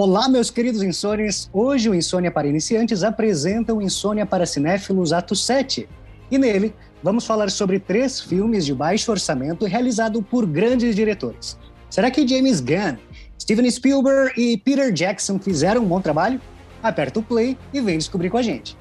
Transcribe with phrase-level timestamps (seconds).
[0.00, 1.50] Olá, meus queridos insônios.
[1.52, 5.88] Hoje o Insônia para Iniciantes apresenta o Insônia para Cinéfilos Ato 7.
[6.30, 6.72] E nele,
[7.02, 11.58] vamos falar sobre três filmes de baixo orçamento realizados por grandes diretores.
[11.90, 12.96] Será que James Gunn,
[13.42, 16.40] Steven Spielberg e Peter Jackson fizeram um bom trabalho?
[16.80, 18.76] Aperta o play e vem descobrir com a gente.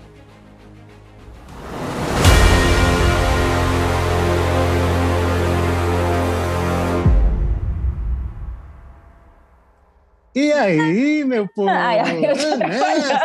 [10.38, 11.68] E aí, meu povo?
[11.73, 12.30] Ai, ai, né?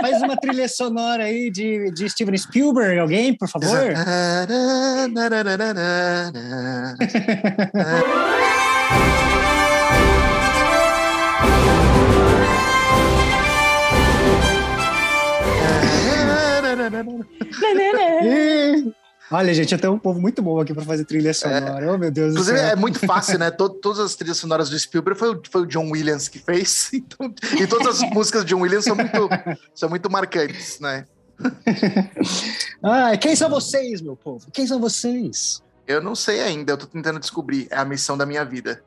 [0.00, 3.92] Faz uma trilha sonora aí de, de Steven Spielberg, alguém, por favor?
[19.32, 21.86] Olha, gente, até um povo muito bom aqui para fazer trilha sonora.
[21.86, 23.50] É, oh, meu Deus Inclusive, é muito fácil, né?
[23.50, 26.90] Todo, todas as trilhas sonoras do Spielberg foi, foi o John Williams que fez.
[27.02, 29.28] Então, e todas as músicas de John Williams são muito,
[29.74, 31.06] são muito marcantes, né?
[32.82, 34.46] ah, quem são vocês, meu povo?
[34.52, 35.62] Quem são vocês?
[35.86, 37.66] Eu não sei ainda, eu tô tentando descobrir.
[37.70, 38.82] É a missão da minha vida.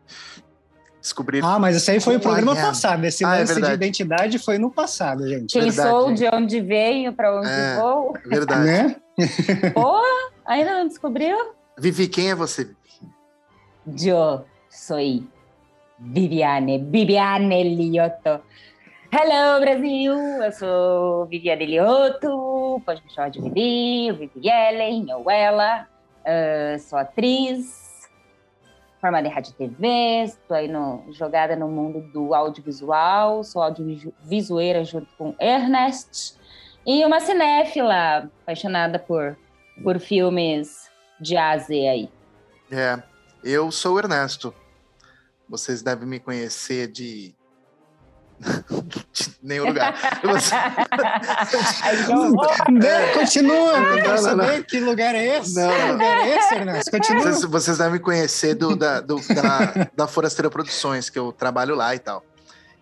[1.01, 1.43] Descobrir.
[1.43, 3.03] Ah, mas esse aí foi o programa passado.
[3.05, 5.51] Esse ah, é lance é de identidade foi no passado, gente.
[5.51, 8.15] Quem verdade, sou, de onde venho, para onde é, vou.
[8.17, 8.65] É verdade.
[8.65, 8.95] Né?
[9.73, 10.34] Boa!
[10.45, 11.55] Ainda não descobriu?
[11.77, 12.69] Vivi, quem é você?
[13.87, 14.97] Eu sou
[15.97, 18.41] Viviane, Viviane Lioto.
[19.11, 20.13] Hello, Brasil!
[20.13, 25.87] Eu sou Viviane Lioto, pode me chamar de Vivi, Vivi Ellen, ou ela.
[26.21, 28.07] Uh, sou atriz,
[29.01, 34.83] formada em rádio e TV, estou aí no, jogada no mundo do audiovisual, sou audiovisueira
[34.83, 36.35] junto com Ernest,
[36.85, 39.37] e uma cinéfila, apaixonada por
[39.83, 42.09] por filmes de A a Z aí?
[42.71, 43.01] É,
[43.43, 44.53] eu sou o Ernesto.
[45.47, 47.35] Vocês devem me conhecer de
[49.13, 49.93] de nenhum lugar.
[52.83, 55.55] é, continua, eu quero saber que lugar é esse.
[55.55, 56.91] Não, que lugar é esse, Ernesto?
[56.91, 57.21] Continua.
[57.23, 61.75] Vocês, vocês devem me conhecer do, da, do, da, da Forasteira Produções, que eu trabalho
[61.75, 62.23] lá e tal.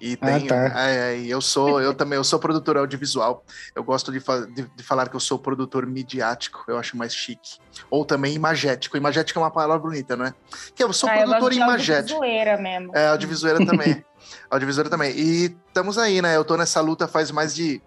[0.05, 0.89] E ah, tem, ah, tá.
[0.89, 3.41] é, eu sou, eu também, eu sou produtor audiovisual.
[3.73, 4.19] Eu gosto de,
[4.53, 7.57] de, de, falar que eu sou produtor midiático, eu acho mais chique.
[7.89, 8.97] Ou também imagético.
[8.97, 10.33] Imagético é uma palavra bonita, não é?
[10.75, 12.15] Que eu sou ah, produtor eu imagético.
[12.15, 12.91] Audiovisueira mesmo.
[12.93, 14.03] É, audiovisueira também.
[14.51, 15.17] audiovisueira também.
[15.17, 16.35] E estamos aí, né?
[16.35, 17.81] Eu tô nessa luta faz mais de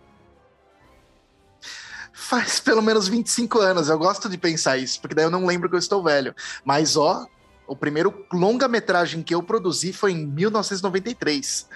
[2.15, 3.91] faz pelo menos 25 anos.
[3.91, 6.35] Eu gosto de pensar isso, porque daí eu não lembro que eu estou velho.
[6.65, 7.27] Mas ó,
[7.67, 11.69] o primeiro longa-metragem que eu produzi foi em 1993.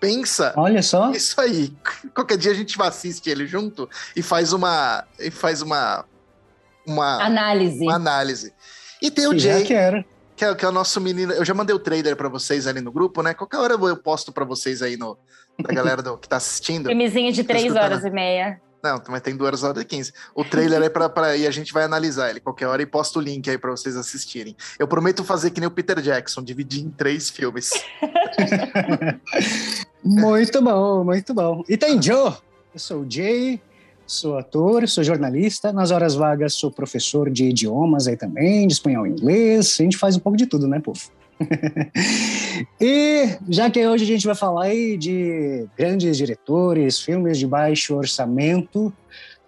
[0.00, 0.52] Pensa.
[0.56, 1.10] Olha só.
[1.10, 1.72] Isso aí.
[2.14, 6.04] Qualquer dia a gente assiste ele junto e faz uma e faz uma
[6.86, 7.82] uma análise.
[7.82, 8.52] Uma análise.
[9.02, 11.32] E tem o Jay, que, é, que é o nosso menino.
[11.32, 13.34] Eu já mandei o trailer para vocês ali no grupo, né?
[13.34, 15.18] Qualquer hora eu posto para vocês aí no
[15.62, 16.86] pra galera do, que tá assistindo.
[16.88, 18.60] Filmezinho de três horas e meia.
[18.82, 20.12] Não, mas tem duas horas e quinze.
[20.34, 21.36] O trailer é pra, pra.
[21.36, 23.96] E a gente vai analisar ele qualquer hora e posto o link aí pra vocês
[23.96, 24.56] assistirem.
[24.78, 27.70] Eu prometo fazer que nem o Peter Jackson, dividir em três filmes.
[30.04, 31.62] muito bom, muito bom.
[31.68, 32.32] E tem Joe.
[32.72, 33.60] Eu sou o Jay,
[34.06, 35.72] sou ator, sou jornalista.
[35.72, 39.76] Nas horas vagas, sou professor de idiomas aí também, de espanhol e inglês.
[39.78, 41.00] A gente faz um pouco de tudo, né, povo?
[42.80, 47.96] e já que hoje a gente vai falar aí de grandes diretores, filmes de baixo
[47.96, 48.92] orçamento,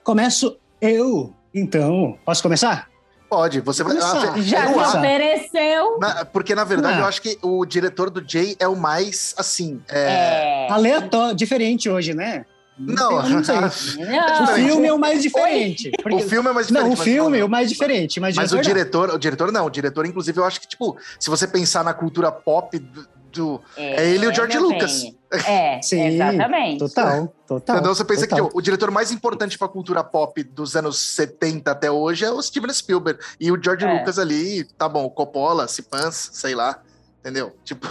[0.05, 1.33] começo eu.
[1.53, 2.90] Então, posso começar?
[3.31, 3.97] Pode, você vai.
[3.97, 6.01] Ah, já se ofereceu.
[6.33, 9.81] porque, na verdade, eu acho que o diretor do Jay é o mais, assim.
[9.89, 10.67] É...
[10.67, 10.73] é...
[10.73, 12.45] Aleatório, diferente hoje, né?
[12.77, 13.55] Não, não sei.
[13.57, 14.45] Não.
[14.45, 15.93] O filme é o mais diferente.
[16.03, 16.17] Porque...
[16.17, 16.89] O filme é o mais diferente.
[16.89, 18.19] Não, o filme é o mais diferente.
[18.19, 19.67] Mas, mas o diretor, o diretor não.
[19.67, 23.07] O diretor, inclusive, eu acho que, tipo, se você pensar na cultura pop do.
[23.31, 25.03] do é, é, ele e o George Lucas.
[25.03, 25.20] Bem.
[25.47, 26.79] É, Sim, exatamente.
[26.79, 27.79] Total, total.
[27.79, 28.49] Então você pensa total.
[28.49, 32.25] que o, o, diretor mais importante para a cultura pop dos anos 70 até hoje
[32.25, 33.21] é o Steven Spielberg.
[33.39, 33.99] E o George é.
[33.99, 36.83] Lucas ali, tá bom, Coppola, Cipans, sei lá.
[37.21, 37.55] Entendeu?
[37.65, 37.87] Tipo,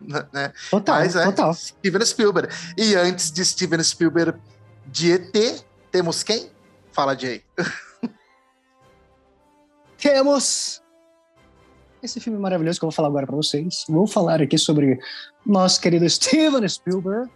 [0.32, 0.52] né?
[0.70, 1.54] Total, Mas é total.
[1.54, 2.54] Steven Spielberg.
[2.76, 4.38] E antes de Steven Spielberg
[4.86, 6.50] de ET, temos quem?
[6.92, 7.42] Fala, Jay.
[9.98, 10.82] temos
[12.02, 13.84] esse filme maravilhoso que eu vou falar agora para vocês.
[13.88, 14.98] Vou falar aqui sobre
[15.44, 17.30] nosso querido Steven Spielberg,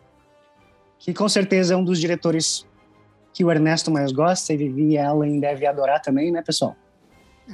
[0.98, 2.66] que com certeza é um dos diretores
[3.32, 6.76] que o Ernesto mais gosta e Vivi Allen deve adorar também, né, pessoal?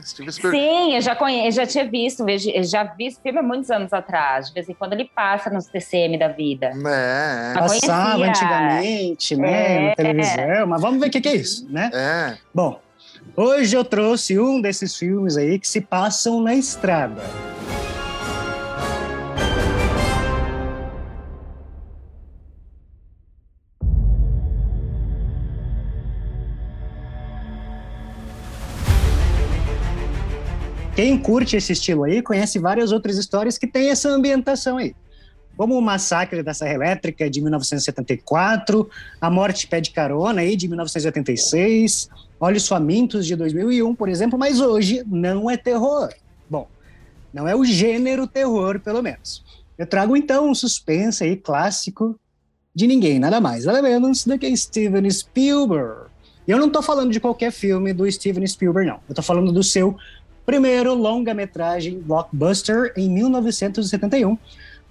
[0.03, 2.25] Sim, eu já conheço, já tinha visto,
[2.63, 4.49] já vi esse filme há muitos anos atrás.
[4.49, 6.73] De vez em quando ele passa nos TCM da vida.
[6.87, 7.55] É.
[7.55, 9.77] Passava antigamente, né?
[9.77, 9.89] É.
[9.89, 11.91] Na televisão, mas vamos ver o que, que é isso, né?
[11.95, 12.37] É.
[12.55, 12.79] Bom,
[13.37, 17.23] Hoje eu trouxe um desses filmes aí que se passam na estrada.
[30.97, 34.95] Quem curte esse estilo aí conhece várias outras histórias que têm essa ambientação aí
[35.59, 38.89] como o Massacre da Serra Elétrica de 1974,
[39.21, 42.09] A Morte Pé de Carona aí de 1986,
[42.41, 46.09] Olhos Famintos de 2001, por exemplo, mas hoje não é terror.
[46.49, 46.69] Bom,
[47.33, 49.45] não é o gênero terror, pelo menos.
[49.77, 52.19] Eu trago então um suspense aí clássico
[52.75, 56.09] de ninguém, nada mais, nada menos do que Steven Spielberg.
[56.47, 58.97] E eu não estou falando de qualquer filme do Steven Spielberg, não.
[59.09, 59.97] Eu estou falando do seu
[60.47, 64.39] primeiro longa-metragem blockbuster em 1971,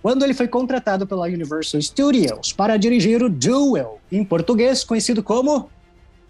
[0.01, 5.69] quando ele foi contratado pela Universal Studios para dirigir o Duel, em português conhecido como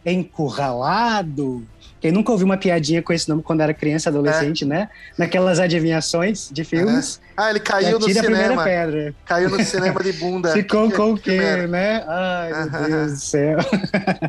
[0.06, 1.66] Encurralado.
[2.00, 4.68] Quem nunca ouviu uma piadinha com esse nome quando era criança, adolescente, é.
[4.68, 4.90] né?
[5.18, 7.20] Naquelas adivinhações de filmes.
[7.24, 7.28] É.
[7.36, 8.64] Ah, ele caiu no cinema.
[8.64, 9.16] pedra.
[9.26, 10.54] Caiu no cinema de bunda.
[10.54, 12.04] Ficou com o quê, né?
[12.08, 13.58] Ai, meu Deus do céu.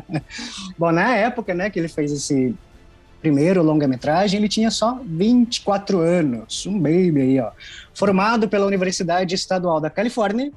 [0.77, 2.55] Bom, na época, né, que ele fez esse
[3.21, 6.65] primeiro longa-metragem, ele tinha só 24 anos.
[6.65, 7.51] Um baby aí, ó.
[7.93, 10.51] Formado pela Universidade Estadual da Califórnia,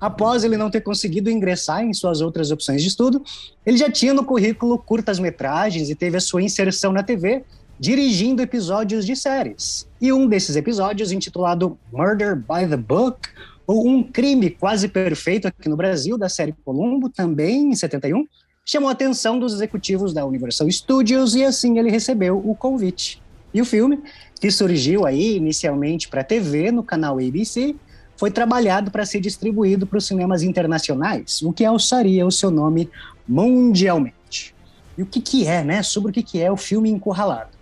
[0.00, 3.22] após ele não ter conseguido ingressar em suas outras opções de estudo,
[3.64, 7.44] ele já tinha no currículo curtas-metragens e teve a sua inserção na TV
[7.78, 9.86] dirigindo episódios de séries.
[10.00, 13.28] E um desses episódios, intitulado Murder by the Book,
[13.66, 18.26] ou Um Crime Quase Perfeito aqui no Brasil, da série Columbo, também em 71,
[18.64, 23.20] chamou a atenção dos executivos da Universal Studios e assim ele recebeu o convite.
[23.52, 24.00] E o filme,
[24.40, 27.74] que surgiu aí inicialmente para TV no canal ABC,
[28.16, 32.88] foi trabalhado para ser distribuído para os cinemas internacionais, o que alçaria o seu nome
[33.26, 34.54] mundialmente.
[34.96, 35.82] E o que, que é, né?
[35.82, 37.55] Sobre o que, que é o filme Encurralado.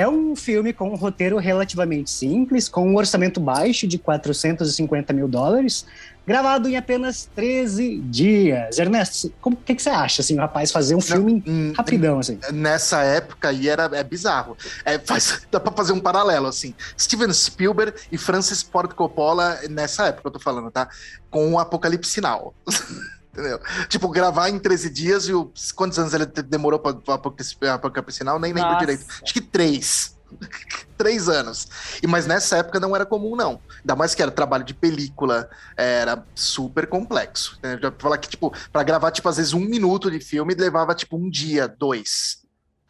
[0.00, 5.28] É um filme com um roteiro relativamente simples, com um orçamento baixo de 450 mil
[5.28, 5.84] dólares,
[6.26, 8.78] gravado em apenas 13 dias.
[8.78, 12.38] Ernesto, o que, que, você acha, assim, o rapaz fazer um filme Não, rapidão, assim?
[12.50, 14.56] Nessa época aí era, é bizarro.
[14.86, 16.74] É, faz, dá pra fazer um paralelo, assim.
[16.98, 20.88] Steven Spielberg e Francis Ford Coppola, nessa época eu tô falando, tá?
[21.30, 22.54] Com o Apocalipse Sinal.
[23.40, 23.60] Entendeu?
[23.88, 28.12] Tipo, gravar em 13 dias e o, quantos anos ele demorou pra, pra, pra, pra
[28.12, 28.38] Sinal?
[28.38, 28.80] Nem lembro Nossa.
[28.80, 29.06] direito.
[29.22, 30.16] Acho que três.
[30.96, 31.66] Três anos.
[32.02, 33.58] E, mas nessa época não era comum, não.
[33.80, 37.58] Ainda mais que era trabalho de película, era super complexo.
[37.62, 37.78] Né?
[37.82, 41.16] Já falar que, tipo, pra gravar, tipo, às vezes um minuto de filme levava, tipo,
[41.16, 42.39] um dia, dois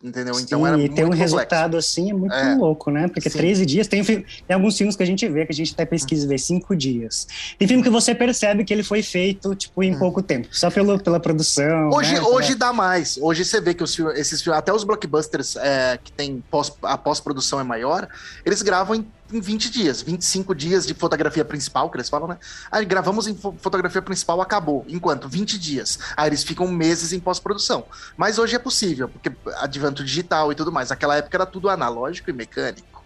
[0.03, 0.35] entendeu?
[0.35, 1.37] Sim, então era e ter um complexo.
[1.37, 2.55] resultado assim é muito é.
[2.55, 3.09] louco, né?
[3.09, 3.39] Porque Sim.
[3.39, 6.25] 13 dias, tem, tem alguns filmes que a gente vê, que a gente até pesquisa
[6.25, 7.27] e vê 5 dias.
[7.59, 9.99] Tem filme que você percebe que ele foi feito, tipo, em hum.
[9.99, 11.91] pouco tempo, só pelo, pela produção.
[11.91, 12.21] Hoje, né?
[12.21, 13.19] hoje dá mais.
[13.21, 16.97] Hoje você vê que os, esses filmes, até os blockbusters é, que tem pós, a
[16.97, 18.09] pós-produção é maior,
[18.45, 22.39] eles gravam em em 20 dias, 25 dias de fotografia principal, que eles falam, né?
[22.71, 24.85] Aí gravamos em fotografia principal, acabou.
[24.89, 25.99] Enquanto 20 dias.
[26.17, 27.85] Aí eles ficam meses em pós-produção.
[28.17, 30.91] Mas hoje é possível, porque advento digital e tudo mais.
[30.91, 33.05] Naquela época era tudo analógico e mecânico,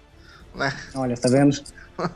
[0.55, 0.75] né?
[0.95, 1.57] Olha, tá vendo?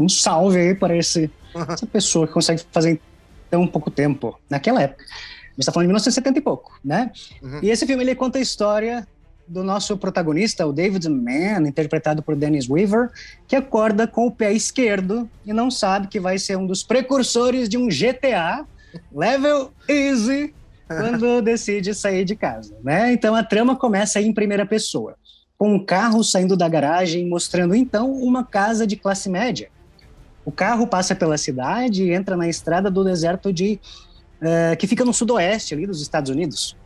[0.00, 3.00] Um salve aí para esse, essa pessoa que consegue fazer em
[3.48, 4.36] tão pouco tempo.
[4.50, 5.04] Naquela época.
[5.04, 7.12] A gente tá falando de 1970 e pouco, né?
[7.40, 7.60] Uhum.
[7.62, 9.06] E esse filme ele conta a história
[9.48, 13.10] do nosso protagonista, o David Mann, interpretado por Dennis Weaver,
[13.46, 17.68] que acorda com o pé esquerdo e não sabe que vai ser um dos precursores
[17.68, 18.66] de um GTA
[19.12, 20.54] level easy
[20.86, 23.12] quando decide sair de casa, né?
[23.12, 25.16] Então a trama começa em primeira pessoa,
[25.56, 29.70] com um carro saindo da garagem, mostrando então uma casa de classe média.
[30.44, 33.78] O carro passa pela cidade e entra na estrada do deserto de
[34.40, 36.76] uh, que fica no sudoeste ali dos Estados Unidos.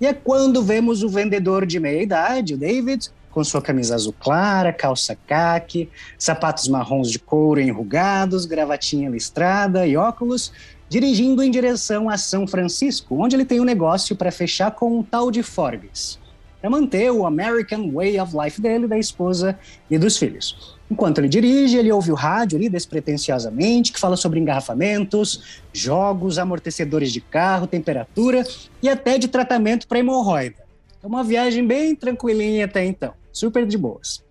[0.00, 4.14] E é quando vemos o vendedor de meia idade, o David, com sua camisa azul
[4.18, 10.52] clara, calça caque, sapatos marrons de couro enrugados, gravatinha listrada e óculos,
[10.88, 15.02] dirigindo em direção a São Francisco, onde ele tem um negócio para fechar com um
[15.02, 16.18] tal de Forbes,
[16.60, 19.58] para manter o American Way of Life dele, da esposa
[19.90, 20.77] e dos filhos.
[20.90, 27.12] Enquanto ele dirige, ele ouve o rádio ali despretensiosamente, que fala sobre engarrafamentos, jogos, amortecedores
[27.12, 28.42] de carro, temperatura
[28.82, 30.66] e até de tratamento para hemorroida.
[31.02, 34.24] É uma viagem bem tranquilinha até então, super de boas.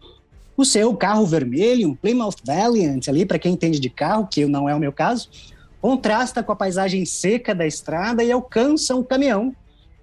[0.58, 4.68] O seu carro vermelho, um Plymouth Valiant ali, para quem entende de carro, que não
[4.68, 5.30] é o meu caso,
[5.80, 9.56] contrasta com a paisagem seca da estrada e alcança um caminhão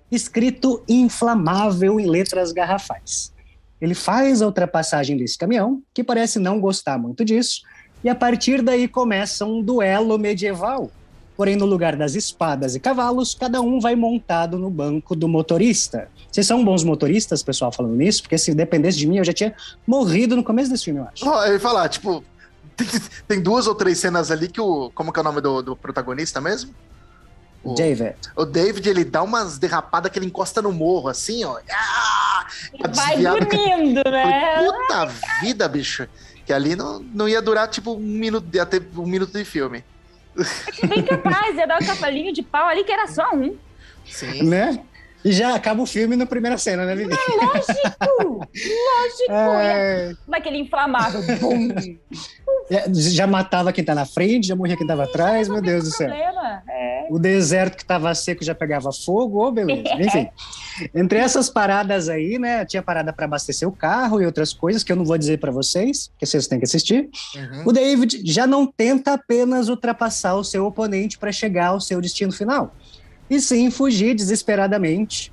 [0.09, 3.34] escrito inflamável em letras garrafais.
[3.81, 7.63] Ele faz a ultrapassagem desse caminhão, que parece não gostar muito disso,
[8.03, 10.91] e a partir daí começa um duelo medieval.
[11.37, 16.09] Porém, no lugar das espadas e cavalos, cada um vai montado no banco do motorista.
[16.31, 18.23] Vocês são bons motoristas, pessoal, falando nisso?
[18.23, 19.55] Porque se dependesse de mim, eu já tinha
[19.87, 21.29] morrido no começo desse filme, eu acho.
[21.29, 22.23] Oh, eu ia falar, tipo,
[22.77, 22.87] tem,
[23.27, 24.91] tem, duas ou três cenas ali que o.
[24.95, 26.73] Como que é o nome do, do protagonista mesmo?
[27.65, 28.15] O, David.
[28.37, 31.59] O David, ele dá umas derrapadas que ele encosta no morro, assim, ó.
[31.71, 32.47] Ah!
[32.95, 34.65] Vai dormindo, né?
[34.65, 35.07] Puta
[35.41, 36.07] vida, bicho.
[36.45, 39.83] Que ali não, não ia durar tipo um minuto, ia ter um minuto de filme.
[40.87, 43.57] Bem capaz, ia dar um cavalinho de pau ali que era só um.
[44.05, 44.43] Sim.
[44.43, 44.85] Né?
[45.25, 47.11] E já acaba o filme na primeira cena, né, Vivi?
[47.11, 48.47] lógico!
[48.55, 49.35] Lógico!
[49.65, 50.13] É...
[50.29, 51.23] Naquele inflamável.
[51.41, 51.69] Bum.
[52.71, 55.91] É, já matava quem tá na frente, já morria quem tava atrás, meu Deus do
[55.91, 56.11] céu.
[56.11, 57.07] É.
[57.11, 59.83] O deserto que tava seco já pegava fogo, ô, oh, beleza.
[60.01, 60.29] Enfim,
[60.95, 64.93] entre essas paradas aí, né, tinha parada para abastecer o carro e outras coisas que
[64.93, 67.09] eu não vou dizer para vocês, que vocês têm que assistir.
[67.35, 67.63] Uhum.
[67.67, 72.33] O David já não tenta apenas ultrapassar o seu oponente para chegar ao seu destino
[72.33, 72.75] final
[73.35, 75.33] e sim fugir desesperadamente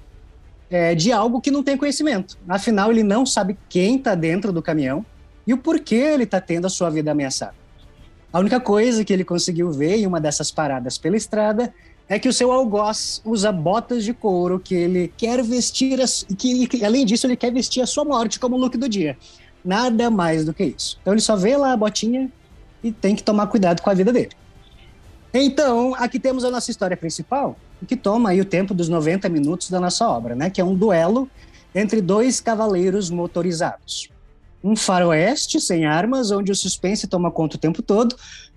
[0.69, 2.37] é, de algo que não tem conhecimento.
[2.47, 5.05] Afinal, ele não sabe quem está dentro do caminhão
[5.45, 7.55] e o porquê ele está tendo a sua vida ameaçada.
[8.31, 11.73] A única coisa que ele conseguiu ver em uma dessas paradas pela estrada
[12.07, 16.67] é que o seu algoz usa botas de couro que ele quer vestir, e que,
[16.67, 19.17] que além disso ele quer vestir a sua morte como look do dia.
[19.63, 20.97] Nada mais do que isso.
[21.01, 22.31] Então ele só vê lá a botinha
[22.83, 24.31] e tem que tomar cuidado com a vida dele.
[25.33, 29.69] Então, aqui temos a nossa história principal, que toma aí o tempo dos 90 minutos
[29.69, 30.49] da nossa obra, né?
[30.49, 31.29] Que é um duelo
[31.73, 34.09] entre dois cavaleiros motorizados.
[34.63, 38.15] Um faroeste sem armas, onde o suspense toma conta o tempo todo,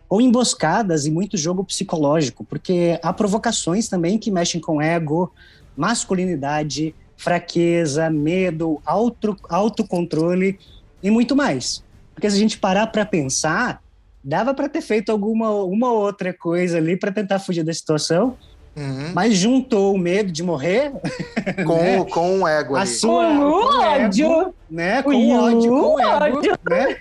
[0.08, 5.32] ou emboscadas e muito jogo psicológico, porque há provocações também que mexem com ego,
[5.76, 10.58] masculinidade, fraqueza, medo, auto, autocontrole
[11.02, 11.82] e muito mais.
[12.14, 13.82] Porque se a gente parar para pensar,
[14.22, 18.36] dava para ter feito alguma uma outra coisa ali para tentar fugir da situação,
[18.76, 19.12] Uhum.
[19.14, 20.92] Mas juntou o medo de morrer
[21.64, 22.04] com, né?
[22.04, 22.90] com o ego a ali.
[22.90, 24.26] Sua, com o ódio.
[24.26, 25.02] Ego, né?
[25.02, 26.40] Com o ódio, com o ego.
[26.68, 26.96] Né?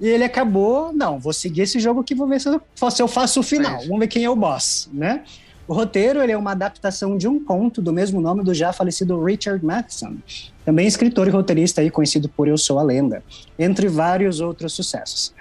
[0.00, 3.08] E ele acabou, não, vou seguir esse jogo aqui, vou ver se eu, se eu
[3.08, 3.82] faço o final.
[3.82, 5.22] É Vamos ver quem é o boss, né?
[5.66, 9.22] O roteiro ele é uma adaptação de um conto do mesmo nome do já falecido
[9.22, 10.16] Richard Matheson,
[10.64, 13.22] também escritor e roteirista aí conhecido por Eu Sou a Lenda,
[13.58, 15.34] entre vários outros sucessos.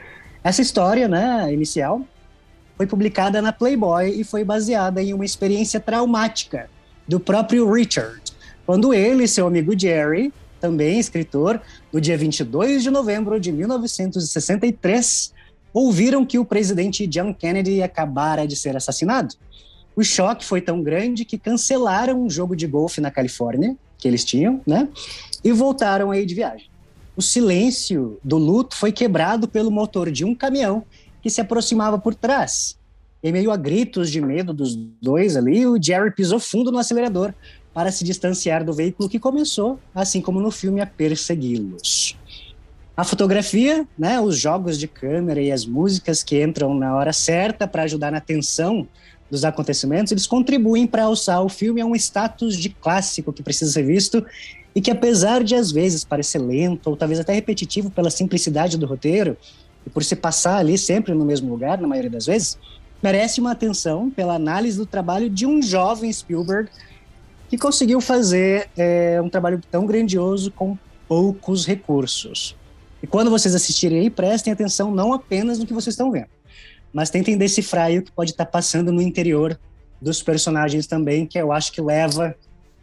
[0.44, 2.02] Essa história, né, inicial,
[2.78, 6.70] foi publicada na Playboy e foi baseada em uma experiência traumática
[7.08, 8.22] do próprio Richard,
[8.66, 15.34] quando ele e seu amigo Jerry, também escritor, no dia 22 de novembro de 1963,
[15.74, 19.36] ouviram que o presidente John Kennedy acabara de ser assassinado.
[19.96, 24.24] O choque foi tão grande que cancelaram um jogo de golfe na Califórnia, que eles
[24.24, 24.88] tinham, né?
[25.44, 26.70] E voltaram aí de viagem.
[27.16, 30.84] O silêncio do luto foi quebrado pelo motor de um caminhão
[31.30, 32.78] se aproximava por trás.
[33.24, 37.34] Em meio a gritos de medo dos dois ali, o Jerry pisou fundo no acelerador
[37.74, 42.18] para se distanciar do veículo que começou, assim como no filme, a persegui-los.
[42.96, 47.68] A fotografia, né, os jogos de câmera e as músicas que entram na hora certa
[47.68, 48.88] para ajudar na tensão
[49.30, 53.72] dos acontecimentos, eles contribuem para alçar o filme a um status de clássico que precisa
[53.72, 54.26] ser visto
[54.74, 58.86] e que apesar de às vezes parecer lento ou talvez até repetitivo pela simplicidade do
[58.86, 59.38] roteiro,
[59.88, 62.60] e por se passar ali sempre no mesmo lugar, na maioria das vezes,
[63.02, 66.70] merece uma atenção pela análise do trabalho de um jovem Spielberg
[67.48, 70.78] que conseguiu fazer é, um trabalho tão grandioso com
[71.08, 72.54] poucos recursos.
[73.02, 76.28] E quando vocês assistirem aí, prestem atenção não apenas no que vocês estão vendo,
[76.92, 79.58] mas tentem decifrar o que pode estar passando no interior
[80.02, 82.36] dos personagens também, que eu acho que leva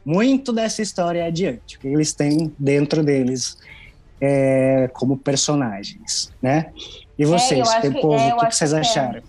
[0.02, 3.58] muito dessa história adiante, que eles têm dentro deles
[4.24, 6.72] é, como personagens, né?
[7.18, 9.22] E é, vocês, é, povo, é, o que, que vocês acharam?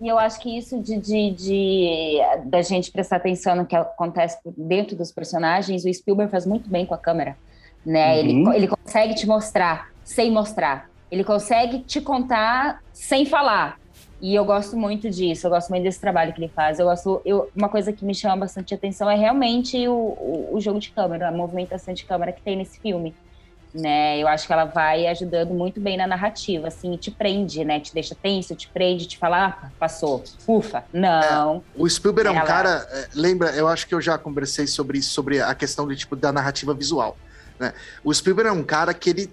[0.00, 4.38] E eu acho que isso de, de, de, da gente prestar atenção no que acontece
[4.56, 7.36] dentro dos personagens, o Spielberg faz muito bem com a câmera,
[7.84, 8.14] né?
[8.14, 8.18] Uhum.
[8.18, 10.88] Ele, ele consegue te mostrar sem mostrar.
[11.10, 13.78] Ele consegue te contar sem falar.
[14.22, 16.78] E eu gosto muito disso, eu gosto muito desse trabalho que ele faz.
[16.78, 20.60] Eu gosto, eu, uma coisa que me chama bastante atenção é realmente o, o, o
[20.60, 23.14] jogo de câmera, a movimentação de câmera que tem nesse filme
[23.74, 24.18] né?
[24.18, 27.80] Eu acho que ela vai ajudando muito bem na narrativa, assim, te prende, né?
[27.80, 31.56] Te deixa tenso, te prende, te fala, ah, passou, ufa, não.
[31.56, 32.46] É, o Spielberg é um ela...
[32.46, 35.96] cara, é, lembra, eu acho que eu já conversei sobre isso, sobre a questão de,
[35.96, 37.16] tipo, da narrativa visual,
[37.58, 37.72] né?
[38.02, 39.32] O Spielberg é um cara que ele,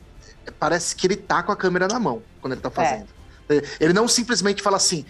[0.60, 2.72] parece que ele tá com a câmera na mão quando ele tá é.
[2.72, 3.08] fazendo.
[3.50, 3.62] É.
[3.80, 5.06] Ele não simplesmente fala assim,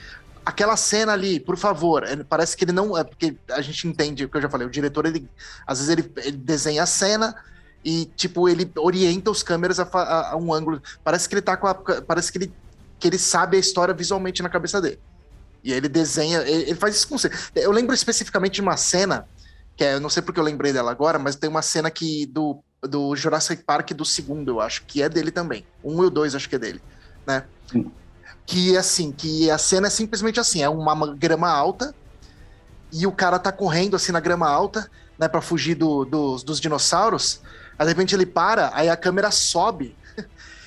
[0.47, 2.05] aquela cena ali, por favor.
[2.29, 2.97] Parece que ele não.
[2.97, 4.65] É porque a gente entende o que eu já falei.
[4.65, 5.27] O diretor, ele,
[5.65, 7.35] às vezes, ele, ele desenha a cena,
[7.87, 10.81] e, tipo, ele orienta os câmeras a, a, a um ângulo.
[11.05, 11.73] Parece que ele tá com a.
[11.73, 12.53] Parece que ele,
[12.99, 14.99] que ele sabe a história visualmente na cabeça dele.
[15.63, 16.39] E ele desenha.
[16.41, 17.31] Ele, ele faz isso com você.
[17.55, 19.25] Eu lembro especificamente de uma cena,
[19.77, 22.25] que é, eu não sei porque eu lembrei dela agora, mas tem uma cena que
[22.25, 25.65] do, do Jurassic Park do segundo, eu acho, que é dele também.
[25.81, 26.81] Um e o dois, acho que é dele,
[27.25, 27.45] né?
[27.71, 27.89] Sim.
[28.45, 31.95] Que assim, que a cena é simplesmente assim: é uma grama alta,
[32.91, 36.59] e o cara tá correndo assim na grama alta, né, para fugir do, dos, dos
[36.59, 37.39] dinossauros.
[37.77, 39.95] Aí de repente ele para, aí a câmera sobe,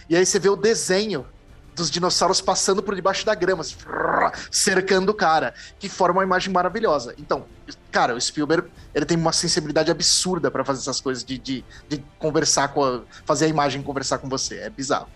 [0.09, 1.27] e aí você vê o desenho
[1.75, 3.77] dos dinossauros passando por debaixo da grama, assim,
[4.51, 7.15] cercando o cara, que forma uma imagem maravilhosa.
[7.19, 7.47] Então,
[7.91, 12.05] cara, o Spielberg, ele tem uma sensibilidade absurda para fazer essas coisas de, de, de
[12.19, 14.59] conversar com a, fazer a imagem conversar com você.
[14.59, 15.09] É bizarro.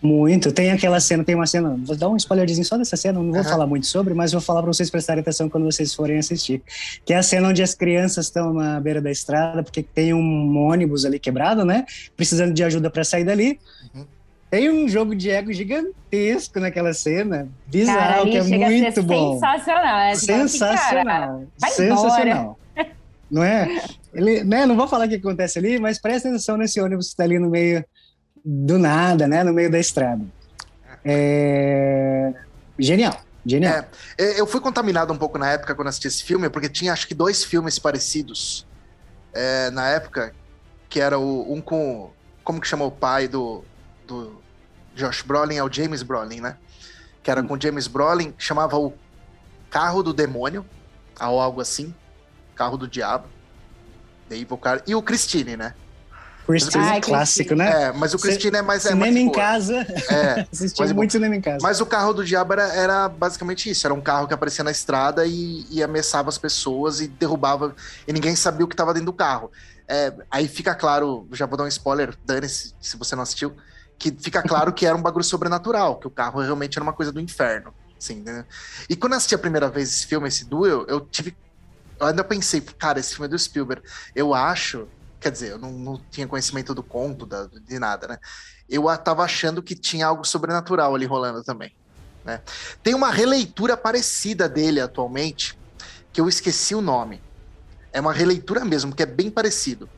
[0.00, 0.52] Muito.
[0.52, 1.76] Tem aquela cena, tem uma cena.
[1.84, 3.44] Vou dar um spoilerzinho só dessa cena, não vou uhum.
[3.44, 6.62] falar muito sobre, mas vou falar para vocês prestarem atenção quando vocês forem assistir.
[7.04, 10.56] Que é a cena onde as crianças estão na beira da estrada, porque tem um
[10.56, 11.84] ônibus ali quebrado, né?
[12.16, 13.58] Precisando de ajuda para sair dali.
[13.94, 14.06] Uhum.
[14.50, 19.34] Tem um jogo de ego gigantesco naquela cena, bizarro, cara, que é muito bom.
[19.34, 21.44] Sensacional, é sensacional.
[21.60, 22.58] Cara, sensacional.
[23.30, 23.82] Não é?
[24.14, 27.12] Ele, né, não vou falar o que acontece ali, mas presta atenção nesse ônibus que
[27.12, 27.84] está ali no meio
[28.44, 30.24] do nada, né, no meio da estrada.
[31.04, 32.32] É...
[32.78, 33.20] Genial.
[33.44, 33.84] Genial.
[34.18, 37.08] É, eu fui contaminado um pouco na época quando assisti esse filme, porque tinha acho
[37.08, 38.66] que dois filmes parecidos
[39.32, 40.34] é, na época,
[40.88, 42.10] que era o, um com.
[42.44, 43.64] Como que chama o pai do,
[44.06, 44.42] do
[44.94, 45.56] Josh Brolin?
[45.56, 46.56] É o James Brolin, né?
[47.22, 48.92] Que era com James Brolin, chamava o
[49.70, 50.64] Carro do Demônio,
[51.20, 51.94] ou algo assim.
[52.54, 53.28] Carro do Diabo.
[54.86, 55.74] E o Christine, né?
[56.48, 57.84] Christine ah, clássico, né?
[57.84, 58.86] É, mas o Christine é mais...
[58.86, 59.86] É cinema mais em casa.
[60.10, 60.46] É.
[60.50, 61.58] Assistia mas, muito cinema em casa.
[61.60, 63.86] Mas o carro do diabo era, era, basicamente isso.
[63.86, 67.76] Era um carro que aparecia na estrada e, e ameaçava as pessoas e derrubava...
[68.06, 69.50] E ninguém sabia o que estava dentro do carro.
[69.86, 73.54] É, aí fica claro, já vou dar um spoiler, Dani, se, se você não assistiu,
[73.98, 77.12] que fica claro que era um bagulho sobrenatural, que o carro realmente era uma coisa
[77.12, 77.74] do inferno.
[78.00, 78.46] Assim, né?
[78.88, 81.36] E quando eu assisti a primeira vez esse filme, esse duel, eu tive.
[82.00, 83.82] Eu ainda pensei, cara, esse filme é do Spielberg.
[84.14, 84.86] Eu acho
[85.20, 88.18] Quer dizer, eu não, não tinha conhecimento do conto, da, de nada, né?
[88.68, 91.74] Eu tava achando que tinha algo sobrenatural ali rolando também.
[92.24, 92.40] Né?
[92.82, 95.58] Tem uma releitura parecida dele atualmente,
[96.12, 97.22] que eu esqueci o nome.
[97.92, 99.88] É uma releitura mesmo, que é bem parecido.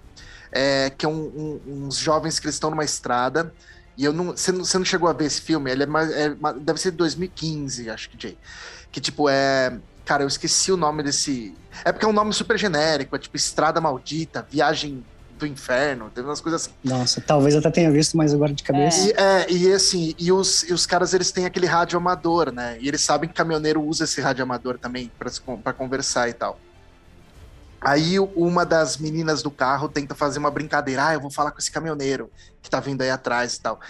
[0.53, 3.53] É, que é um, um, uns jovens que estão numa estrada.
[3.97, 4.65] E eu não você, não.
[4.65, 5.71] você não chegou a ver esse filme?
[5.71, 8.39] Ele é, é deve ser de 2015, acho que, Jay.
[8.91, 9.79] Que tipo, é.
[10.05, 11.55] Cara, eu esqueci o nome desse.
[11.85, 15.05] É porque é um nome super genérico, é tipo Estrada Maldita, Viagem
[15.41, 16.73] do Inferno, teve umas coisas assim.
[16.85, 19.09] Nossa, talvez eu até tenha visto, mas agora de cabeça.
[19.09, 22.77] E, é, e assim, e os, e os caras eles têm aquele rádio amador, né?
[22.81, 25.11] E eles sabem que caminhoneiro usa esse rádio amador também
[25.65, 26.61] para conversar e tal.
[27.81, 31.07] Aí uma das meninas do carro tenta fazer uma brincadeira.
[31.07, 33.81] Ah, eu vou falar com esse caminhoneiro que tá vindo aí atrás e tal.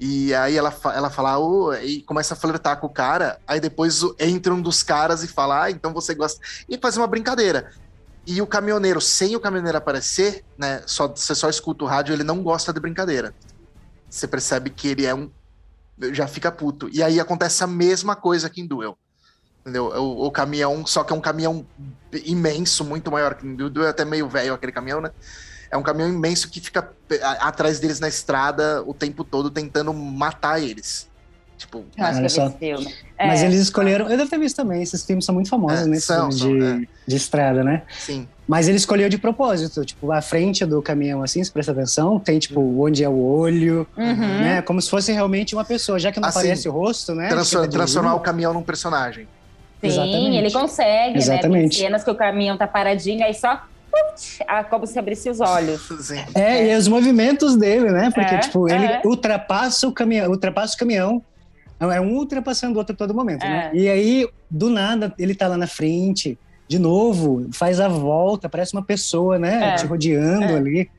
[0.00, 4.02] E aí ela, ela fala, oh, e começa a flertar com o cara, aí depois
[4.18, 6.40] entra um dos caras e fala, ah, então você gosta.
[6.68, 7.72] E faz uma brincadeira.
[8.24, 12.22] E o caminhoneiro, sem o caminhoneiro aparecer, né, só, você só escuta o rádio, ele
[12.22, 13.34] não gosta de brincadeira.
[14.08, 15.30] Você percebe que ele é um.
[16.12, 16.88] Já fica puto.
[16.92, 18.96] E aí acontece a mesma coisa aqui em Duel.
[19.62, 19.86] Entendeu?
[19.86, 21.66] O, o caminhão, só que é um caminhão
[22.24, 25.10] imenso, muito maior que em Duel, é até meio velho aquele caminhão, né?
[25.70, 26.90] É um caminhão imenso que fica
[27.40, 31.08] atrás deles na estrada o tempo todo tentando matar eles.
[31.58, 32.50] Tipo, eu acho que só.
[32.50, 32.94] filme.
[33.18, 34.08] Mas é, eles escolheram.
[34.08, 35.98] Eu devo ter visto também, esses filmes são muito famosos, é, né?
[35.98, 36.82] São, de, são, é.
[37.04, 37.82] de estrada, né?
[37.98, 38.28] Sim.
[38.46, 42.38] Mas ele escolheu de propósito, tipo, a frente do caminhão, assim, se presta atenção, tem,
[42.38, 42.82] tipo, uhum.
[42.82, 44.14] onde é o olho, uhum.
[44.14, 44.62] né?
[44.62, 47.28] Como se fosse realmente uma pessoa, já que não assim, aparece o rosto, né?
[47.28, 49.26] Transform, transformar o caminhão num personagem.
[49.80, 50.36] Sim, Exatamente.
[50.36, 51.18] ele consegue, né?
[51.18, 51.62] Exatamente.
[51.62, 51.68] né?
[51.68, 53.62] Tem cenas que o caminhão tá paradinho, aí só
[54.70, 55.88] como se abrisse os olhos.
[56.00, 56.24] Sim.
[56.34, 58.10] É, e os movimentos dele, né?
[58.14, 59.02] Porque, é, tipo, ele é.
[59.04, 61.22] ultrapassa o caminhão, ultrapassa o caminhão,
[61.80, 63.70] é um ultrapassando o outro a todo momento, né?
[63.72, 63.76] é.
[63.76, 68.74] E aí, do nada, ele tá lá na frente, de novo, faz a volta, parece
[68.74, 69.72] uma pessoa, né?
[69.72, 69.74] É.
[69.76, 70.56] Te rodeando é.
[70.56, 70.90] ali.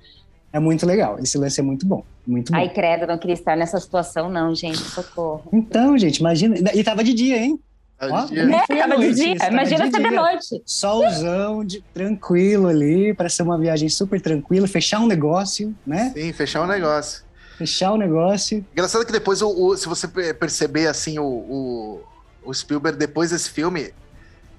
[0.51, 1.19] É muito legal.
[1.19, 2.03] Esse lance é muito bom.
[2.25, 2.57] Muito bom.
[2.57, 4.77] Ai, credo, não queria estar nessa situação, não, gente.
[4.77, 5.43] Socorro.
[5.53, 6.55] Então, gente, imagina.
[6.73, 7.59] E tava de dia, hein?
[7.99, 8.45] De dia.
[8.45, 8.63] Né?
[8.67, 9.35] Tava de dia.
[9.49, 10.61] Imagina de, de noite.
[10.65, 16.11] Solzão, de, tranquilo ali, para ser uma viagem super tranquila, fechar um negócio, né?
[16.15, 18.65] Sim, fechar um negócio fechar o negócio.
[18.71, 22.01] Engraçado que depois, o, o se você perceber assim, o, o,
[22.45, 23.93] o, Spielberg, depois desse filme,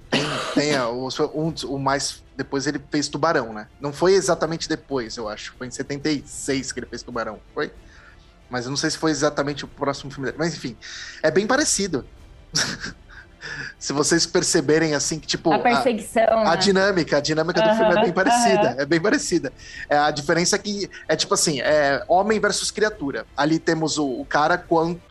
[0.07, 0.21] tem,
[0.53, 2.23] tem o, um, o mais.
[2.37, 3.67] Depois ele fez Tubarão, né?
[3.79, 5.55] Não foi exatamente depois, eu acho.
[5.57, 7.71] Foi em 76 que ele fez Tubarão, foi?
[8.49, 10.37] Mas eu não sei se foi exatamente o próximo filme dele.
[10.37, 10.77] Mas enfim,
[11.23, 12.05] é bem parecido.
[13.77, 16.49] se vocês perceberem assim que tipo a perseguição, a, né?
[16.49, 19.53] a dinâmica, a dinâmica do filme é bem parecida, é bem parecida.
[19.89, 23.25] É, a diferença é que é tipo assim, é homem versus criatura.
[23.35, 24.57] Ali temos o, o cara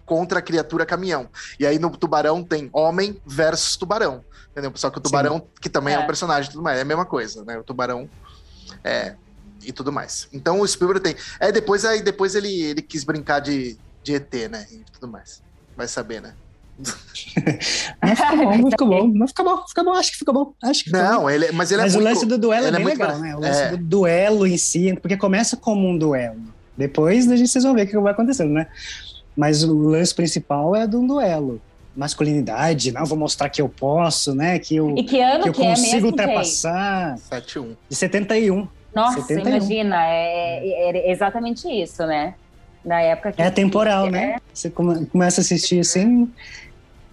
[0.05, 1.29] contra a criatura caminhão.
[1.59, 4.25] E aí no tubarão tem homem versus tubarão.
[4.51, 4.73] Entendeu?
[4.75, 5.45] Só que o tubarão, Sim.
[5.61, 5.97] que também é.
[5.97, 7.59] é um personagem tudo mais, é a mesma coisa, né?
[7.59, 8.09] O tubarão
[8.83, 9.15] é
[9.63, 10.29] e tudo mais.
[10.33, 11.17] Então o Spielberg tem.
[11.39, 14.67] É, depois aí depois ele, ele quis brincar de, de ET, né?
[14.71, 15.43] E tudo mais.
[15.77, 16.35] Vai saber, né?
[18.03, 20.53] Mas fica bom, mas fica bom, mas fica bom, fica bom, acho que fica bom.
[20.63, 21.31] Acho que não, bom.
[21.31, 23.37] ele, mas ele mas é o muito, lance do duelo é bem é legal, né?
[23.37, 23.71] O lance é.
[23.71, 26.41] do duelo em si, porque começa como um duelo.
[26.77, 28.67] Depois a gente, vocês vão ver o que vai acontecendo, né?
[29.37, 31.61] Mas o lance principal é de um duelo.
[31.95, 34.59] Masculinidade, não, vou mostrar que eu posso, né?
[34.59, 37.19] Que eu, e que ano que eu que consigo é mesmo, ultrapassar.
[37.19, 37.77] 71.
[37.89, 38.69] De 71.
[38.95, 39.49] Nossa, 71.
[39.49, 42.35] imagina, é, é, exatamente isso, né?
[42.85, 43.43] Na época que.
[43.43, 44.37] É temporal, né?
[44.37, 44.41] É...
[44.53, 46.31] Você come, começa a assistir assim,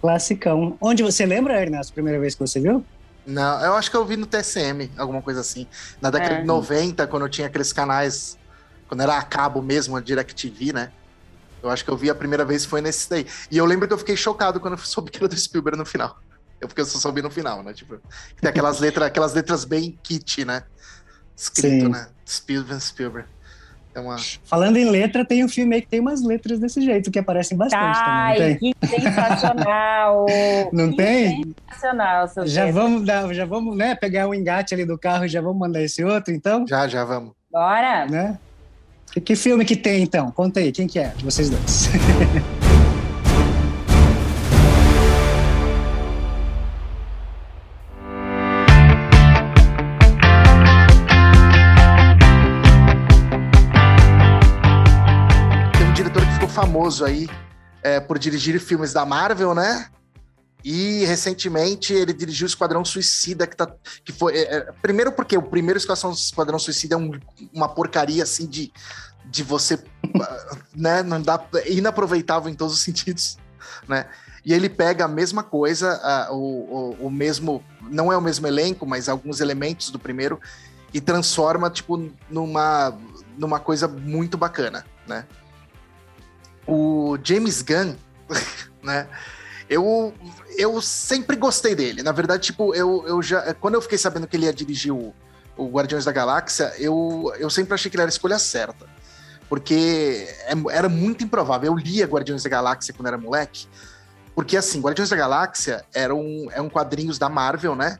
[0.01, 0.77] classicão.
[0.81, 2.85] Onde você lembra, Ernesto, a primeira vez que você viu?
[3.25, 5.67] Não, eu acho que eu vi no TSM, alguma coisa assim.
[6.01, 6.41] Na década é.
[6.41, 8.37] de 90, quando eu tinha aqueles canais,
[8.87, 10.91] quando era a cabo mesmo, a DirecTV, né?
[11.61, 13.27] Eu acho que eu vi a primeira vez foi nesse daí.
[13.51, 15.85] E eu lembro que eu fiquei chocado quando eu soube que era do Spielberg no
[15.85, 16.17] final.
[16.61, 17.73] Eu porque eu só soube no final, né?
[17.73, 17.99] Tipo,
[18.39, 20.63] tem aquelas letras, aquelas letras bem kit, né?
[21.35, 21.89] Escrito, Sim.
[21.89, 22.07] né?
[22.25, 23.29] Spielberg, Spielberg.
[23.97, 24.15] É uma...
[24.45, 27.57] Falando em letra, tem um filme aí que tem umas letras desse jeito, que aparecem
[27.57, 28.57] bastante Ai, também.
[28.57, 30.25] que sensacional!
[30.71, 31.55] não que tem?
[31.71, 35.25] Sensacional, seu Já vamos dar, já vamos, né, pegar o um engate ali do carro
[35.25, 36.67] e já vamos mandar esse outro, então?
[36.67, 37.31] Já, já vamos.
[37.51, 38.05] Bora!
[38.05, 38.37] Né?
[39.11, 40.29] Que, que filme que tem, então?
[40.29, 41.89] Conta aí, quem que é de vocês dois?
[56.87, 57.29] famoso aí
[57.83, 59.87] é, por dirigir filmes da Marvel, né?
[60.63, 63.71] E recentemente ele dirigiu o Esquadrão Suicida, que, tá,
[64.03, 64.37] que foi.
[64.37, 67.11] É, é primeiro, porque o primeiro Esquadrão Suicida é um,
[67.53, 68.71] uma porcaria assim de,
[69.25, 69.79] de você.
[70.75, 73.37] né, não dá, é inaproveitável em todos os sentidos,
[73.87, 74.07] né?
[74.43, 77.63] E ele pega a mesma coisa, a, o, o, o, mesmo.
[77.81, 80.39] Não é o mesmo elenco, mas alguns elementos do primeiro,
[80.93, 82.97] e transforma, tipo, numa,
[83.37, 85.25] numa coisa muito bacana, né?
[86.67, 87.95] O James Gunn,
[88.83, 89.07] né?
[89.69, 90.13] Eu,
[90.57, 92.01] eu sempre gostei dele.
[92.01, 93.53] Na verdade, tipo, eu, eu já.
[93.55, 95.13] Quando eu fiquei sabendo que ele ia dirigir o,
[95.57, 98.85] o Guardiões da Galáxia, eu, eu sempre achei que ele era a escolha certa.
[99.49, 101.71] Porque é, era muito improvável.
[101.71, 103.67] Eu lia Guardiões da Galáxia quando era moleque.
[104.35, 107.97] Porque, assim, Guardiões da Galáxia era um, é um quadrinhos da Marvel, né?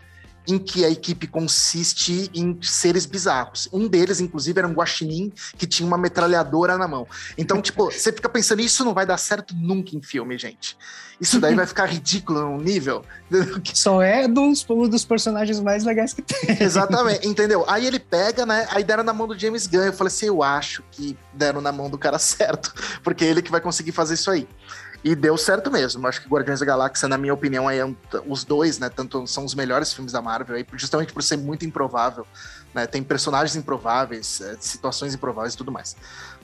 [0.47, 3.67] Em que a equipe consiste em seres bizarros.
[3.71, 7.05] Um deles, inclusive, era um guaxinim que tinha uma metralhadora na mão.
[7.37, 10.77] Então, tipo, você fica pensando, isso não vai dar certo nunca em filme, gente.
[11.19, 13.03] Isso daí vai ficar ridículo num nível.
[13.73, 16.61] Só é dos, um dos personagens mais legais que tem.
[16.61, 17.65] Exatamente, entendeu?
[17.67, 18.67] Aí ele pega, né?
[18.69, 19.85] Aí deram na mão do James Gunn.
[19.85, 22.71] Eu falei assim: eu acho que deram na mão do cara certo,
[23.03, 24.47] porque é ele que vai conseguir fazer isso aí.
[25.03, 26.05] E deu certo mesmo.
[26.07, 28.89] Acho que Guardiões da Galáxia, na minha opinião, é um, os dois, né?
[28.89, 32.25] Tanto são os melhores filmes da Marvel, aí, justamente por ser muito improvável.
[32.73, 32.87] Né?
[32.87, 35.95] Tem personagens improváveis, é, situações improváveis e tudo mais.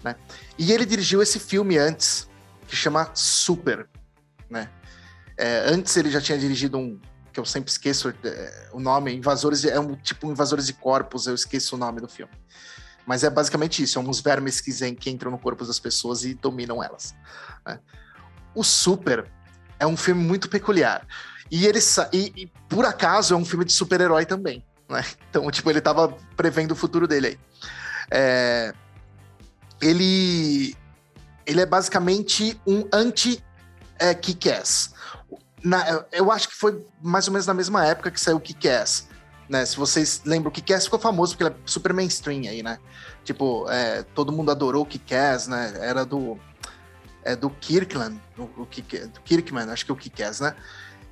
[0.03, 0.15] Né?
[0.57, 2.29] E ele dirigiu esse filme antes,
[2.67, 3.87] que chama Super.
[4.49, 4.69] Né?
[5.37, 6.99] É, antes ele já tinha dirigido um
[7.33, 11.25] que eu sempre esqueço é, o nome, Invasores de, é um tipo Invasores de Corpos,
[11.25, 12.31] eu esqueço o nome do filme.
[13.05, 16.35] Mas é basicamente isso, são uns vermes que, que entram no corpo das pessoas e
[16.35, 17.13] dominam elas.
[17.65, 17.79] Né?
[18.55, 19.25] O Super
[19.79, 21.05] é um filme muito peculiar.
[21.51, 21.79] E ele
[22.11, 24.63] e, e por acaso é um filme de super-herói também.
[24.89, 25.03] Né?
[25.29, 27.39] Então, tipo, ele tava prevendo o futuro dele aí.
[28.11, 28.73] É,
[29.81, 30.75] ele,
[31.45, 33.43] ele é basicamente um anti-Kick-Ass.
[35.65, 39.07] É, eu acho que foi mais ou menos na mesma época que saiu o Kick-Ass.
[39.49, 39.65] Né?
[39.65, 42.79] Se vocês lembram, o Kick-Ass ficou famoso porque ele é super mainstream aí, né?
[43.23, 45.73] Tipo, é, todo mundo adorou o Kick-Ass, né?
[45.79, 46.39] Era do
[47.23, 50.55] é do Kirkland, o, o, do Kirkman, acho que é o Kikaz, né?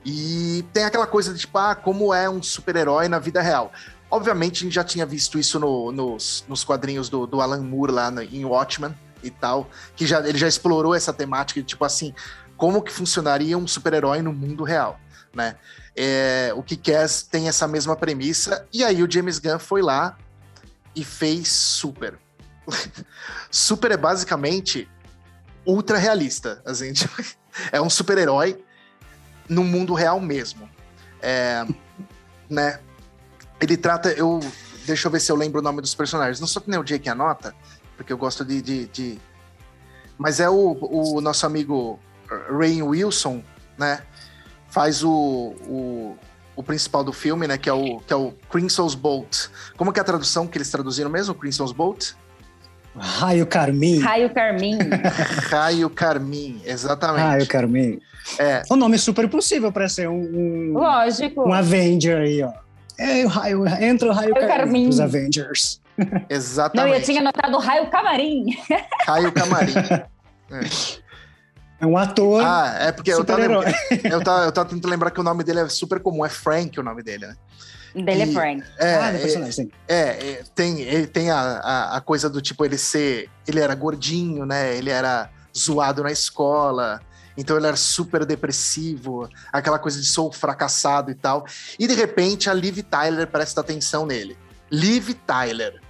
[0.03, 3.71] E tem aquela coisa de tipo, ah, como é um super-herói na vida real.
[4.09, 7.91] Obviamente, a gente já tinha visto isso no, nos, nos quadrinhos do, do Alan Moore
[7.91, 8.93] lá no, em Watchmen
[9.23, 12.13] e tal, que já, ele já explorou essa temática de tipo assim,
[12.57, 14.99] como que funcionaria um super-herói no mundo real,
[15.33, 15.55] né?
[15.95, 20.17] É, o Kikaz tem essa mesma premissa, e aí o James Gunn foi lá
[20.95, 22.17] e fez Super.
[23.49, 24.89] super é basicamente
[25.65, 26.61] ultra realista.
[26.65, 27.13] Assim, tipo,
[27.71, 28.63] é um super-herói
[29.47, 30.69] no mundo real mesmo.
[31.21, 31.65] É,
[32.49, 32.79] né?
[33.59, 34.11] Ele trata.
[34.11, 34.39] Eu,
[34.85, 36.39] deixa eu ver se eu lembro o nome dos personagens.
[36.39, 37.53] Não sou que nem o Jake anota,
[37.95, 38.61] porque eu gosto de.
[38.61, 39.19] de, de...
[40.17, 41.99] Mas é o, o nosso amigo
[42.49, 43.43] Rain Wilson,
[43.77, 44.03] né?
[44.67, 45.09] Faz o,
[45.67, 46.17] o,
[46.55, 47.57] o, principal do filme, né?
[47.57, 49.47] Que é o, que é o Crimson's Bolt.
[49.75, 51.35] Como que é a tradução que eles traduziram mesmo?
[51.35, 52.13] Crimson's Bolt?
[52.95, 53.99] Raio Carmim.
[53.99, 54.77] Raio Carmim.
[55.49, 57.21] Raio Carmim, exatamente.
[57.21, 57.99] Raio Carmim.
[58.37, 58.61] É.
[58.69, 61.47] Um nome super possível para ser um, um, Lógico.
[61.47, 62.51] Um Avenger aí, ó.
[62.97, 65.81] É, o raio, entra o Raio, raio Carmim os Avengers.
[66.29, 66.89] Exatamente.
[66.89, 68.45] Não, eu tinha notado Raio Camarim.
[69.07, 69.73] Raio Camarim.
[70.51, 71.01] É.
[71.81, 72.43] É um ator.
[72.45, 75.61] Ah, é porque eu tava, eu, tava, eu tava tentando lembrar que o nome dele
[75.61, 77.35] é super comum, é Frank o nome dele, né?
[77.93, 78.63] Dele é é Frank.
[78.79, 82.63] É, ah, é, personagem, é, é, tem, ele tem a, a, a, coisa do tipo,
[82.63, 83.29] ele ser.
[83.47, 84.75] Ele era gordinho, né?
[84.75, 87.01] Ele era zoado na escola.
[87.37, 91.45] Então ele era super depressivo, aquela coisa de sou fracassado e tal.
[91.79, 94.37] E de repente a Liv Tyler presta atenção nele.
[94.69, 95.81] Liv Tyler.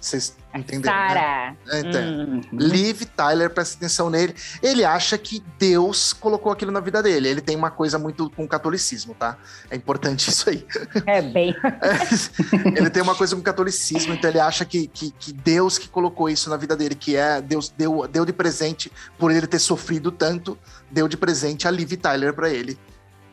[0.00, 0.96] Vocês entenderam?
[0.96, 1.56] Sarah.
[1.66, 1.80] Né?
[1.80, 2.40] Então, uhum.
[2.52, 4.34] Liv Tyler, presta atenção nele.
[4.62, 7.28] Ele acha que Deus colocou aquilo na vida dele.
[7.28, 9.36] Ele tem uma coisa muito com o catolicismo, tá?
[9.70, 10.66] É importante isso aí.
[11.06, 11.54] É bem.
[11.80, 15.78] É, ele tem uma coisa com o catolicismo, então ele acha que, que, que, Deus
[15.78, 19.46] que colocou isso na vida dele, que é Deus deu, deu de presente por ele
[19.46, 20.58] ter sofrido tanto,
[20.90, 22.78] deu de presente a Liv Tyler para ele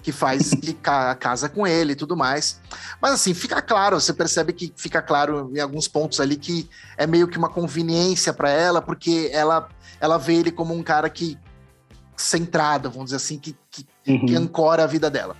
[0.06, 0.72] que faz que
[1.20, 2.62] casa com ele e tudo mais.
[3.02, 7.08] Mas assim, fica claro, você percebe que fica claro em alguns pontos ali que é
[7.08, 9.68] meio que uma conveniência para ela, porque ela
[10.00, 11.40] ela vê ele como um cara que
[12.16, 14.26] centrado, vamos dizer assim, que, que, uhum.
[14.28, 15.36] que ancora a vida dela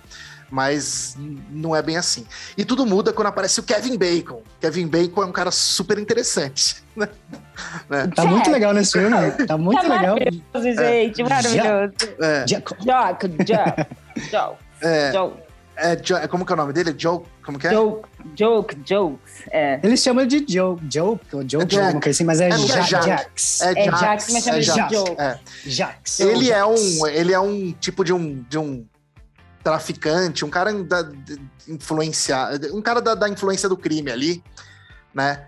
[0.48, 1.16] mas
[1.50, 2.24] não é bem assim.
[2.56, 4.42] E tudo muda quando aparece o Kevin Bacon.
[4.60, 6.84] Kevin Bacon é um cara super interessante.
[6.96, 7.08] Né?
[7.90, 8.06] né?
[8.14, 9.30] Tá muito legal nesse filme.
[9.46, 10.16] Tá muito tá legal.
[10.16, 11.24] Maravilhoso, gente, é.
[11.24, 11.94] maravilhoso.
[12.20, 12.46] É.
[12.46, 13.28] Joke, joke,
[14.30, 14.58] joke.
[14.82, 15.12] É.
[15.12, 15.46] Joke.
[15.78, 16.94] É, como que é o nome dele?
[16.96, 17.70] Joke, como que é?
[17.70, 19.44] Joke, joke, jokes.
[19.50, 19.78] É.
[19.82, 22.88] Eles chamam de joke, joke, ou joke, é alguma coisa assim, mas é, é Jax.
[22.88, 23.60] Jax.
[23.60, 25.20] É Jax, é Jax mas chama é de joke.
[25.20, 25.38] É.
[25.66, 26.20] Jax.
[26.20, 28.86] Ele é um, ele é um tipo de um, de um
[29.62, 31.10] traficante, um cara da,
[31.68, 34.42] influenciar, um cara da, da, influência do crime ali,
[35.12, 35.46] né?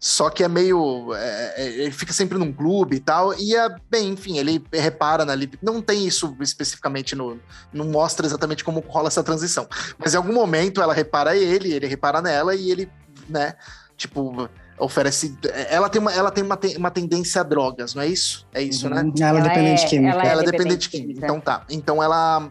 [0.00, 1.12] Só que é meio.
[1.14, 3.34] É, é, ele fica sempre num clube e tal.
[3.38, 5.58] E é bem, enfim, ele repara na Lip.
[5.60, 7.38] Não tem isso especificamente no.
[7.72, 9.66] Não mostra exatamente como rola essa transição.
[9.98, 12.88] Mas em algum momento ela repara ele, ele repara nela e ele,
[13.28, 13.54] né?
[13.96, 15.36] Tipo, oferece.
[15.68, 18.46] Ela tem uma, ela tem uma, uma tendência a drogas, não é isso?
[18.54, 19.02] É isso, né?
[19.02, 19.08] uhum.
[19.08, 19.28] né?
[19.28, 20.12] Ela é dependente de química.
[20.12, 21.20] Ela é, ela é dependente de química.
[21.24, 21.64] Então tá.
[21.68, 22.48] Então ela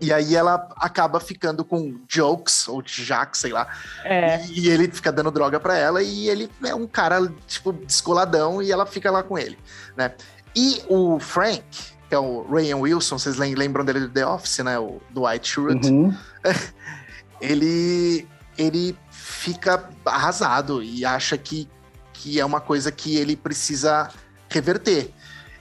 [0.00, 3.66] e aí ela acaba ficando com Jokes, ou Jax, sei lá.
[4.04, 4.44] É.
[4.46, 8.62] E, e, ele fica dando droga para ela e ele é um cara, tipo, descoladão
[8.62, 9.58] e ela fica lá com ele,
[9.96, 10.12] né?
[10.54, 11.62] E o Frank,
[12.08, 14.78] que é o Ryan Wilson, vocês lembram dele do The Office, né?
[14.78, 15.90] O Dwight Schrute.
[15.90, 16.16] Uhum.
[17.40, 21.68] ele, ele fica arrasado e acha que,
[22.12, 24.10] que é uma coisa que ele precisa
[24.48, 25.12] reverter.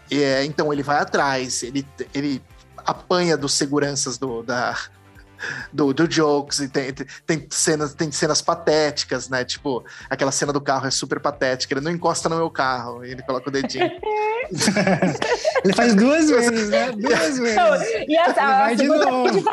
[0.10, 2.41] É, então ele vai atrás, ele, ele
[2.88, 4.76] apanha dos seguranças do, da,
[5.71, 6.93] do, do Jokes, e tem,
[7.26, 9.43] tem, cenas, tem cenas patéticas, né?
[9.43, 13.21] Tipo, aquela cena do carro é super patética, ele não encosta no meu carro, ele
[13.21, 13.89] coloca o dedinho.
[15.63, 16.91] ele faz duas vezes, né?
[16.91, 18.07] Duas vezes.
[18.07, 19.43] e essa, ele vai de novo.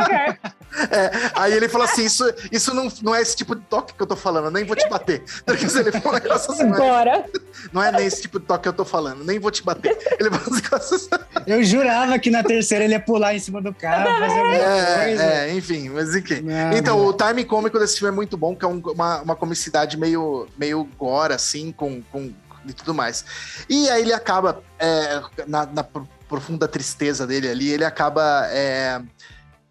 [0.91, 4.03] É, aí ele falou assim: isso, isso não, não é esse tipo de toque que
[4.03, 5.23] eu tô falando, nem vou te bater.
[5.47, 7.25] Ele falou assim, Bora.
[7.73, 9.97] Não é nem esse tipo de toque que eu tô falando, nem vou te bater.
[10.19, 11.09] Ele falou assim,
[11.47, 15.23] Eu jurava que na terceira ele ia pular em cima do carro, é, coisa.
[15.23, 16.41] É, enfim, mas enfim.
[16.41, 17.07] Não, então, não.
[17.07, 20.49] o time cômico desse filme é muito bom, que é um, uma, uma comicidade meio,
[20.59, 22.33] meio gore, assim, com, com
[22.67, 23.25] e tudo mais.
[23.69, 25.87] E aí ele acaba, é, na, na,
[26.29, 29.01] profunda tristeza dele ali, ele acaba é,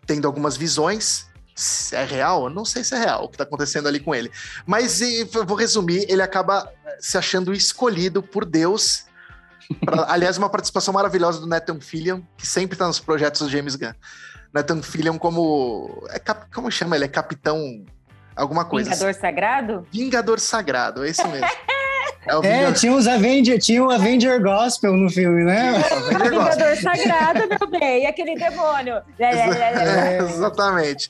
[0.05, 1.27] tendo algumas visões.
[1.55, 2.45] Se é real?
[2.45, 4.31] Eu não sei se é real o que está acontecendo ali com ele.
[4.65, 9.05] Mas eu vou resumir: ele acaba se achando escolhido por Deus.
[9.85, 13.75] Pra, aliás, uma participação maravilhosa do Nathan Fillion, que sempre está nos projetos do James
[13.75, 13.93] Gunn.
[14.51, 16.07] Nathan Fillion como.
[16.09, 17.05] É cap, como chama ele?
[17.05, 17.85] É capitão.
[18.35, 18.89] Alguma coisa.
[18.89, 19.19] Vingador assim.
[19.19, 19.87] Sagrado?
[19.91, 21.47] Vingador Sagrado, é isso mesmo.
[22.43, 25.73] É, é tinha os Avenger, tinha o Avenger Gospel no filme, né?
[25.73, 29.01] o Vingador Sagrado, meu bem, aquele demônio.
[29.19, 31.09] É, é, exatamente.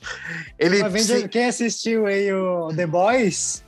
[0.58, 3.62] Ele, Avenger, quem assistiu aí o The Boys?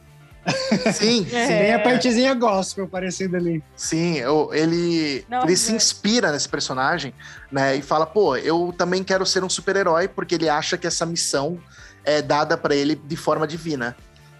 [0.92, 3.62] Sim, Tem a partezinha gospel parecida ali.
[3.76, 7.12] Sim, eu, ele, ele se inspira nesse personagem,
[7.50, 7.76] né?
[7.76, 11.59] E fala, pô, eu também quero ser um super-herói, porque ele acha que essa missão
[12.04, 13.96] é dada para ele de forma divina.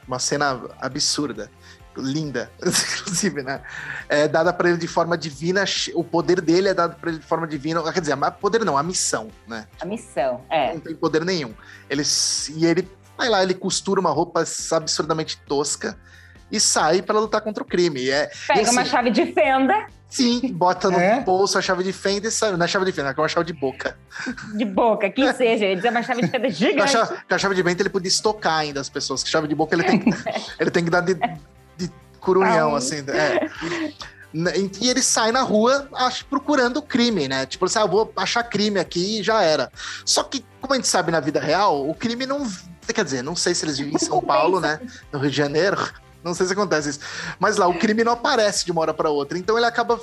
[0.07, 1.51] Uma cena absurda
[1.97, 3.61] linda, inclusive, né?
[4.09, 7.27] É dada para ele de forma divina, o poder dele é dado para ele de
[7.27, 9.67] forma divina, quer dizer, poder não, a missão, né?
[9.81, 10.75] A missão, é.
[10.75, 11.55] Não tem poder nenhum.
[11.89, 12.03] Ele,
[12.55, 15.99] e ele vai lá, ele costura uma roupa absurdamente tosca
[16.51, 18.09] e sai para lutar contra o crime.
[18.09, 19.87] É, Pega assim, uma chave de fenda.
[20.09, 21.21] Sim, bota no é?
[21.21, 22.53] bolso a chave de fenda e sai.
[22.57, 23.99] Não é chave de fenda, é uma chave de boca.
[24.57, 25.65] De boca, que seja.
[25.65, 26.77] Ele dizer uma chave de fenda gigante.
[26.79, 29.23] Com a chave, com a chave de venda ele podia estocar ainda as pessoas.
[29.23, 30.05] Com a chave de boca ele tem,
[30.61, 31.17] ele tem que dar de,
[31.77, 33.05] de curunhão, assim.
[33.09, 33.51] É.
[34.81, 37.47] E ele sai na rua acho, procurando crime, né?
[37.47, 39.71] Tipo, assim, ah, eu vou achar crime aqui e já era.
[40.05, 42.47] Só que, como a gente sabe na vida real, o crime não.
[42.87, 44.81] Quer dizer, não sei se eles vivem em São Paulo, né?
[45.11, 45.77] No Rio de Janeiro.
[46.25, 46.99] Não sei se acontece isso.
[47.39, 49.39] Mas lá, o crime não aparece de uma hora para outra.
[49.39, 50.01] Então ele acaba.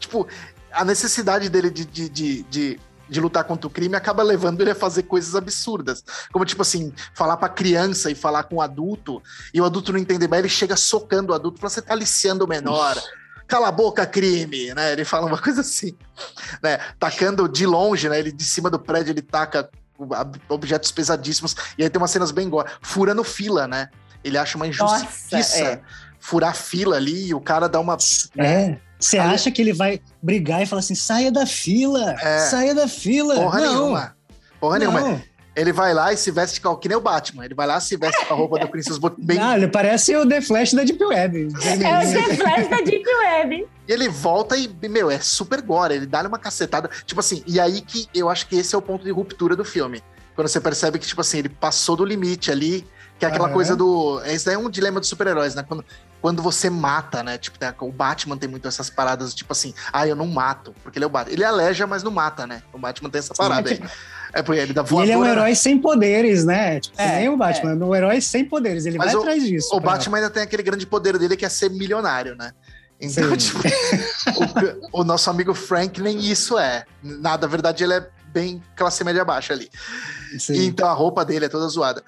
[0.00, 0.26] Tipo,
[0.72, 2.80] a necessidade dele de, de, de, de
[3.12, 6.02] de lutar contra o crime acaba levando ele a fazer coisas absurdas.
[6.32, 9.22] Como, tipo assim, falar pra criança e falar com o adulto,
[9.52, 12.44] e o adulto não entender bem, ele chega socando o adulto, fala, você tá aliciando
[12.44, 12.96] o menor.
[13.46, 14.92] Cala a boca, crime, né?
[14.92, 15.94] Ele fala uma coisa assim,
[16.62, 16.78] né?
[16.98, 18.18] Tacando de longe, né?
[18.18, 19.68] Ele de cima do prédio, ele taca
[20.48, 23.88] objetos pesadíssimos, e aí tem umas cenas bem gore, furando fila, né?
[24.24, 25.80] Ele acha uma injustiça Nossa, é.
[26.18, 27.96] furar fila ali, e o cara dá uma...
[28.38, 28.78] É.
[29.02, 32.38] Você acha que ele vai brigar e falar assim: saia da fila, é.
[32.38, 33.34] saia da fila?
[33.34, 33.74] Porra não.
[33.74, 34.16] nenhuma.
[34.60, 34.92] Porra não.
[34.92, 35.22] nenhuma.
[35.54, 37.44] Ele vai lá e se veste com que nem o Batman.
[37.44, 39.38] Ele vai lá e se veste com a roupa do Princess bem.
[39.38, 41.48] Ah, ele parece o The Flash da Deep Web.
[41.62, 43.68] É o The Flash da Deep Web.
[43.86, 45.94] E ele volta e, meu, é super gore.
[45.94, 46.88] Ele dá uma cacetada.
[47.04, 49.64] Tipo assim, e aí que eu acho que esse é o ponto de ruptura do
[49.64, 50.02] filme.
[50.34, 52.86] Quando você percebe que, tipo assim, ele passou do limite ali,
[53.22, 53.54] que é aquela uhum.
[53.54, 54.20] coisa do.
[54.24, 55.62] Esse daí é um dilema dos super-heróis, né?
[55.62, 55.84] Quando,
[56.20, 57.38] quando você mata, né?
[57.38, 61.04] Tipo, o Batman tem muito essas paradas, tipo assim, ah, eu não mato, porque ele
[61.04, 61.32] é o Batman.
[61.32, 62.64] Ele aleja, mas não mata, né?
[62.72, 63.80] O Batman tem essa parada aí.
[64.34, 65.06] É porque ele dá voadora.
[65.06, 66.80] E ele é um herói sem poderes, né?
[66.80, 68.86] Tipo, é, nem o Batman, é um herói sem poderes.
[68.86, 69.68] Ele mas vai o, atrás disso.
[69.72, 72.50] O Batman ainda tem aquele grande poder dele que é ser milionário, né?
[73.00, 73.60] Então, tipo,
[74.92, 76.84] o, o, nosso amigo Frank nem isso é.
[77.02, 79.70] Nada, na verdade, ele é bem classe média baixa ali.
[80.38, 80.66] Sim.
[80.66, 82.02] Então a roupa dele é toda zoada.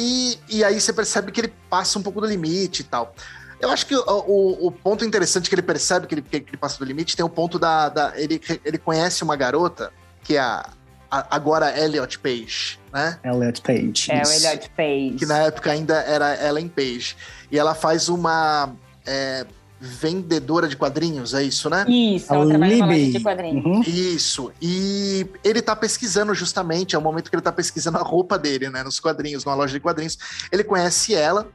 [0.00, 3.12] E, e aí você percebe que ele passa um pouco do limite e tal.
[3.60, 6.56] Eu acho que o, o, o, ponto interessante que ele percebe que ele, que ele
[6.56, 7.88] passa do limite tem o ponto da.
[7.88, 10.70] da ele, ele conhece uma garota, que é a,
[11.10, 13.18] a agora Elliot Page, né?
[13.24, 14.12] Elliot Page.
[14.12, 15.16] É, o Elliot Page.
[15.18, 17.16] Que na época ainda era Ellen Page.
[17.50, 18.72] E ela faz uma.
[19.04, 19.44] É,
[19.80, 21.84] vendedora de quadrinhos, é isso, né?
[21.88, 23.64] Isso, ela trabalha numa loja de quadrinhos.
[23.64, 23.80] Uhum.
[23.82, 24.52] Isso.
[24.60, 28.68] E ele tá pesquisando justamente, é o momento que ele tá pesquisando a roupa dele,
[28.68, 28.82] né?
[28.82, 30.18] Nos quadrinhos, numa loja de quadrinhos.
[30.50, 31.48] Ele conhece ela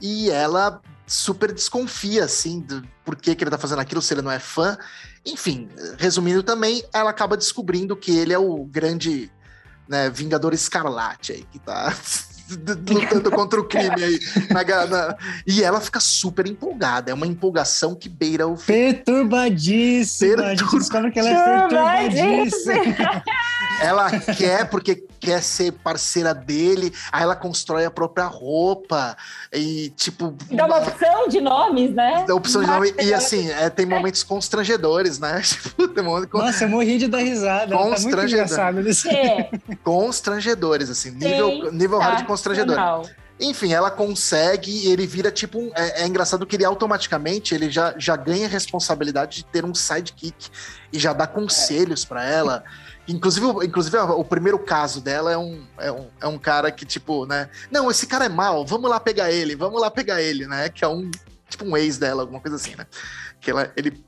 [0.00, 4.22] e ela super desconfia, assim, do por que, que ele tá fazendo aquilo, se ele
[4.22, 4.76] não é fã.
[5.24, 9.30] Enfim, resumindo também, ela acaba descobrindo que ele é o grande
[9.88, 11.94] né, Vingador Escarlate aí, que tá
[12.88, 14.18] lutando contra o crime aí.
[14.50, 17.10] Na, na, e ela fica super empolgada.
[17.10, 18.56] É uma empolgação que beira o.
[18.56, 20.54] Perturbadíssima.
[20.54, 23.22] Descobre que ela é perturbadíssima.
[23.82, 29.16] ela quer porque quer ser parceira dele, aí ela constrói a própria roupa
[29.52, 30.34] e tipo.
[30.50, 32.24] Dá uma opção de nomes, né?
[32.26, 32.94] Dá opção de nome.
[33.00, 35.42] E assim, é, tem momentos constrangedores, né?
[35.58, 37.76] Tipo, tem momentos Nossa, eu morri de dar risada.
[37.76, 38.56] Constrangedor.
[38.56, 39.50] Tá muito é.
[39.82, 42.04] Constrangedores, assim, nível, nível tá.
[42.04, 43.08] hard de constrangedor.
[43.40, 45.70] Enfim, ela consegue e ele vira tipo um.
[45.74, 50.50] É, é, engraçado que ele automaticamente ele já, já ganha responsabilidade de ter um sidekick
[50.92, 52.06] e já dá conselhos é.
[52.08, 52.64] para ela.
[53.06, 57.26] Inclusive, inclusive o primeiro caso dela é um, é, um, é um cara que, tipo,
[57.26, 57.48] né?
[57.70, 60.68] Não, esse cara é mal, vamos lá pegar ele, vamos lá pegar ele, né?
[60.68, 61.10] Que é um,
[61.48, 62.86] tipo, um ex dela, alguma coisa assim, né?
[63.40, 64.04] Que ela, ele,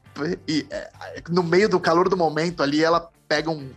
[0.47, 0.91] e, é,
[1.31, 3.71] no meio do calor do momento ali, ela pega um,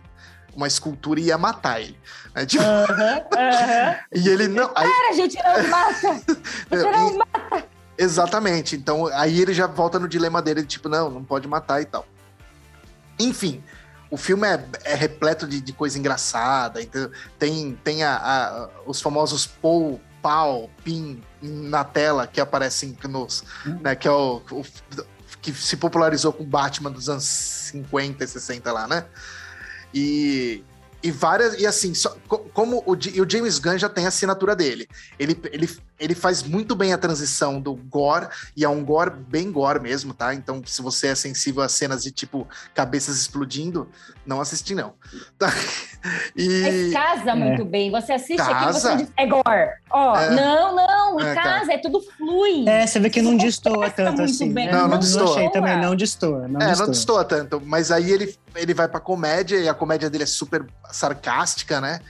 [0.54, 1.98] uma escultura e ia matar ele.
[2.34, 2.46] Né?
[2.46, 2.64] Tipo...
[4.14, 4.70] e ele não.
[4.74, 4.88] Aí...
[4.88, 6.22] Cara, gente, não mata!
[6.70, 7.64] Você não mata!
[7.96, 8.76] Exatamente.
[8.76, 12.06] Então, aí ele já volta no dilema dele, tipo, não, não pode matar e tal.
[13.18, 13.62] Enfim,
[14.10, 19.00] o filme é, é repleto de, de, coisa engraçada, então tem, tem a, a, os
[19.00, 23.44] famosos Paul, Pau, Pin na tela que aparecem nos.
[23.64, 23.78] Uhum.
[23.82, 24.64] Né, que é o, o,
[25.40, 29.04] que se popularizou com o Batman dos anos 50 e 60 lá, né?
[29.94, 30.64] E
[31.04, 31.60] e várias.
[31.60, 32.16] E assim, só,
[32.54, 34.88] como o, o, James Gunn já tem a assinatura dele.
[35.18, 38.26] Ele, ele, ele faz muito bem a transição do gore,
[38.56, 40.34] e é um gore bem gore mesmo, tá?
[40.34, 43.88] Então, se você é sensível a cenas de tipo cabeças explodindo,
[44.26, 44.94] não assiste, não.
[45.38, 45.52] Tá?
[46.36, 46.92] E...
[46.92, 47.34] Mas casa é.
[47.34, 47.90] muito bem.
[47.90, 48.52] Você assiste casa.
[48.52, 49.70] aqui você diz, é gore.
[49.90, 50.34] Ó, é.
[50.34, 52.68] não, não, em é, casa é tudo flui.
[52.68, 54.52] É, você vê que não destoa tanto assim.
[54.52, 54.70] Né?
[54.70, 55.24] Não, não, não destoa.
[55.24, 56.46] Não achei também, não destoa.
[56.46, 56.86] Não é, destoa.
[56.86, 57.62] não destoa tanto.
[57.64, 62.00] Mas aí ele, ele vai pra comédia, e a comédia dele é super sarcástica, né?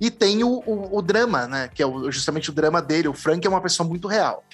[0.00, 1.70] E tem o, o, o drama, né?
[1.72, 3.08] Que é o, justamente o drama dele.
[3.08, 4.44] O Frank é uma pessoa muito real.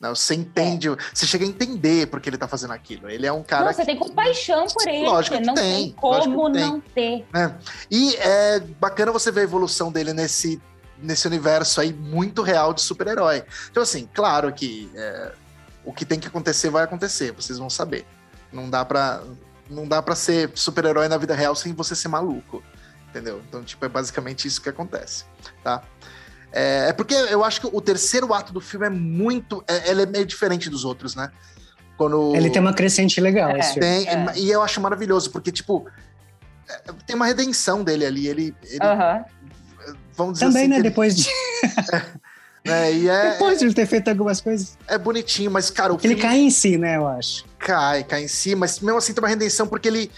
[0.00, 0.08] Né?
[0.08, 0.96] Você entende, é.
[1.12, 3.08] você chega a entender porque ele tá fazendo aquilo.
[3.08, 3.66] Ele é um cara.
[3.66, 5.06] Não, você tem compaixão por ele.
[5.06, 7.26] Lógico que não tem, tem como não ter.
[7.34, 7.54] É.
[7.90, 10.60] E é bacana você ver a evolução dele nesse,
[10.98, 13.44] nesse universo aí muito real de super-herói.
[13.70, 15.32] Então, assim, claro que é,
[15.84, 18.06] o que tem que acontecer vai acontecer, vocês vão saber.
[18.52, 19.22] Não dá pra,
[19.68, 22.62] não dá pra ser super-herói na vida real sem você ser maluco.
[23.14, 23.40] Entendeu?
[23.48, 25.24] Então, tipo, é basicamente isso que acontece,
[25.62, 25.84] tá?
[26.52, 29.62] É, é, porque eu acho que o terceiro ato do filme é muito.
[29.68, 31.30] É, ele é meio diferente dos outros, né?
[31.96, 32.34] Quando...
[32.34, 33.50] Ele tem uma crescente legal.
[33.50, 34.32] É, tem, é.
[34.34, 35.86] E eu acho maravilhoso, porque, tipo,
[36.68, 38.26] é, tem uma redenção dele ali.
[38.26, 38.56] Ele.
[38.64, 39.24] ele uh -huh.
[40.16, 40.82] Vamos dizer Também, assim, né?
[40.82, 41.28] Depois de.
[42.66, 44.78] É, e é, Depois de ele ter feito algumas coisas.
[44.88, 46.22] É bonitinho, mas, cara, o Ele filme...
[46.22, 47.44] cai em si, né, eu acho.
[47.58, 50.10] Cai, cai em si, mas mesmo assim tem uma redenção, porque ele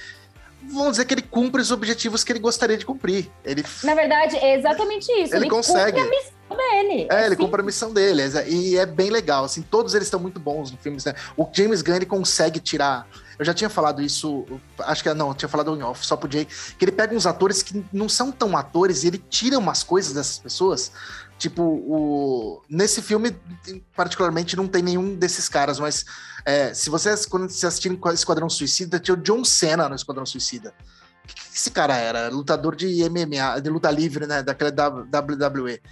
[0.69, 3.31] vamos dizer que ele cumpre os objetivos que ele gostaria de cumprir.
[3.45, 5.35] Ele, Na verdade, é exatamente isso.
[5.35, 6.01] Ele, ele consegue.
[6.01, 7.09] Cumpre a missão dele.
[7.11, 8.23] É, é ele cumpre a missão dele.
[8.49, 9.45] E é bem legal.
[9.45, 10.99] Assim, todos eles estão muito bons no filme.
[11.05, 11.15] Né?
[11.37, 13.07] O James Gunn ele consegue tirar.
[13.39, 14.47] Eu já tinha falado isso,
[14.79, 17.63] acho que não, tinha falado em off, só pro Jay, que ele pega uns atores
[17.63, 20.93] que não são tão atores e ele tira umas coisas dessas pessoas.
[21.39, 22.63] Tipo, o...
[22.69, 23.37] nesse filme,
[23.95, 26.05] particularmente, não tem nenhum desses caras, mas
[26.47, 30.73] é, se vocês, quando vocês assistirem Esquadrão Suicida, tinha o John Cena no Esquadrão Suicida.
[31.25, 32.29] O que, que esse cara era?
[32.29, 34.43] Lutador de MMA, de luta livre, né?
[34.43, 35.83] Daquela WWE.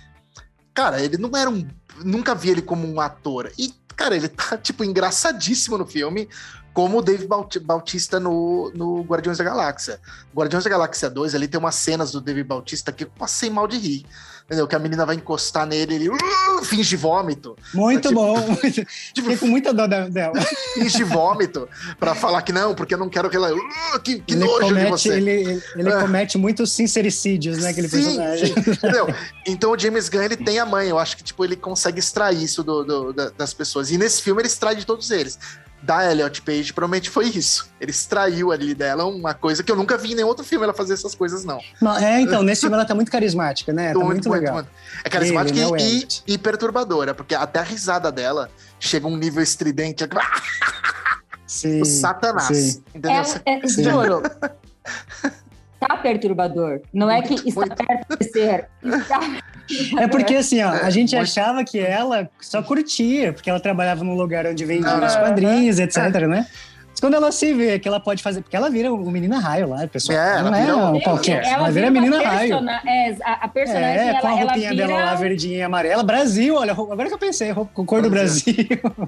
[0.72, 1.66] Cara, ele não era um.
[2.04, 3.52] Nunca vi ele como um ator.
[3.58, 6.28] E, cara, ele tá, tipo, engraçadíssimo no filme,
[6.74, 7.26] como o Dave
[7.62, 10.00] Bautista no, no Guardiões da Galáxia.
[10.34, 13.66] Guardiões da Galáxia 2, ali tem umas cenas do Dave Bautista que eu passei mal
[13.66, 14.06] de rir
[14.44, 14.68] entendeu?
[14.68, 17.56] Que a menina vai encostar nele, ele uh, finge vômito.
[17.72, 18.56] Muito tipo, bom.
[18.70, 20.32] tipo, Fiquei com muita dó dela.
[20.74, 21.68] finge vômito
[21.98, 23.52] pra falar que não, porque eu não quero que ela.
[23.52, 25.16] Uh, que, que ele nojo comete, de você.
[25.16, 26.00] Ele, ele é.
[26.00, 27.70] comete muitos sincericídios, né?
[27.70, 28.50] Aquele sim, personagem.
[28.50, 29.06] Entendeu?
[29.46, 30.88] Então o James Gunn ele tem a mãe.
[30.88, 33.90] Eu acho que tipo, ele consegue extrair isso do, do, das pessoas.
[33.90, 35.38] E nesse filme ele extrai de todos eles
[35.84, 37.68] da Elliot Page provavelmente foi isso.
[37.80, 40.72] Ele extraiu ali dela uma coisa que eu nunca vi em nenhum outro filme ela
[40.72, 41.60] fazer essas coisas, não.
[41.80, 43.92] não é, então, nesse filme ela tá muito carismática, né?
[43.92, 44.54] Tá muito, muito, muito legal.
[44.54, 44.70] Muito.
[45.04, 49.10] É carismática Ele, e, né, e, e, perturbadora, porque até a risada dela chega a
[49.10, 50.04] um nível estridente.
[51.46, 52.56] Sim, o Satanás.
[52.56, 52.82] Sim.
[52.94, 53.22] Entendeu?
[53.44, 54.22] É, é, juro.
[55.86, 56.80] tá perturbador.
[56.92, 58.68] Não é que está perto de ser.
[58.82, 59.20] Está
[59.98, 64.14] é porque assim, ó, a gente achava que ela só curtia, porque ela trabalhava num
[64.14, 66.46] lugar onde vendia ah, os quadrinhos, etc, né?
[66.90, 69.68] Mas quando ela se vê que ela pode fazer, porque ela vira o menina raio
[69.68, 70.16] lá, pessoal.
[70.16, 72.54] É, não é um qualquer, ela, ela vira a menina raio.
[72.86, 74.08] É, a, personagem.
[74.10, 74.86] É, com a roupinha vira...
[74.86, 76.04] dela lá, verdinha e amarela.
[76.04, 78.54] Brasil, olha, agora que eu pensei, cor do Brasil.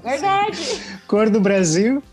[0.03, 0.81] Verdade.
[1.07, 2.03] cor do Brasil.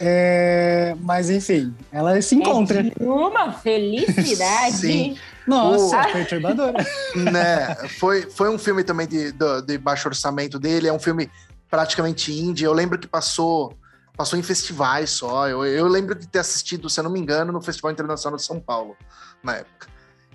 [0.00, 2.80] É, mas enfim, ela se encontra.
[2.80, 4.76] É uma felicidade.
[4.78, 5.18] Sim.
[5.46, 6.12] Nossa, o...
[6.12, 6.72] perturbador.
[7.16, 11.30] né, foi, foi um filme também de, de, de, baixo orçamento dele, é um filme
[11.70, 12.64] praticamente indie.
[12.64, 13.74] Eu lembro que passou
[14.16, 15.48] passou em festivais só.
[15.48, 18.44] Eu, eu lembro de ter assistido, se eu não me engano, no Festival Internacional de
[18.44, 18.96] São Paulo,
[19.42, 19.86] na época.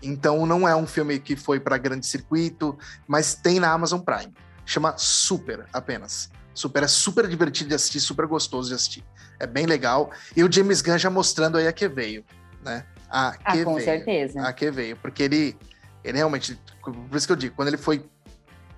[0.01, 4.33] Então não é um filme que foi para grande circuito, mas tem na Amazon Prime.
[4.65, 6.29] Chama Super apenas.
[6.53, 9.03] Super é super divertido de assistir, super gostoso de assistir.
[9.39, 10.11] É bem legal.
[10.35, 12.23] E o James Gunn já mostrando aí a que veio,
[12.63, 12.85] né?
[13.09, 13.85] A ah, que ah, com veio.
[13.85, 14.41] certeza.
[14.41, 14.97] A que veio.
[14.97, 15.57] Porque ele,
[16.03, 16.59] ele realmente.
[16.81, 18.05] Por isso que eu digo, quando ele foi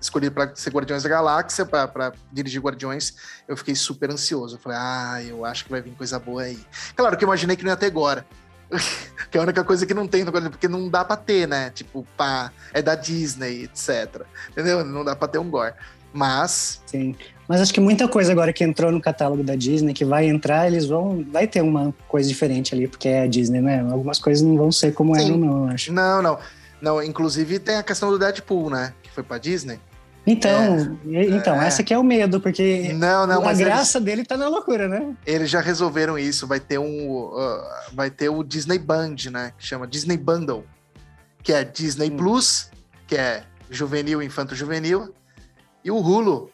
[0.00, 3.14] escolhido para ser Guardiões da Galáxia, para dirigir Guardiões,
[3.48, 4.56] eu fiquei super ansioso.
[4.56, 6.58] Eu falei, ah, eu acho que vai vir coisa boa aí.
[6.94, 8.26] Claro que eu imaginei que não ia ter agora.
[9.30, 11.46] que é a única coisa que não tem no Guardiões, porque não dá para ter,
[11.46, 11.70] né?
[11.70, 14.22] Tipo, pá, é da Disney, etc.
[14.50, 14.84] Entendeu?
[14.84, 15.74] Não dá para ter um gore.
[16.12, 16.80] Mas.
[16.86, 17.14] Sim.
[17.48, 20.66] Mas acho que muita coisa agora que entrou no catálogo da Disney, que vai entrar,
[20.66, 21.24] eles vão.
[21.30, 23.86] Vai ter uma coisa diferente ali, porque é a Disney, né?
[23.90, 25.26] Algumas coisas não vão ser como Sim.
[25.26, 25.92] eram, não, acho.
[25.92, 26.38] Não, não.
[26.80, 28.92] Não, inclusive tem a questão do Deadpool, né?
[29.02, 29.78] Que foi pra Disney.
[30.26, 31.68] Então, é, então é.
[31.68, 34.88] essa que é o medo, porque não, não, a graça eles, dele tá na loucura,
[34.88, 35.14] né?
[35.24, 39.64] Eles já resolveram isso, vai ter um uh, vai ter o Disney Band, né, que
[39.64, 40.64] chama Disney Bundle,
[41.44, 42.16] que é Disney hum.
[42.16, 42.68] Plus,
[43.06, 45.14] que é juvenil, infanto juvenil,
[45.86, 46.50] e o Hulu,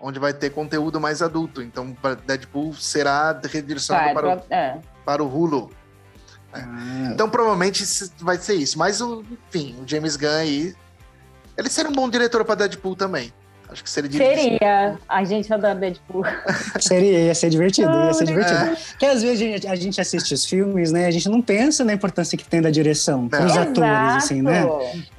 [0.00, 1.60] onde vai ter conteúdo mais adulto.
[1.60, 4.78] Então, Deadpool será redirecionado para, o, é.
[5.04, 5.72] para o Hulu.
[6.54, 6.60] É.
[6.60, 7.10] Ah.
[7.12, 7.84] Então, provavelmente
[8.20, 8.78] vai ser isso.
[8.78, 10.74] Mas, enfim, o James Gunn aí.
[11.58, 13.32] Ele seria um bom diretor para Deadpool também.
[13.68, 14.98] Acho que seria Seria.
[15.08, 16.24] A gente adora Deadpool.
[16.80, 18.56] seria, ia ser divertido, ia ser divertido.
[18.56, 18.76] É.
[18.90, 21.06] Porque às vezes a gente, a gente, assiste os filmes, né?
[21.06, 24.64] A gente não pensa na importância que tem da direção para os atores, assim, né?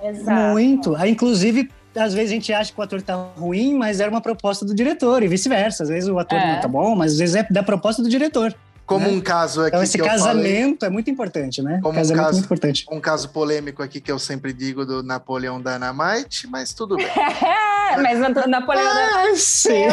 [0.02, 0.54] Exato.
[0.54, 0.96] Muito.
[0.96, 4.22] Aí, inclusive, às vezes a gente acha que o ator tá ruim, mas era uma
[4.22, 5.84] proposta do diretor, e vice-versa.
[5.84, 6.54] Às vezes o ator é.
[6.54, 8.56] não tá bom, mas às vezes é da proposta do diretor.
[8.86, 9.14] Como né?
[9.14, 9.70] um caso aqui.
[9.70, 11.80] Então, esse casamento falei, é muito importante, né?
[11.82, 12.86] Como casamento um caso, é muito importante.
[12.92, 17.08] Um caso polêmico aqui que eu sempre digo do Napoleão Dynamite, mas tudo bem.
[18.02, 19.86] mas o Napoleão ah, sim.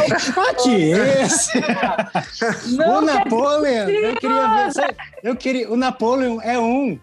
[0.51, 0.91] Aqui,
[1.23, 1.59] esse.
[2.75, 4.97] o Napoleão, eu queria ver.
[5.23, 6.99] Eu queria, o Napoleão é um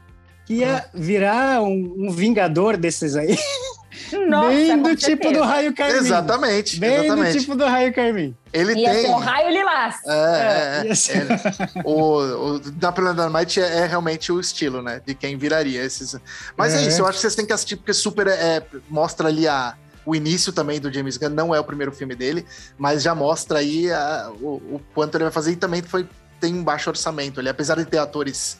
[0.46, 3.38] que ia virar um, um vingador desses aí.
[4.28, 5.34] Nossa, Bem do tipo certeza.
[5.34, 5.98] do raio Carmim.
[5.98, 6.80] Exatamente.
[6.80, 7.34] Bem exatamente.
[7.34, 8.36] do tipo do raio Carmim.
[8.54, 9.02] Ele Ia tem.
[9.02, 9.96] Ser um raio lilás.
[10.06, 11.80] É, é, é.
[11.80, 11.84] é.
[11.84, 15.02] o, o Napoleon Dynamite é, é, realmente o estilo, né?
[15.06, 16.16] De quem viraria esses.
[16.56, 19.28] Mas é, é isso, eu acho que vocês têm que assistir, porque super é, mostra
[19.28, 19.76] ali a,
[20.06, 21.30] o início também do James Gunn.
[21.30, 22.46] Não é o primeiro filme dele,
[22.78, 25.52] mas já mostra aí a, o, o, quanto ele vai fazer.
[25.52, 26.08] E também foi,
[26.39, 28.58] tem um baixo orçamento ali, apesar de ter atores.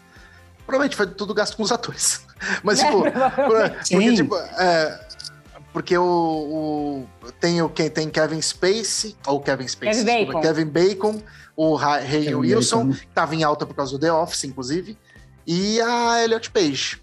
[0.65, 2.25] Provavelmente foi tudo gasto com os atores.
[2.63, 5.04] Mas, tipo, porque, tipo, é,
[5.76, 10.65] porque o, o, tem o quem tem Kevin Spacey, ou Kevin Spacey, Kevin Bacon, Kevin
[10.67, 11.21] Bacon
[11.53, 14.97] o Ray Wilson, que estava em alta por causa do The Office, inclusive.
[15.45, 17.01] e a Elliot Page.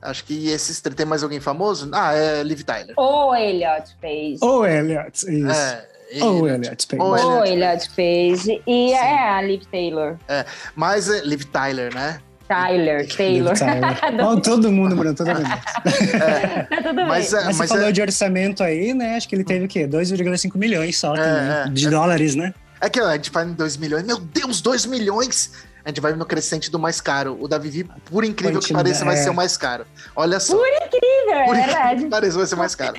[0.00, 1.90] Acho que esses tem mais alguém famoso?
[1.92, 2.94] Ah, é Liv Tyler.
[2.96, 4.38] Ou Elliot Page.
[4.40, 5.50] Ou Elliot, isso.
[5.50, 5.88] É,
[6.22, 7.02] ou Elliot Page.
[7.02, 8.62] Ou Elliot Page.
[8.66, 8.94] E Sim.
[8.94, 10.16] é a Liv Taylor.
[10.26, 12.18] É, mas é Liv Tyler, né?
[12.50, 13.56] Tyler, Taylor.
[13.56, 14.40] Tyler.
[14.42, 15.46] todo mundo, Bruno, todo mundo.
[15.46, 16.62] É.
[16.64, 17.40] Tá tudo mas, bem.
[17.40, 17.92] É, mas, você falou é...
[17.92, 19.14] de orçamento aí, né?
[19.16, 19.86] Acho que ele teve o quê?
[19.86, 22.52] 2,5 milhões só é, é, de dólares, né?
[22.80, 24.02] É que a gente fala em 2 milhões.
[24.02, 25.52] Meu Deus, 2 milhões!
[25.84, 27.38] A gente vai no crescente do mais caro.
[27.40, 29.86] O da Vivi, por incrível que pareça, vai ser o mais caro.
[30.16, 30.56] Olha só.
[30.56, 32.02] Por incrível, por é verdade.
[32.02, 32.96] Que pareça, vai ser mais caro.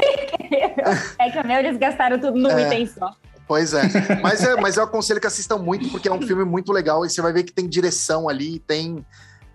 [1.20, 3.14] é que a meu eles gastaram tudo no item só.
[3.46, 3.82] Pois é.
[4.24, 4.56] Mas, é.
[4.56, 7.34] mas eu aconselho que assistam muito, porque é um filme muito legal e você vai
[7.34, 9.06] ver que tem direção ali, tem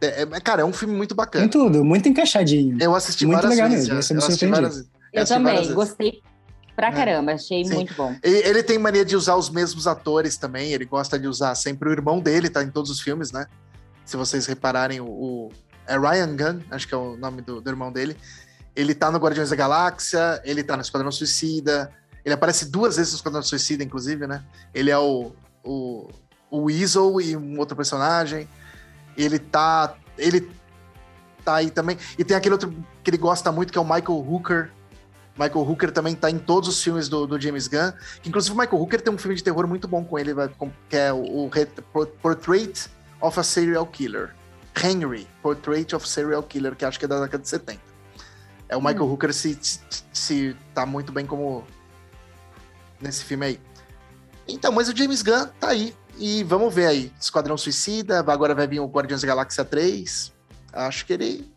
[0.00, 1.48] é, é, cara, é um filme muito bacana.
[1.48, 2.76] Tem tudo, muito encaixadinho.
[2.80, 3.88] Eu assisti muito várias legal vezes.
[3.88, 6.22] Mesmo, eu, assisti várias, eu, eu também, gostei
[6.74, 6.92] pra é.
[6.92, 7.74] caramba, achei Sim.
[7.74, 8.14] muito bom.
[8.22, 11.88] Ele, ele, tem mania de usar os mesmos atores também, ele gosta de usar sempre
[11.88, 13.46] o irmão dele, tá em todos os filmes, né?
[14.04, 15.50] Se vocês repararem, o, o
[15.86, 18.16] é Ryan Gunn, acho que é o nome do, do, irmão dele.
[18.74, 21.90] Ele tá no Guardiões da Galáxia, ele tá no Esquadrão Suicida,
[22.24, 24.44] ele aparece duas vezes no Esquadrão Suicida, inclusive, né?
[24.74, 25.32] Ele é o,
[25.64, 26.08] o,
[26.50, 28.46] o Weasel e um outro personagem.
[29.16, 29.94] Ele tá.
[30.18, 30.50] Ele
[31.44, 31.96] tá aí também.
[32.18, 34.70] E tem aquele outro que ele gosta muito, que é o Michael Hooker.
[35.38, 37.92] Michael Hooker também tá em todos os filmes do, do James Gunn.
[38.24, 40.32] Inclusive, o Michael Hooker tem um filme de terror muito bom com ele,
[40.88, 42.88] que é o, o Portrait
[43.20, 44.34] of a Serial Killer.
[44.82, 47.80] Henry, Portrait of Serial Killer, que acho que é da década de 70.
[48.68, 49.12] É o Michael hum.
[49.12, 49.80] Hooker se, se,
[50.12, 51.64] se tá muito bem como
[53.00, 53.60] nesse filme aí.
[54.48, 55.94] Então, mas o James Gunn tá aí.
[56.18, 57.12] E vamos ver aí.
[57.20, 60.36] Esquadrão Suicida, agora vai vir o Guardiões da Galáxia 3
[60.76, 61.50] acho que ele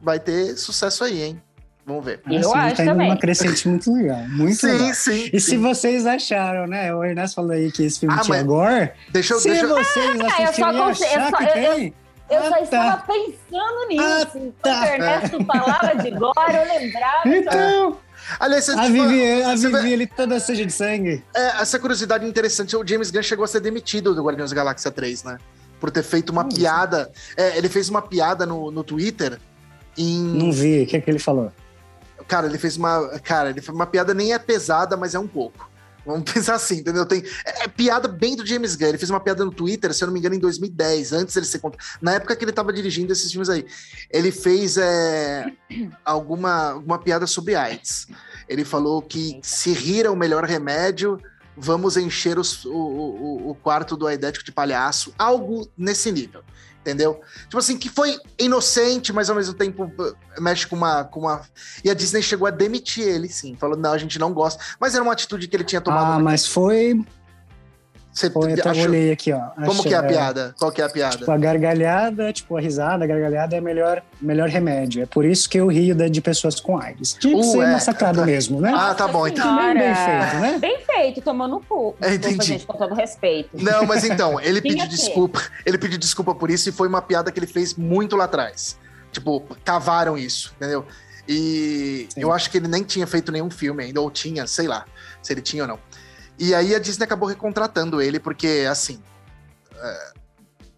[0.00, 1.42] vai ter sucesso aí, hein?
[1.84, 2.20] Vamos ver.
[2.26, 3.10] Eu assim, acho tá também.
[3.10, 4.18] uma crescente muito legal.
[4.28, 4.94] Muito sim, legal.
[4.94, 5.50] Sim, E sim.
[5.50, 6.92] se vocês acharam, né?
[6.92, 8.90] O Ernesto falou aí que esse filme ah, tinha gore.
[9.10, 9.68] Deixa eu, se deixa...
[9.68, 11.94] vocês ah, assistiram e achar eu, que tem...
[12.28, 12.60] Eu, eu ah, só tá.
[12.60, 14.02] estava pensando nisso.
[14.02, 14.80] Ah, tá.
[14.80, 17.28] o Ernesto falava de gore, eu lembrava.
[17.28, 17.98] Então...
[18.38, 21.22] Aliás, a Vivi, a Vivi ele toda seja de sangue.
[21.34, 24.90] É, essa curiosidade interessante, o James Gunn chegou a ser demitido do Guardiões da Galáxia
[24.90, 25.38] 3, né?
[25.80, 27.10] por ter feito uma piada.
[27.36, 29.38] É, ele fez uma piada no, no Twitter
[29.96, 30.22] em.
[30.22, 31.52] Não vi, o que é que ele falou?
[32.26, 33.18] Cara, ele fez uma.
[33.20, 35.70] Cara, ele fez uma piada nem é pesada, mas é um pouco.
[36.06, 37.04] Vamos pensar assim, entendeu?
[37.04, 38.88] Tem, é, é, piada bem do James Gunn.
[38.88, 41.44] Ele fez uma piada no Twitter, se eu não me engano, em 2010, antes ele
[41.44, 41.80] ser contra.
[42.00, 43.66] Na época que ele estava dirigindo esses filmes aí.
[44.10, 45.52] Ele fez é,
[46.04, 48.06] alguma, alguma piada sobre AIDS.
[48.48, 51.20] Ele falou que se rir é o melhor remédio
[51.56, 56.42] vamos encher os, o, o, o, quarto do aidético de palhaço, algo nesse nível,
[56.80, 57.20] entendeu?
[57.44, 61.42] Tipo assim, que foi inocente, mas ao mesmo tempo eh, mexe com uma, com uma...
[61.82, 64.94] E a Disney chegou a demitir ele, sim, falou, não, a gente não gosta, mas
[64.94, 66.20] era uma atitude que ele tinha tomado...
[66.20, 67.04] Ah, mas foi
[68.16, 68.84] você Foi, até achou...
[68.84, 69.40] olhei aqui, ó.
[69.66, 70.54] Como que é a é, piada?
[70.58, 71.18] Qual que é a piada?
[71.18, 75.02] Tipo, a gargalhada, tipo, a risada, a gargalhada é o melhor, melhor remédio.
[75.02, 77.12] É por isso que eu rio de pessoas com AIDS.
[77.12, 78.24] Tinha que uh, ser é, massacrado tá...
[78.26, 78.72] mesmo, né?
[78.74, 79.54] Ah, tá bom, então.
[79.56, 80.58] Bem, bem feito, né?
[80.58, 81.94] Bem feito, tomando cu.
[82.00, 82.46] É, entendi.
[82.46, 83.50] Gente, com todo respeito.
[83.52, 85.42] Não, mas então, ele pediu desculpa.
[85.66, 88.78] Ele pediu desculpa por isso e foi uma piada que ele fez muito lá atrás.
[89.12, 90.86] Tipo, cavaram isso, entendeu?
[91.28, 92.20] E Sim.
[92.22, 94.86] eu acho que ele nem tinha feito nenhum filme ainda, ou tinha, sei lá,
[95.20, 95.78] se ele tinha ou não.
[96.38, 99.00] E aí a Disney acabou recontratando ele, porque, assim.
[99.74, 100.12] É,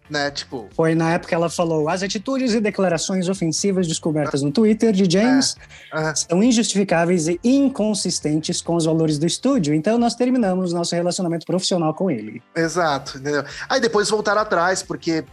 [0.09, 0.67] né, tipo.
[0.73, 5.09] Foi na época que ela falou: as atitudes e declarações ofensivas descobertas no Twitter de
[5.09, 5.55] James
[5.93, 9.73] é, são injustificáveis e inconsistentes com os valores do estúdio.
[9.73, 12.41] Então nós terminamos nosso relacionamento profissional com ele.
[12.55, 13.43] Exato, entendeu?
[13.69, 15.23] Aí depois voltaram atrás, porque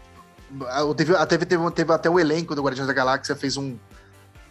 [0.97, 3.77] teve, teve, teve, teve até o elenco do Guardiões da Galáxia fez um.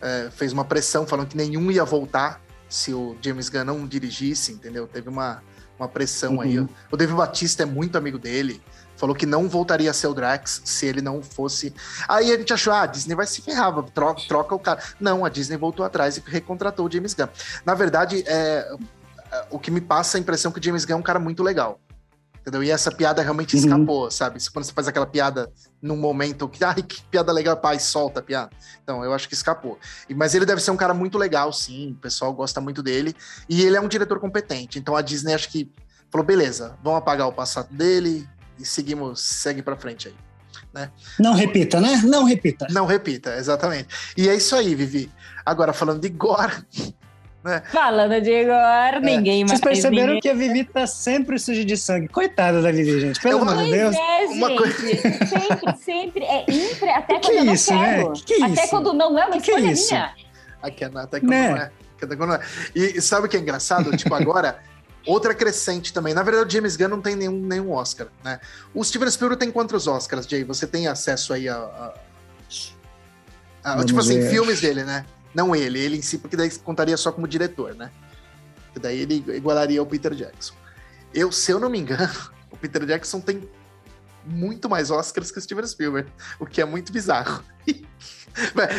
[0.02, 4.52] É, fez uma pressão falando que nenhum ia voltar se o James Gunn não dirigisse,
[4.52, 4.88] entendeu?
[4.88, 5.42] Teve uma
[5.80, 6.42] uma pressão uhum.
[6.42, 6.60] aí.
[6.60, 8.62] O David Batista é muito amigo dele.
[8.98, 11.74] Falou que não voltaria a ser o Drax se ele não fosse.
[12.08, 14.82] Aí a gente achou, ah, a Disney vai se ferrar, troca, troca o cara.
[15.00, 17.28] Não, a Disney voltou atrás e recontratou o James Gunn.
[17.66, 18.74] Na verdade, é,
[19.50, 21.44] o que me passa a impressão é que o James Gunn é um cara muito
[21.44, 21.80] legal.
[22.46, 22.64] Entendeu?
[22.64, 23.64] E essa piada realmente uhum.
[23.64, 24.38] escapou, sabe?
[24.54, 28.24] Quando você faz aquela piada num momento que, ai, que piada legal, pai, solta a
[28.24, 28.52] piada.
[28.84, 29.80] Então, eu acho que escapou.
[30.16, 31.94] Mas ele deve ser um cara muito legal, sim.
[31.94, 33.16] O pessoal gosta muito dele.
[33.50, 34.78] E ele é um diretor competente.
[34.78, 35.72] Então a Disney acho que
[36.12, 38.28] falou: beleza, vamos apagar o passado dele
[38.60, 40.16] e seguimos, segue para frente aí.
[40.74, 40.92] Né?
[41.18, 42.02] Não repita, né?
[42.04, 42.68] Não repita.
[42.70, 43.88] Não repita, exatamente.
[44.16, 45.12] E é isso aí, Vivi.
[45.46, 46.54] Agora, falando de gore,
[47.46, 47.62] né?
[47.72, 49.00] Falando de agora, é.
[49.00, 49.52] ninguém mais.
[49.52, 50.22] Vocês perceberam ninguém...
[50.22, 52.08] que a Vivi tá sempre suja de sangue.
[52.08, 53.22] Coitada da Vivi, gente.
[53.22, 53.96] Pelo amor de Deus.
[53.96, 54.38] É, gente.
[54.38, 54.78] Uma coisa...
[54.78, 56.24] Sempre, sempre.
[56.24, 57.96] É impre, até que quando que eu isso, não né?
[57.96, 58.10] quero.
[58.10, 58.16] Né?
[58.16, 58.70] Que que é até isso?
[58.72, 60.16] quando não é uma que escolha minha.
[60.62, 61.72] Aqui é até quando né?
[62.18, 62.42] não é.
[62.76, 63.96] E sabe o que é engraçado?
[63.96, 64.60] tipo, agora
[65.06, 66.16] Outra crescente também.
[66.16, 68.40] Na verdade, o James Gunn não tem nenhum, nenhum Oscar, né?
[68.74, 70.44] O Steven Spielberg tem quantos Oscars, Jay?
[70.44, 71.94] Você tem acesso aí a...
[73.64, 74.32] a, a tipo assim, ver.
[74.32, 75.06] filmes dele, né?
[75.36, 77.92] Não ele, ele em si, porque daí contaria só como diretor, né?
[78.74, 80.56] E daí ele igualaria o Peter Jackson.
[81.14, 82.14] Eu, se eu não me engano,
[82.50, 83.48] o Peter Jackson tem
[84.26, 86.10] muito mais Oscars que o Steven Spielberg,
[86.40, 87.44] o que é muito bizarro.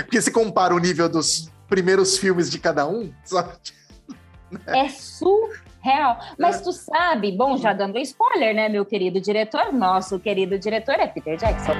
[0.04, 3.52] Porque se compara o nível dos primeiros filmes de cada um, sabe?
[4.64, 6.20] É surreal.
[6.38, 6.62] Mas é.
[6.62, 9.72] tu sabe, bom, já dando spoiler, né, meu querido diretor?
[9.72, 11.72] Nosso querido diretor é Peter Jackson.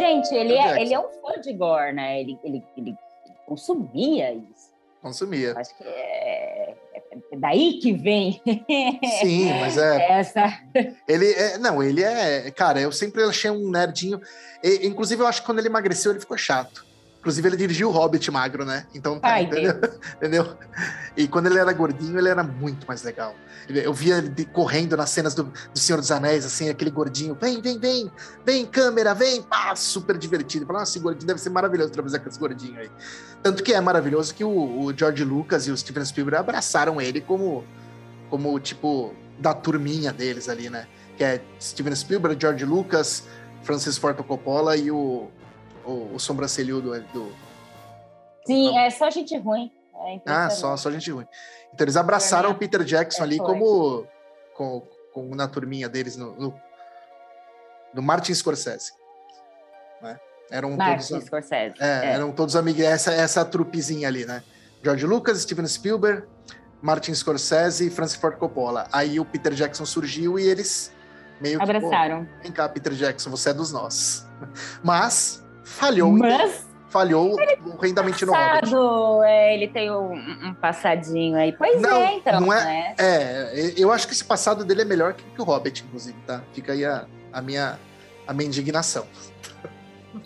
[0.00, 2.20] Gente, ele é, ele é um fã de gore, né?
[2.20, 2.96] Ele, ele, ele
[3.46, 4.70] consumia isso.
[5.02, 5.54] Consumia.
[5.56, 6.74] Acho que é,
[7.32, 8.40] é daí que vem.
[9.20, 10.12] Sim, mas é.
[10.20, 10.60] Essa.
[11.06, 11.58] Ele é.
[11.58, 12.50] Não, ele é.
[12.50, 14.20] Cara, eu sempre achei um nerdinho.
[14.62, 16.84] E, inclusive, eu acho que quando ele emagreceu, ele ficou chato.
[17.20, 18.86] Inclusive, ele dirigiu o Hobbit magro, né?
[18.94, 19.74] Então, tá, Ai, entendeu?
[20.16, 20.56] entendeu?
[21.14, 23.34] E quando ele era gordinho, ele era muito mais legal.
[23.68, 27.36] Eu via ele correndo nas cenas do, do Senhor dos Anéis, assim, aquele gordinho.
[27.38, 28.10] Vem, vem, vem,
[28.42, 29.42] vem, câmera, vem.
[29.42, 30.64] Pá, super divertido.
[30.64, 32.90] Falei, nossa, esse gordinho deve ser maravilhoso trabalhar com esse gordinho aí.
[33.42, 37.20] Tanto que é maravilhoso que o, o George Lucas e o Steven Spielberg abraçaram ele
[37.20, 37.64] como,
[38.30, 40.86] como, tipo, da turminha deles ali, né?
[41.18, 43.24] Que é Steven Spielberg, George Lucas,
[43.62, 45.28] Francis Ford Coppola e o
[45.84, 47.32] o, o sobrancelhudo do.
[48.46, 49.70] Sim, é só gente ruim.
[50.06, 51.26] É ah, só, só gente ruim.
[51.72, 54.06] Então eles abraçaram o Peter Jackson é, ali como
[54.54, 56.60] com, com, na turminha deles no, no,
[57.94, 58.92] no Martin Scorsese.
[60.00, 60.18] Né?
[60.50, 61.76] Eram Martin todos, Scorsese.
[61.78, 62.12] É, é.
[62.12, 64.42] Eram todos amigos, essa, essa trupezinha ali, né?
[64.82, 66.26] George Lucas, Steven Spielberg,
[66.80, 68.88] Martin Scorsese e Francis Ford Coppola.
[68.90, 70.92] Aí o Peter Jackson surgiu e eles
[71.40, 71.62] meio que.
[71.62, 72.26] Abraçaram.
[72.42, 74.26] Vem cá, Peter Jackson, você é dos nossos.
[74.82, 76.12] Mas falhou.
[76.12, 77.36] Mas falhou
[77.80, 78.74] rendamente no Hobbit.
[79.24, 81.52] É, ele tem um, um, passadinho aí.
[81.52, 82.40] Pois não, é, então.
[82.40, 82.94] Não é, né?
[82.98, 86.42] é, eu acho que esse passado dele é melhor que, que o Hobbit, inclusive, tá?
[86.52, 87.78] Fica aí a, a, minha,
[88.26, 89.06] a minha indignação.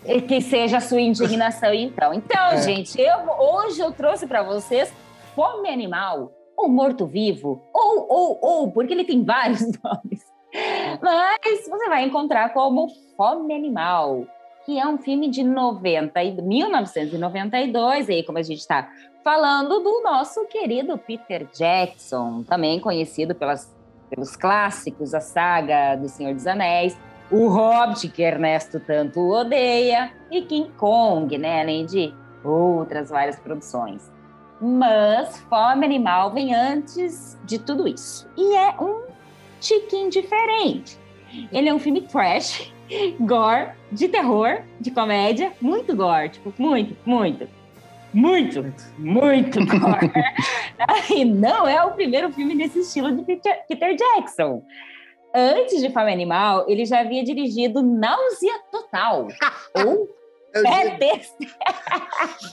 [0.06, 2.14] E que seja a sua indignação, então.
[2.14, 2.62] Então, é.
[2.62, 4.92] gente, eu, hoje eu trouxe para vocês
[5.34, 10.24] Fome Animal, ou Morto-Vivo, ou, ou, ou, porque ele tem vários nomes.
[11.02, 14.24] Mas você vai encontrar como Fome Animal
[14.64, 18.88] que é um filme de 90, 1992, aí como a gente está
[19.22, 23.74] falando do nosso querido Peter Jackson, também conhecido pelas,
[24.10, 26.96] pelos clássicos, a saga do Senhor dos Anéis,
[27.30, 34.12] o Hobbit, que Ernesto tanto odeia, e King Kong, né, além de outras várias produções.
[34.60, 38.28] Mas Fome Animal vem antes de tudo isso.
[38.36, 39.04] E é um
[39.60, 40.98] tiquinho diferente.
[41.50, 42.72] Ele é um filme trash,
[43.20, 47.48] gore, de terror, de comédia, muito gore, tipo, muito, muito.
[48.12, 48.64] Muito,
[48.96, 50.12] muito gore.
[51.10, 54.62] e não é o primeiro filme desse estilo de Peter, Peter Jackson.
[55.34, 59.26] Antes de Fama Animal, ele já havia dirigido Náusea Total,
[59.84, 60.08] ou
[60.52, 61.48] PTSD.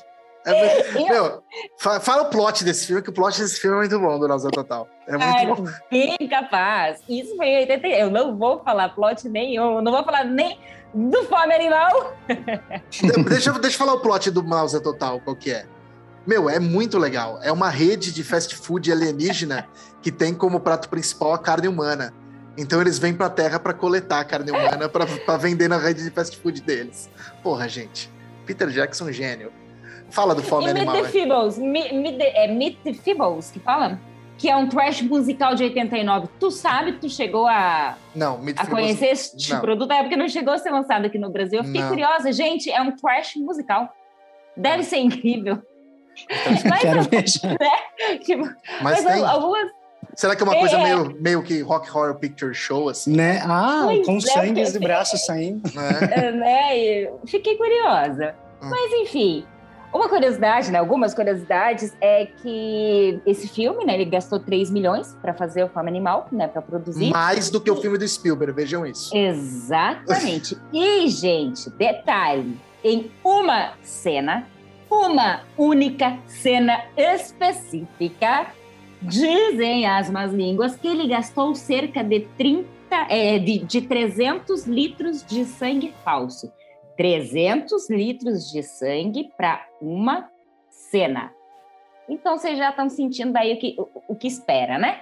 [0.45, 1.43] É, meu,
[1.77, 4.49] fala o plot desse filme, que o plot desse filme é muito bom, do Náusea
[4.51, 4.87] Total.
[5.07, 5.65] É muito Ai, bom.
[5.89, 7.01] Bem capaz.
[7.07, 7.87] Isso foi em 80.
[7.87, 10.59] Eu não vou falar plot nenhum, não vou falar nem
[10.93, 12.13] do Fome Animal.
[13.29, 15.65] deixa, deixa eu falar o plot do Náusea Total, qual que é.
[16.25, 17.39] Meu, é muito legal.
[17.41, 19.67] É uma rede de fast food alienígena
[20.01, 22.13] que tem como prato principal a carne humana.
[22.57, 26.11] Então eles vêm pra Terra para coletar a carne humana para vender na rede de
[26.11, 27.09] fast food deles.
[27.41, 28.11] Porra, gente.
[28.45, 29.51] Peter Jackson, gênio.
[30.11, 30.95] Fala do Fome e Animal.
[30.95, 33.99] Meet the Feebles, meet, meet the, é Meet the Feebles que fala?
[34.37, 36.27] Que é um trash musical de 89.
[36.39, 39.61] Tu sabe, tu chegou a, não, Meet a conhecer esse não.
[39.61, 39.91] produto?
[39.91, 41.59] É porque não chegou a ser lançado aqui no Brasil.
[41.59, 41.89] Eu fiquei não.
[41.89, 42.31] curiosa.
[42.31, 43.89] Gente, é um trash musical.
[44.55, 45.61] Deve ser incrível.
[46.67, 47.23] mas, Quero ver.
[47.43, 48.17] Né?
[48.19, 48.43] Tipo,
[48.81, 49.25] mas, mas tem...
[49.25, 49.71] algumas
[50.15, 53.15] Será que é uma é, coisa meio, meio que Rock Horror Picture Show, assim?
[53.15, 53.41] Né?
[53.45, 55.61] Ah, pois com é, sangue de braços saindo.
[56.11, 56.31] É.
[56.31, 57.11] né?
[57.25, 58.35] Fiquei curiosa.
[58.61, 58.69] Hum.
[58.69, 59.45] Mas, enfim,
[59.93, 60.79] uma curiosidade, né?
[60.79, 63.95] Algumas curiosidades é que esse filme, né?
[63.95, 66.47] Ele gastou 3 milhões para fazer o Fome Animal, né?
[66.47, 67.11] Para produzir.
[67.11, 69.15] Mais do que o filme do Spielberg, vejam isso.
[69.15, 70.57] Exatamente.
[70.71, 74.47] e, gente, detalhe: em uma cena,
[74.89, 78.47] uma única cena específica,
[79.01, 82.67] dizem as más línguas que ele gastou cerca de 30,
[83.09, 86.51] é, de, de 300 litros de sangue falso.
[87.01, 90.29] 300 litros de sangue para uma
[90.69, 91.33] cena.
[92.07, 95.01] Então vocês já estão sentindo daí o que, o, o que espera, né?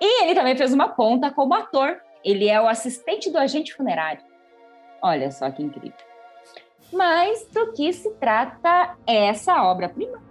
[0.00, 2.00] E ele também fez uma ponta como ator.
[2.24, 4.22] Ele é o assistente do agente funerário.
[5.02, 5.98] Olha só que incrível.
[6.92, 10.22] Mas do que se trata essa obra-prima?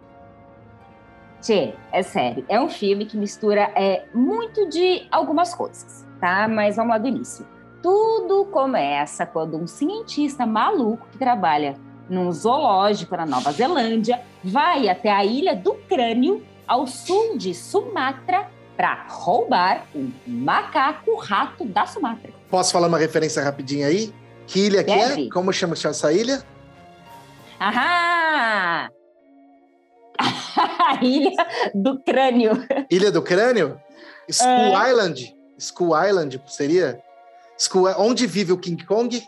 [1.41, 6.47] Tchê, é sério, é um filme que mistura é, muito de algumas coisas, tá?
[6.47, 7.45] Mas vamos lá do início.
[7.83, 11.75] Tudo começa quando um cientista maluco que trabalha
[12.09, 18.49] num zoológico na Nova Zelândia vai até a ilha do Crânio, ao sul de Sumatra,
[18.77, 22.31] para roubar um macaco-rato da Sumatra.
[22.49, 24.13] Posso falar uma referência rapidinha aí?
[24.47, 25.29] Que ilha que é?
[25.29, 26.41] Como chama essa ilha?
[27.59, 28.89] Ahá!
[30.87, 32.51] a ilha do crânio.
[32.89, 33.77] Ilha do crânio?
[34.31, 34.89] School é.
[34.89, 35.35] Island?
[35.59, 37.03] School Island seria?
[37.57, 37.93] School...
[37.97, 39.21] Onde vive o King Kong?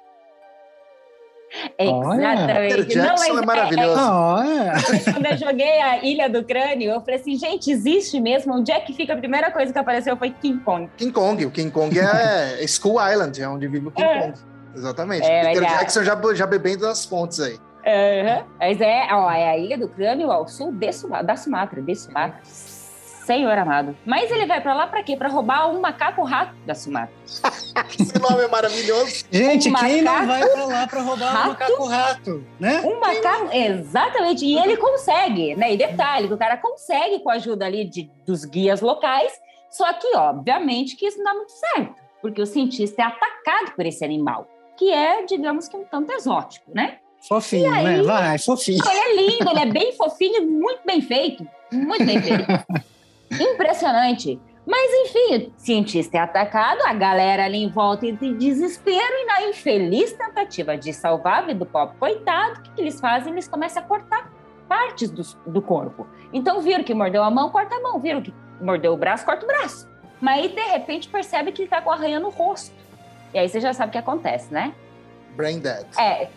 [1.78, 2.76] Exatamente.
[2.76, 4.02] Peter Jackson Não, é, é maravilhoso.
[4.44, 5.12] É, é.
[5.12, 8.54] Quando eu joguei a Ilha do Crânio, eu falei assim, gente, existe mesmo?
[8.54, 9.14] Onde é que fica?
[9.14, 10.90] A primeira coisa que apareceu foi King Kong.
[10.98, 11.46] King Kong.
[11.46, 14.22] O King Kong é School Island, é onde vive o King é.
[14.22, 14.34] Kong.
[14.76, 15.26] Exatamente.
[15.26, 17.54] É, Peter Jackson já, já bebendo das fontes aí.
[17.54, 18.44] Uhum.
[18.60, 20.90] Mas é, ó, é a Ilha do Crânio ao sul de,
[21.24, 22.42] da Sumatra, de Sumatra.
[23.26, 23.98] Senhor amado.
[24.06, 25.18] Mas ele vai para lá para quê?
[25.18, 27.14] Para roubar um macaco-rato da Sumatra.
[28.00, 29.26] Esse nome é maravilhoso.
[29.32, 31.46] Gente, um quem não vai para lá para roubar rato?
[31.46, 32.82] um macaco-rato, né?
[32.82, 34.46] Um macaco, exatamente.
[34.46, 35.74] E ele consegue, né?
[35.74, 39.34] E detalhe, o cara consegue com a ajuda ali de, dos guias locais,
[39.72, 43.88] só que, obviamente, que isso não dá muito certo, porque o cientista é atacado por
[43.88, 44.48] esse animal,
[44.78, 47.00] que é, digamos que um tanto exótico, né?
[47.28, 47.78] Fofinho, né?
[47.78, 48.04] aí, né?
[48.04, 48.84] Vai, fofinho.
[48.88, 51.48] Ele é lindo, ele é bem fofinho, muito bem feito.
[51.72, 52.46] Muito bem feito.
[53.32, 54.40] Impressionante.
[54.66, 59.44] Mas, enfim, o cientista é atacado, a galera ali em volta de desespero, e na
[59.50, 63.32] infeliz tentativa de salvar a vida do pobre coitado, o que, que eles fazem?
[63.32, 64.32] Eles começam a cortar
[64.68, 66.08] partes do, do corpo.
[66.34, 68.00] Então, viram que mordeu a mão, corta a mão.
[68.00, 69.88] Viram que mordeu o braço, corta o braço.
[70.20, 72.74] Mas aí, de repente, percebe que ele tá com arranha no rosto.
[73.34, 74.74] E aí você já sabe o que acontece, né?
[75.36, 75.86] Brain dead.
[76.00, 76.30] É,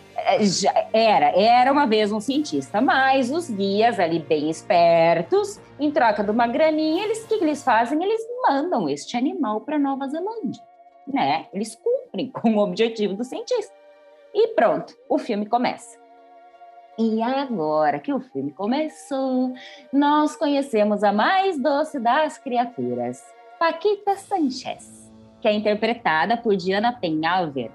[0.93, 6.31] era, era uma vez um cientista, mas os guias ali bem espertos, em troca de
[6.31, 8.03] uma graninha, eles que, que eles fazem?
[8.03, 10.63] Eles mandam este animal para Nova Zelândia,
[11.07, 11.47] né?
[11.53, 13.75] Eles cumprem com o objetivo do cientista.
[14.35, 15.99] E pronto, o filme começa.
[16.99, 19.55] E agora que o filme começou,
[19.93, 23.25] nós conhecemos a mais doce das criaturas,
[23.59, 27.71] Paquita Sanchez, que é interpretada por Diana Penhalver,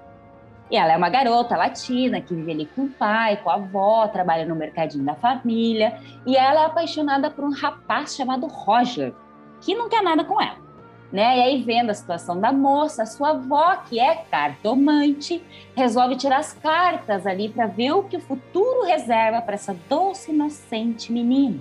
[0.70, 4.08] e ela é uma garota latina que vive ali com o pai, com a avó,
[4.08, 6.00] trabalha no mercadinho da família.
[6.26, 9.14] E ela é apaixonada por um rapaz chamado Roger,
[9.60, 10.64] que não quer nada com ela.
[11.12, 11.38] Né?
[11.38, 15.44] E aí, vendo a situação da moça, a sua avó, que é cartomante,
[15.76, 20.32] resolve tirar as cartas ali para ver o que o futuro reserva para essa doce,
[20.32, 21.60] inocente menina.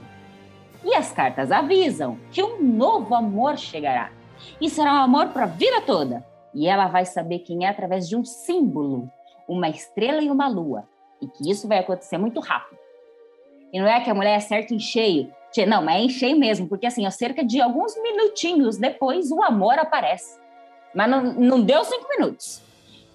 [0.83, 4.09] E as cartas avisam que um novo amor chegará.
[4.59, 8.07] E será um amor para a vida toda e ela vai saber quem é através
[8.07, 9.09] de um símbolo,
[9.47, 10.87] uma estrela e uma lua.
[11.21, 12.77] E que isso vai acontecer muito rápido.
[13.71, 15.31] E não é que a mulher acerta em cheio.
[15.67, 19.77] Não, mas é em cheio mesmo, porque assim, cerca de alguns minutinhos depois, o amor
[19.77, 20.39] aparece.
[20.93, 22.61] Mas não, não deu cinco minutos.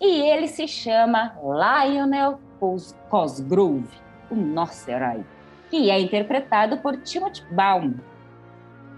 [0.00, 2.38] E ele se chama Lionel
[3.10, 3.88] Cosgrove,
[4.30, 5.24] o nosso herói,
[5.68, 7.94] que é interpretado por Timothy Baum,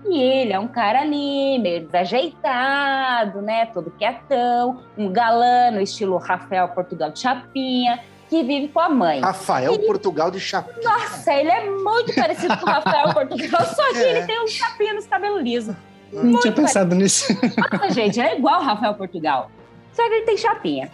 [0.04, 3.66] e ele é um cara ali, meio desajeitado, né?
[3.66, 9.20] Todo quietão, um galã no estilo Rafael Portugal de Chapinha, que vive com a mãe.
[9.20, 10.82] Rafael Portugal de Chapinha.
[10.82, 14.18] Nossa, ele é muito parecido com o Rafael Portugal, só que é.
[14.18, 15.74] ele tem um chapinha nos cabelos lisos.
[16.12, 17.32] Não tinha pensado nisso.
[17.72, 19.50] Nossa, gente, ele é igual o Rafael Portugal.
[19.92, 20.90] Só que ele tem chapinha.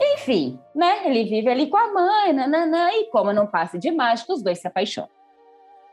[0.00, 1.02] Enfim, né?
[1.06, 4.58] Ele vive ali com a mãe, nananã, e como não passa de mágica, os dois
[4.58, 5.15] se apaixonam.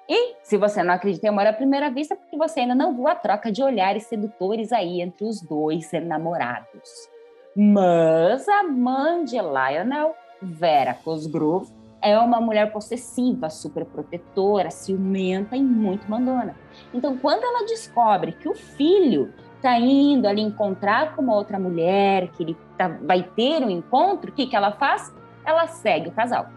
[0.07, 3.07] E se você não acredita em amor à primeira vista, porque você ainda não viu
[3.07, 7.09] a troca de olhares sedutores aí entre os dois namorados.
[7.55, 16.09] Mas a mãe de Lionel, Vera Cosgrove, é uma mulher possessiva, superprotetora, ciumenta e muito
[16.11, 16.55] mandona.
[16.93, 22.27] Então, quando ela descobre que o filho está indo ali encontrar com uma outra mulher,
[22.31, 25.13] que ele tá, vai ter um encontro, o que, que ela faz?
[25.45, 26.47] Ela segue o casal.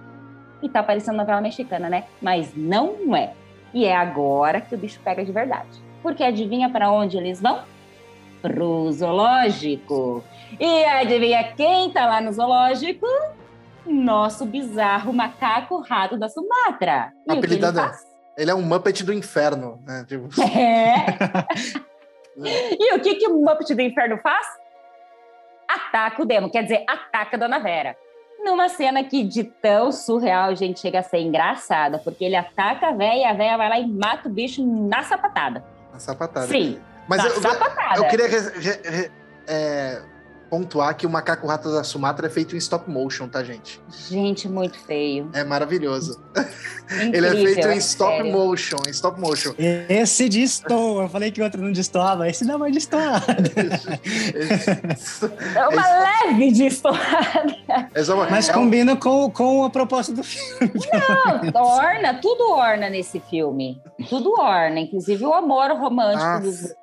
[0.63, 2.05] E tá parecendo novela mexicana, né?
[2.21, 3.33] Mas não é.
[3.75, 5.83] E é agora que o bicho pega de verdade.
[6.03, 7.63] Porque adivinha para onde eles vão?
[8.41, 10.25] Pro zoológico.
[10.59, 13.07] E adivinha quem tá lá no zoológico?
[13.85, 17.13] Nosso bizarro macaco rato da Sumatra.
[17.29, 17.79] E Apelidado.
[17.79, 17.91] Ele,
[18.39, 20.05] ele, é um Muppet do inferno, né?
[20.09, 20.29] Tipo...
[20.57, 21.05] É.
[22.79, 24.47] e o que, que o Muppet do inferno faz?
[25.69, 27.97] Ataca o demo, quer dizer, ataca a Dona Vera
[28.47, 32.93] numa cena que de tão surreal, gente, chega a ser engraçada, porque ele ataca a
[32.93, 35.63] véia e a véia vai lá e mata o bicho na sapatada.
[35.93, 36.47] Na sapatada.
[36.47, 36.79] Sim.
[37.09, 37.99] Mas eu, sapatada.
[37.99, 38.27] eu queria
[39.47, 40.03] é,
[40.57, 43.79] pontuar que o macaco rato da Sumatra é feito em stop motion, tá, gente?
[44.09, 45.29] Gente, muito feio.
[45.35, 46.19] É maravilhoso.
[47.13, 48.33] Ele é feito em stop sério.
[48.33, 49.53] motion, em stop motion.
[49.59, 51.03] Esse destoa.
[51.03, 52.27] Eu falei que o outro não destoava.
[52.27, 53.37] Esse dá uma destoada.
[55.55, 57.57] é uma leve destoada.
[58.31, 60.73] Mas é combina com, com a proposta do filme.
[61.53, 63.79] Não, orna, tudo orna nesse filme.
[64.09, 66.39] Tudo orna, inclusive o amor romântico ah.
[66.39, 66.75] dos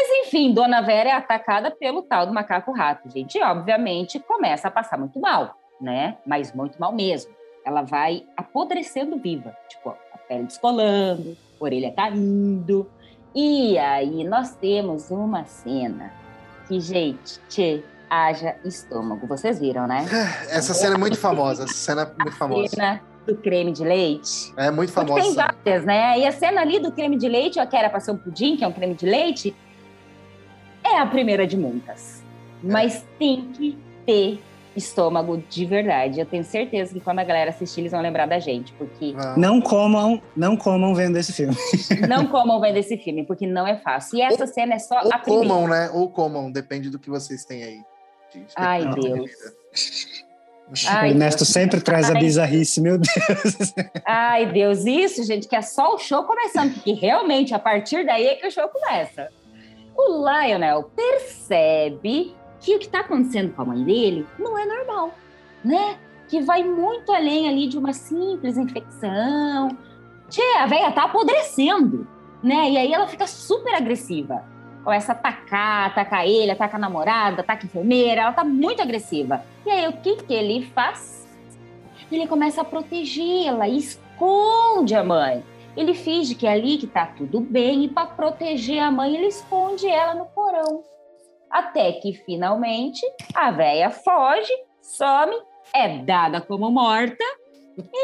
[0.00, 3.36] mas, enfim, Dona Vera é atacada pelo tal do macaco-rato, gente.
[3.36, 6.16] E, obviamente, começa a passar muito mal, né?
[6.26, 7.30] Mas muito mal mesmo.
[7.64, 9.54] Ela vai apodrecendo viva.
[9.68, 12.90] Tipo, a pele descolando, a orelha caindo.
[13.34, 16.10] E aí nós temos uma cena
[16.66, 19.26] que, gente, tchê, haja estômago.
[19.26, 20.06] Vocês viram, né?
[20.48, 21.64] Essa cena é muito famosa.
[21.64, 22.64] Essa cena é muito famosa.
[22.64, 24.50] A cena do creme de leite.
[24.56, 25.12] É muito famosa.
[25.12, 26.18] Porque tem várias, né?
[26.20, 28.56] E a cena ali do creme de leite, ó, que era para ser um pudim,
[28.56, 29.54] que é um creme de leite,
[30.94, 32.22] é a primeira de muitas.
[32.62, 34.40] Mas tem que ter
[34.76, 36.20] estômago de verdade.
[36.20, 39.14] Eu tenho certeza que quando a galera assistir, eles vão lembrar da gente, porque...
[39.18, 39.34] Ah.
[39.36, 41.56] Não comam, não comam vendo esse filme.
[42.08, 44.18] não comam vendo esse filme, porque não é fácil.
[44.18, 45.48] E essa ou, cena é só ou a primeira.
[45.48, 45.90] comam, né?
[45.92, 47.80] Ou comam, depende do que vocês têm aí.
[48.32, 49.30] De Ai, Deus.
[50.86, 51.48] Ai, Ernesto Deus.
[51.48, 52.16] sempre traz Ai.
[52.16, 53.74] a bizarrice, meu Deus.
[54.06, 58.26] Ai, Deus, isso, gente, que é só o show começando, porque realmente a partir daí
[58.28, 59.28] é que o show começa
[60.08, 65.14] o Lionel percebe que o que está acontecendo com a mãe dele não é normal,
[65.64, 65.98] né?
[66.28, 69.76] Que vai muito além ali de uma simples infecção.
[70.28, 72.06] Tchê, a velha tá apodrecendo,
[72.42, 72.70] né?
[72.70, 74.44] E aí ela fica super agressiva.
[74.84, 79.42] Começa a atacar, atacar ele, ataca a namorada, ataca a enfermeira, ela tá muito agressiva.
[79.66, 81.28] E aí o que que ele faz?
[82.10, 85.44] Ele começa a protegê-la, esconde a mãe.
[85.76, 89.26] Ele finge que é ali que tá tudo bem e para proteger a mãe ele
[89.26, 90.82] esconde ela no porão.
[91.50, 93.00] Até que finalmente
[93.34, 94.52] a véia foge,
[94.82, 95.34] some,
[95.74, 97.24] é dada como morta.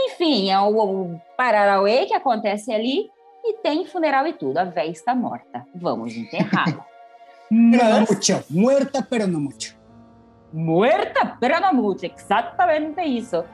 [0.06, 3.08] Enfim, é o, o Pararauê que acontece ali
[3.44, 4.58] e tem funeral e tudo.
[4.58, 5.64] A véia está morta.
[5.74, 6.84] Vamos enterrá-la.
[7.50, 8.44] Mucho.
[8.50, 9.76] Muerta, pero no mucho.
[10.52, 12.06] Muerta, pero no mucho.
[12.06, 13.44] Exatamente isso.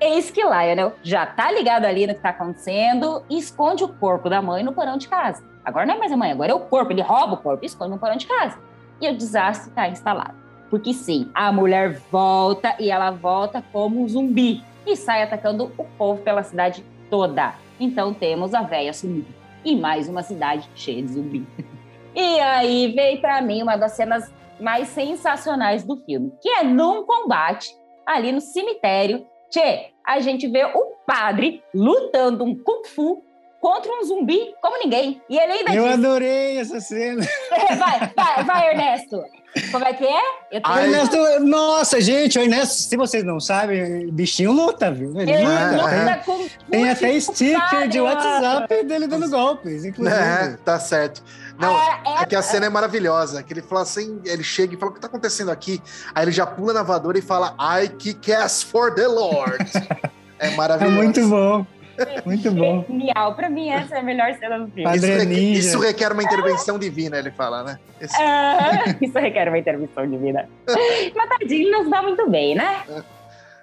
[0.00, 4.28] Eis que Lionel já tá ligado ali no que tá acontecendo e esconde o corpo
[4.28, 5.44] da mãe no porão de casa.
[5.64, 6.92] Agora não é mais a mãe, agora é o corpo.
[6.92, 8.58] Ele rouba o corpo e esconde no porão de casa.
[9.00, 10.34] E o desastre tá instalado.
[10.68, 15.84] Porque sim, a mulher volta e ela volta como um zumbi e sai atacando o
[15.84, 17.54] povo pela cidade toda.
[17.78, 19.28] Então temos a véia sumida
[19.64, 21.46] e mais uma cidade cheia de zumbi.
[22.16, 27.04] E aí veio para mim uma das cenas mais sensacionais do filme, que é num
[27.04, 27.68] combate
[28.06, 33.22] ali no cemitério Tchê, a gente vê o padre lutando um kung fu
[33.60, 35.22] contra um zumbi como ninguém.
[35.30, 35.92] E ele ainda Eu diz...
[35.92, 37.24] adorei essa cena.
[37.54, 39.22] É, vai, vai, vai, Ernesto.
[39.70, 40.20] Como é que é?
[40.50, 40.76] Eu tô...
[40.76, 45.20] Ernesto, nossa, gente, o Ernesto, se vocês não sabem, bichinho luta, viu?
[45.20, 50.20] Ele, ele luta com Tem até sticker de WhatsApp dele dando golpes, inclusive.
[50.20, 51.22] É, tá certo.
[51.58, 53.42] Não, é, é, é, que a cena é maravilhosa.
[53.42, 55.80] Que ele fala assim, ele chega e fala: o que tá acontecendo aqui?
[56.14, 59.64] Aí ele já pula na voadora e fala: I kick ass for the Lord.
[60.38, 60.98] é maravilhoso.
[60.98, 61.66] É muito bom.
[62.24, 62.84] Muito bom.
[62.88, 63.34] Genial.
[63.34, 64.96] Pra mim, essa é a melhor cena do filme.
[64.96, 67.78] Isso requer, isso requer, uma intervenção divina, ele fala, né?
[68.00, 70.48] Isso, uh, isso requer uma intervenção divina.
[71.14, 72.82] Mas tadinho, não se dá muito bem, né?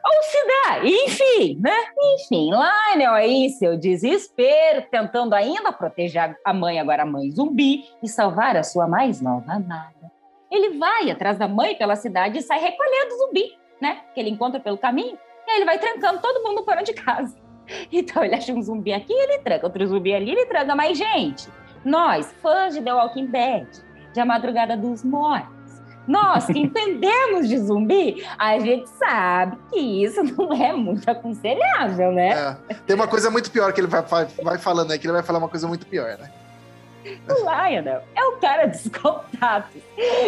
[0.03, 0.07] É.
[0.07, 1.75] Ou se dá, enfim, né?
[2.15, 8.07] Enfim, Lionel aí, seu desespero, tentando ainda proteger a mãe, agora a mãe zumbi, e
[8.07, 10.11] salvar a sua mais nova amada.
[10.49, 14.01] Ele vai atrás da mãe pela cidade e sai recolhendo zumbi, né?
[14.13, 17.39] Que ele encontra pelo caminho, e aí ele vai trancando todo mundo porão de casa.
[17.91, 20.75] Então ele acha um zumbi aqui, ele tranca, outro zumbi ali, ele tranca.
[20.75, 21.47] Mas, gente,
[21.85, 23.67] nós, fãs de The Walking Dead,
[24.13, 25.60] de A Madrugada dos Mortos,
[26.07, 32.57] nós que entendemos de zumbi, a gente sabe que isso não é muito aconselhável, né?
[32.69, 32.73] É.
[32.85, 34.03] Tem uma coisa muito pior que ele vai,
[34.43, 36.31] vai falando aí, que ele vai falar uma coisa muito pior, né?
[37.27, 39.81] O Lionel é o cara dos contatos.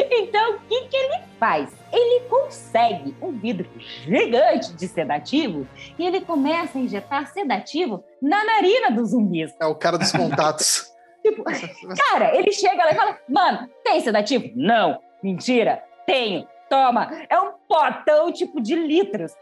[0.09, 1.69] Então, o que, que ele faz?
[1.91, 5.67] Ele consegue um vidro gigante de sedativo
[5.97, 9.53] e ele começa a injetar sedativo na narina dos zumbis.
[9.59, 10.91] É o cara dos contatos.
[11.21, 14.51] tipo, cara, ele chega lá e fala: Mano, tem sedativo?
[14.55, 14.99] Não.
[15.23, 16.45] Mentira, tenho.
[16.69, 17.09] Toma.
[17.29, 19.33] É um potão tipo de litros.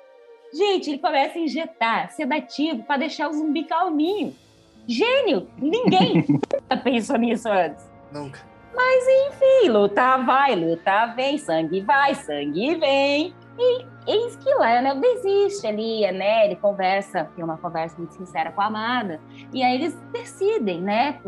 [0.54, 4.36] Gente, ele começa a injetar sedativo para deixar o zumbi calminho.
[4.88, 5.48] Gênio!
[5.58, 7.90] Ninguém nunca pensou nisso antes.
[8.12, 8.40] Nunca.
[8.74, 13.34] Mas enfim, luta vai, luta vem, sangue vai, sangue vem.
[13.58, 16.46] E eis que Lionel desiste ali, né?
[16.46, 19.20] Ele conversa, tem uma conversa muito sincera com a amada.
[19.54, 21.20] E aí eles decidem, né,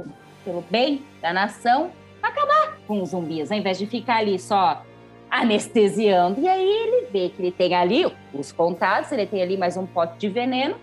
[0.44, 1.92] pelo bem da nação,
[2.24, 4.82] acabar com os zumbis, ao invés de ficar ali só
[5.30, 6.40] anestesiando.
[6.40, 9.86] E aí ele vê que ele tem ali os contatos, ele tem ali mais um
[9.86, 10.76] pote de veneno,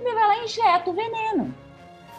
[0.00, 1.54] ele vai lá e injeta o veneno.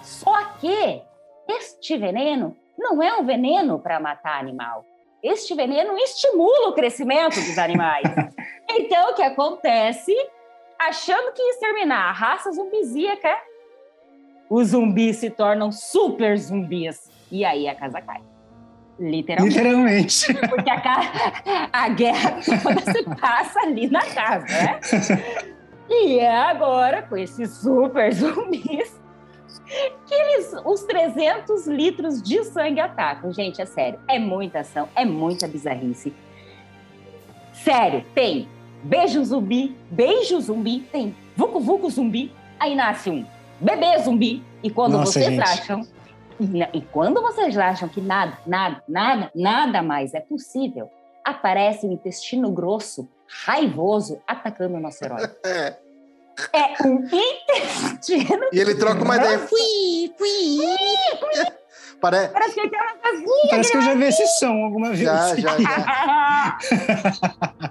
[0.04, 1.02] Só que
[1.48, 4.86] este veneno não é um veneno para matar animal.
[5.22, 8.06] Este veneno estimula o crescimento dos animais.
[8.70, 10.14] então, o que acontece?
[10.80, 13.36] Achando que exterminar a raça zumbizíaca,
[14.50, 17.12] os zumbis se tornam super zumbis.
[17.32, 18.22] E aí a casa cai.
[19.00, 19.58] Literalmente.
[19.58, 20.34] Literalmente.
[20.50, 24.80] Porque a, a guerra toda se passa ali na casa, né?
[25.90, 29.00] E é agora, com esses super zumbis,
[30.06, 33.32] que eles, os 300 litros de sangue atacam.
[33.34, 36.14] Gente, é sério, é muita ação, é muita bizarrice.
[37.54, 38.48] Sério, tem
[38.84, 43.26] beijo zumbi, beijo zumbi, tem vucu vucu zumbi, aí nasce um
[43.60, 44.44] bebê zumbi.
[44.62, 45.42] E quando Nossa, vocês gente.
[45.42, 45.88] acham
[46.74, 50.90] e quando vocês acham que nada, nada, nada, nada mais é possível,
[51.24, 53.08] aparece o intestino grosso,
[53.46, 55.30] raivoso, atacando o nosso herói.
[55.46, 55.90] É.
[56.54, 58.46] É um intestino.
[58.54, 59.40] E ele troca uma ideia.
[59.40, 60.58] Fui, fui.
[62.00, 62.32] Parece...
[62.32, 63.50] Parece que ele tem uma casinha.
[63.50, 65.02] Parece que eu já vi esse som alguma vez.
[65.02, 66.58] Já, já, já.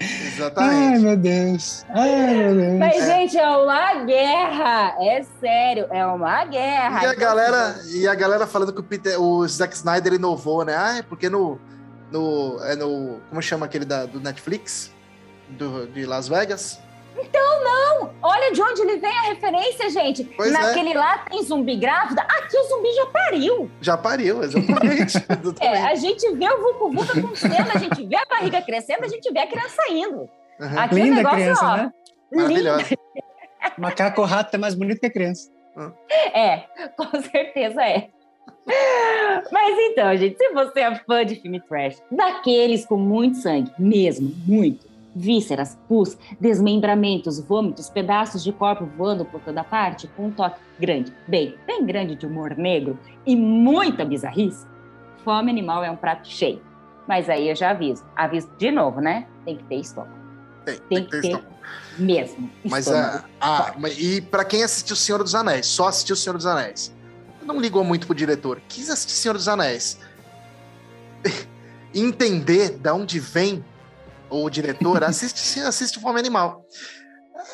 [0.00, 0.74] Exatamente.
[0.74, 1.84] Ai, meu Deus.
[1.90, 2.78] Ai, meu Deus.
[2.78, 3.06] Mas, é.
[3.06, 4.96] gente, é uma guerra.
[4.98, 7.04] É sério, é uma guerra.
[7.04, 10.74] E a, galera, e a galera falando que o, Peter, o Zack Snyder inovou, né?
[10.76, 11.60] Ah, é porque no.
[12.10, 13.20] no é no.
[13.28, 14.90] Como chama aquele da, do Netflix?
[15.50, 16.80] Do, de Las Vegas?
[17.16, 18.10] Então, não!
[18.22, 20.24] Olha de onde ele vem a referência, gente.
[20.24, 20.52] Pois é.
[20.52, 20.98] Naquele é.
[20.98, 23.70] lá tem zumbi grávida, aqui o zumbi já pariu.
[23.80, 25.18] Já pariu, exatamente.
[25.60, 29.08] é, a gente vê o Vucu Vucu acontecendo, a gente vê a barriga crescendo, a
[29.08, 30.28] gente vê a criança saindo.
[30.60, 30.78] Uhum.
[30.78, 31.92] Aqui Linda o negócio, criança, ó, né?
[32.32, 32.84] Maravilhosa.
[33.78, 35.50] Macaco rato é mais bonito que a criança.
[36.34, 36.64] É,
[36.96, 38.08] com certeza é.
[39.50, 44.32] Mas então, gente, se você é fã de filme trash, daqueles com muito sangue, mesmo,
[44.46, 50.60] muito, vísceras, pus, desmembramentos, vômitos, pedaços de corpo voando por toda parte, com um toque
[50.78, 54.66] grande, bem, bem grande de humor negro e muita bizarrice,
[55.24, 56.62] fome animal é um prato cheio.
[57.06, 59.26] Mas aí eu já aviso, aviso de novo, né?
[59.44, 60.14] Tem que ter estômago.
[60.64, 61.44] Tem, tem, tem que ter, ter
[61.98, 62.50] mesmo.
[62.64, 66.36] Mas a, a, e para quem assistiu O Senhor dos Anéis, só assistiu O Senhor
[66.36, 66.94] dos Anéis,
[67.42, 69.98] não ligou muito pro diretor, quis assistir O Senhor dos Anéis,
[71.94, 73.64] entender da onde vem
[74.30, 76.64] ou o diretor, assiste, assiste Fome Animal.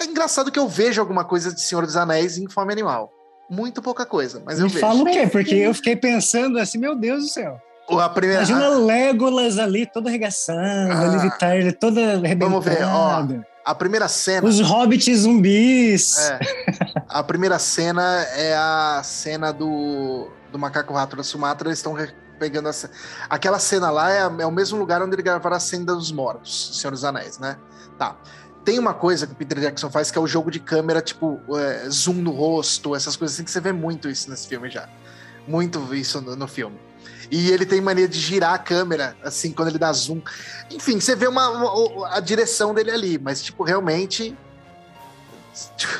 [0.00, 3.10] É engraçado que eu vejo alguma coisa de Senhor dos Anéis em Fome Animal.
[3.48, 4.80] Muito pouca coisa, mas eu Me vejo.
[4.86, 5.26] Fala o quê?
[5.26, 7.56] Porque eu fiquei pensando assim, meu Deus do céu.
[7.88, 8.42] A primeira...
[8.42, 12.50] Imagina Legolas ali, todo arregaçando, ah, ali de tarde, toda arrebentada.
[12.50, 13.24] Vamos ver, ó.
[13.64, 14.46] A primeira cena...
[14.46, 16.18] Os hobbits zumbis.
[16.18, 16.38] É,
[17.08, 21.68] a primeira cena é a cena do, do Macaco Rato da Sumatra.
[21.68, 21.96] Eles estão
[22.38, 22.90] pegando essa.
[23.28, 26.78] Aquela cena lá é, é, o mesmo lugar onde ele gravaram a Senda dos Mortos,
[26.80, 27.58] Senhor dos Anéis, né?
[27.98, 28.16] Tá.
[28.64, 31.40] Tem uma coisa que o Peter Jackson faz que é o jogo de câmera, tipo,
[31.56, 34.88] é, zoom no rosto, essas coisas assim, que você vê muito isso nesse filme já.
[35.46, 36.76] Muito isso no, no filme.
[37.30, 40.20] E ele tem mania de girar a câmera, assim, quando ele dá zoom.
[40.70, 44.36] Enfim, você vê uma, uma a direção dele ali, mas, tipo, realmente.
[45.76, 45.92] Tipo,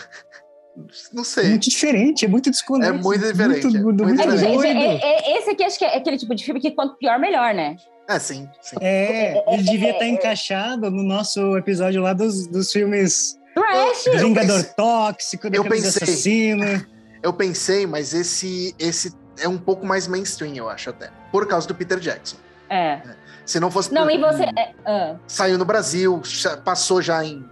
[1.12, 1.46] não sei.
[1.46, 2.92] É muito diferente, é muito desconexo.
[2.92, 3.66] É muito diferente.
[3.66, 4.62] Muito, é muito é, diferente.
[4.62, 7.18] Gente, é, é, esse aqui acho que é aquele tipo de filme que quanto pior,
[7.18, 7.76] melhor, né?
[8.08, 8.48] É, sim.
[8.60, 8.76] sim.
[8.80, 13.38] É, ele devia estar encaixado no nosso episódio lá dos, dos filmes.
[13.54, 14.20] Trash!
[14.20, 16.86] Vingador pensei, Tóxico, eu pensei, Assassino.
[17.22, 21.10] Eu pensei, mas esse, esse é um pouco mais mainstream, eu acho até.
[21.32, 22.36] Por causa do Peter Jackson.
[22.68, 23.00] É.
[23.44, 23.92] Se não fosse.
[23.92, 24.44] Não, e você.
[24.44, 25.18] Uh.
[25.26, 26.20] Saiu no Brasil,
[26.64, 27.44] passou já em,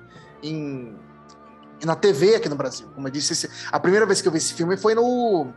[0.43, 0.95] em
[1.85, 2.89] na TV aqui no Brasil.
[2.95, 5.53] Como eu disse, a primeira vez que eu vi esse filme foi no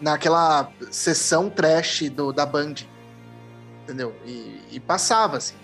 [0.00, 2.74] naquela sessão trash do, da Band.
[3.82, 4.14] Entendeu?
[4.24, 5.54] E, e passava, assim.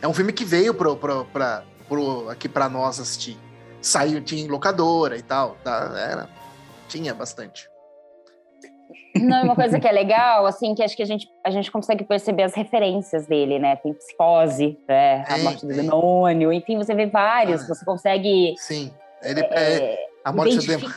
[0.00, 3.38] É um filme que veio pro, pro, pra, pro, aqui para nós assistir.
[3.80, 5.56] Saiu, tinha em locadora e tal.
[5.64, 5.92] Tá?
[5.96, 6.28] Era,
[6.88, 7.71] tinha bastante.
[9.14, 12.04] Não, uma coisa que é legal, assim, que acho que a gente, a gente consegue
[12.04, 13.76] perceber as referências dele, né?
[13.76, 15.24] Tem psicose, né?
[15.28, 18.54] a morte do demônio, enfim, você vê vários, ah, você consegue.
[18.58, 18.92] Sim.
[19.22, 20.94] Ele é, é a morte do demônio.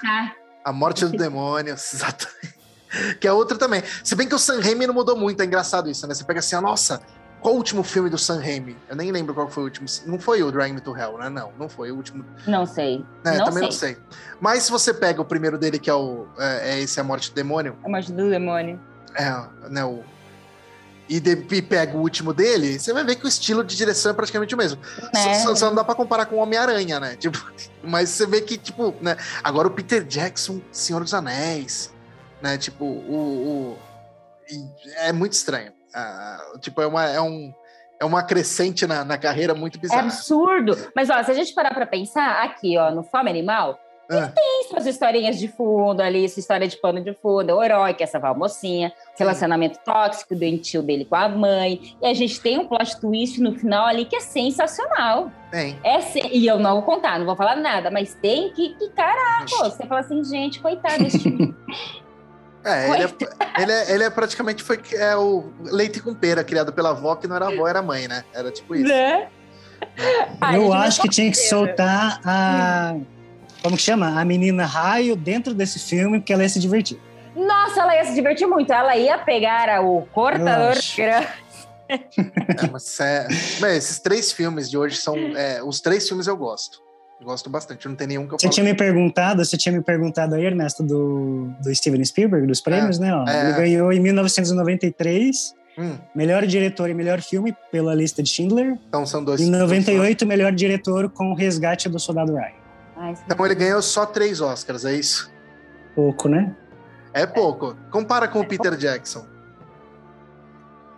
[0.63, 2.55] A morte do demônio, exatamente.
[3.19, 3.83] Que é outra também.
[4.03, 6.13] Se bem que o Sam Raimi não mudou muito, é engraçado isso, né?
[6.13, 7.01] Você pega assim, a nossa,
[7.45, 8.75] qual o último filme do Sam Raimi?
[8.89, 9.87] Eu nem lembro qual foi o último.
[10.07, 11.29] Não foi o Me to Hell, né?
[11.29, 12.25] Não, não foi o último.
[12.47, 13.05] Não sei.
[13.23, 13.91] É, não também sei.
[13.93, 14.17] não sei.
[14.41, 16.25] Mas se você pega o primeiro dele, que é o.
[16.39, 17.77] É, é esse A Morte do Demônio.
[17.83, 18.79] A Morte do Demônio.
[19.13, 19.85] É, né?
[19.85, 20.03] O,
[21.07, 24.09] e, de, e pega o último dele, você vai ver que o estilo de direção
[24.09, 24.81] é praticamente o mesmo.
[25.15, 25.35] É.
[25.35, 27.13] Só, só, não dá pra comparar com o Homem-Aranha, né?
[27.21, 27.37] Tipo,
[27.83, 29.17] mas você vê que, tipo, né?
[29.43, 31.93] Agora o Peter Jackson, Senhor dos Anéis,
[32.41, 32.57] né?
[32.57, 33.77] Tipo, o, o
[34.97, 35.74] é muito estranho.
[35.95, 37.53] Uh, tipo, é, uma, é, um,
[37.99, 40.01] é uma crescente na, na carreira muito bizarra.
[40.01, 40.77] É absurdo.
[40.95, 43.79] Mas, ó, se a gente parar pra pensar, aqui, ó, no Fome Animal,
[44.09, 44.27] ah.
[44.27, 48.03] tem suas historinhas de fundo ali, essa história de pano de fundo, o herói que
[48.03, 51.95] é essa mocinha, relacionamento tóxico, doentio dele com a mãe.
[52.01, 55.31] E a gente tem um plot twist no final ali que é sensacional.
[55.49, 55.79] Tem.
[55.83, 56.19] É se...
[56.27, 59.85] E eu não vou contar, não vou falar nada, mas tem que, que caraca, você
[59.85, 61.05] fala assim, gente, coitado
[62.65, 66.73] É, ele é, ele é, ele, é, praticamente foi é o leite com pera, criado
[66.73, 68.25] pela avó, que não era avó, era mãe, né?
[68.33, 68.87] Era tipo isso.
[68.87, 69.27] Né?
[70.53, 72.95] Eu acho que tinha que soltar a.
[73.61, 74.19] Como que chama?
[74.19, 76.99] A menina Raio dentro desse filme, porque ela ia se divertir.
[77.35, 78.71] Nossa, ela ia se divertir muito.
[78.71, 81.27] Ela ia pegar o cortador grande.
[81.87, 83.27] É, mas, é,
[83.59, 85.15] mas esses três filmes de hoje são.
[85.15, 86.84] É, os três filmes eu gosto.
[87.23, 90.35] Gosto bastante, não tem nenhum que eu Você tinha me perguntado, você tinha me perguntado
[90.35, 93.15] aí, Ernesto, do, do Steven Spielberg, dos prêmios, é, né?
[93.15, 93.41] Ó, é.
[93.41, 95.97] Ele ganhou em 1993, hum.
[96.13, 98.77] melhor diretor e melhor filme pela lista de Schindler.
[98.87, 99.39] Então são dois.
[99.39, 102.51] Em 98, dois melhor diretor com o resgate do Soldado Ryan.
[102.97, 105.31] Ah, então ele ganhou só três Oscars, é isso?
[105.95, 106.53] Pouco, né?
[107.13, 107.77] É pouco.
[107.89, 109.25] Compara com o Peter Jackson.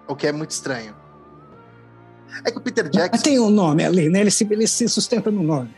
[0.07, 0.95] O que é muito estranho.
[2.45, 3.23] É que o Peter Jackson.
[3.23, 4.21] Tem um nome ali, né?
[4.21, 5.73] Ele se, ele se sustenta no nome.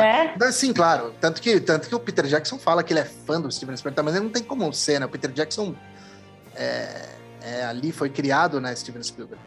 [0.00, 0.52] é?
[0.52, 1.12] Sim, claro.
[1.20, 4.04] Tanto que, tanto que o Peter Jackson fala que ele é fã do Steven Spielberg,
[4.04, 5.06] mas ele não tem como ser, né?
[5.06, 5.74] O Peter Jackson
[6.54, 7.08] é,
[7.42, 8.74] é, ali foi criado, né?
[8.74, 9.42] Steven Spielberg.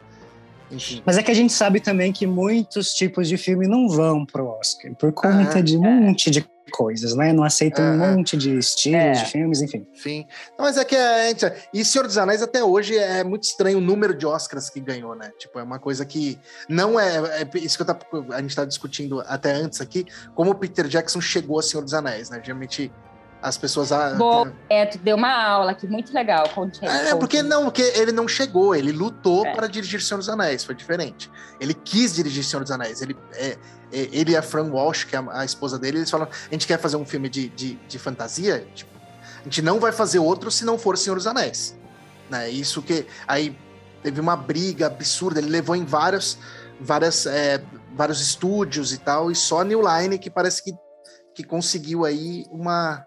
[0.72, 1.02] Enfim.
[1.06, 4.48] Mas é que a gente sabe também que muitos tipos de filme não vão pro
[4.48, 5.90] Oscar por conta ah, de um é.
[5.90, 7.34] monte de coisas, né?
[7.34, 9.12] Não aceitam um monte de estilos é.
[9.12, 9.86] de filmes, enfim.
[9.94, 10.26] Enfim.
[10.58, 11.46] Não, mas é que a gente.
[11.74, 15.16] E Senhor dos Anéis até hoje é muito estranho o número de Oscars que ganhou,
[15.16, 15.32] né?
[15.38, 16.38] Tipo, é uma coisa que
[16.68, 17.42] não é.
[17.42, 17.98] é isso que tá,
[18.34, 20.06] a gente tá discutindo até antes aqui,
[20.36, 22.42] como o Peter Jackson chegou a Senhor dos Anéis, né?
[22.44, 22.92] Geralmente
[23.42, 23.92] as pessoas.
[23.92, 26.50] Ah, Bom, é, tu deu uma aula aqui muito legal.
[26.50, 29.54] Conte, é, porque não, porque ele não chegou, ele lutou é.
[29.54, 31.30] para dirigir Senhor dos Anéis, foi diferente.
[31.60, 33.02] Ele quis dirigir Senhor dos Anéis.
[33.02, 33.58] Ele, é, é
[33.92, 36.68] ele e a Fran Walsh, que é a, a, esposa dele, eles falam: a gente
[36.68, 38.92] quer fazer um filme de, de, de fantasia, tipo,
[39.40, 41.78] a gente não vai fazer outro se não for Senhor dos Anéis.
[42.30, 42.50] Né?
[42.50, 43.06] Isso que.
[43.28, 43.58] Aí
[44.04, 46.38] teve uma briga absurda, ele levou em vários,
[46.80, 47.62] várias, é,
[47.96, 50.72] vários estúdios e tal, e só a New Line que parece que,
[51.34, 53.07] que conseguiu aí uma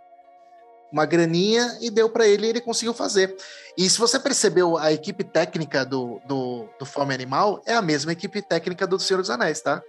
[0.93, 3.36] uma graninha e deu para ele e ele conseguiu fazer.
[3.76, 8.12] E se você percebeu, a equipe técnica do, do, do Fome Animal é a mesma
[8.12, 9.82] equipe técnica do Senhor dos Anéis, tá?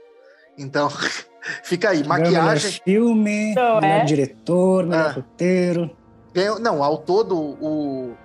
[0.58, 0.89] Então,
[1.64, 2.72] fica aí, maquiagem.
[2.72, 4.06] Melhor filme, então, melhor é?
[4.06, 5.12] diretor, melhor ah.
[5.12, 5.97] roteiro.
[6.34, 8.16] Ganhou, não, ao todo, o,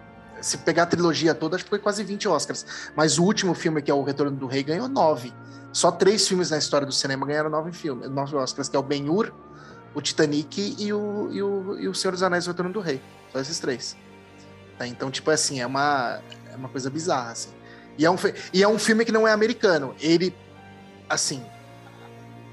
[0.40, 2.90] se pegar a trilogia toda, acho que foi quase 20 Oscars.
[2.94, 5.32] Mas o último filme, que é O Retorno do Rei, ganhou nove.
[5.72, 8.82] Só três filmes na história do cinema ganharam nove filmes, nove Oscars, que é o
[8.82, 9.32] Ben-Hur,
[9.96, 13.00] o Titanic e o, e o, e o Senhor dos Anéis o Retorno do Rei.
[13.32, 13.96] Só esses três.
[14.78, 14.86] Tá?
[14.86, 16.20] Então, tipo assim, é uma,
[16.52, 17.48] é uma coisa bizarra, assim.
[17.96, 18.16] E é, um,
[18.52, 19.96] e é um filme que não é americano.
[19.98, 20.36] Ele,
[21.08, 21.42] assim,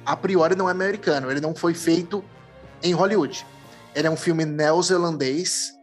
[0.05, 1.29] a priori não é americano.
[1.29, 2.23] Ele não foi feito
[2.81, 3.45] em Hollywood.
[3.93, 5.73] Ele é um filme neozelandês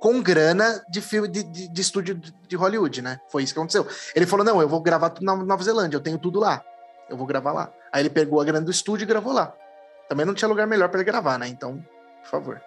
[0.00, 3.18] com grana de filme de, de, de, estúdio de Hollywood, né?
[3.32, 3.86] Foi isso que aconteceu.
[4.14, 6.62] Ele falou: não, eu vou gravar tudo na Nova Zelândia, eu tenho tudo lá.
[7.08, 7.72] Eu vou gravar lá.
[7.90, 9.54] Aí ele pegou a grana do estúdio e gravou lá.
[10.08, 11.48] Também não tinha lugar melhor para ele gravar, né?
[11.48, 11.84] Então,
[12.22, 12.62] por favor.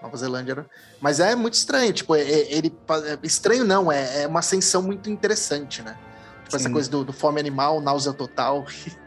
[0.00, 0.66] Nova Zelândia era...
[1.00, 2.76] Mas é muito estranho, tipo, é, é ele...
[3.06, 5.96] É, estranho não, é, é uma ascensão muito interessante, né?
[6.44, 6.56] Tipo, Sim.
[6.56, 8.66] essa coisa do, do fome animal, náusea total.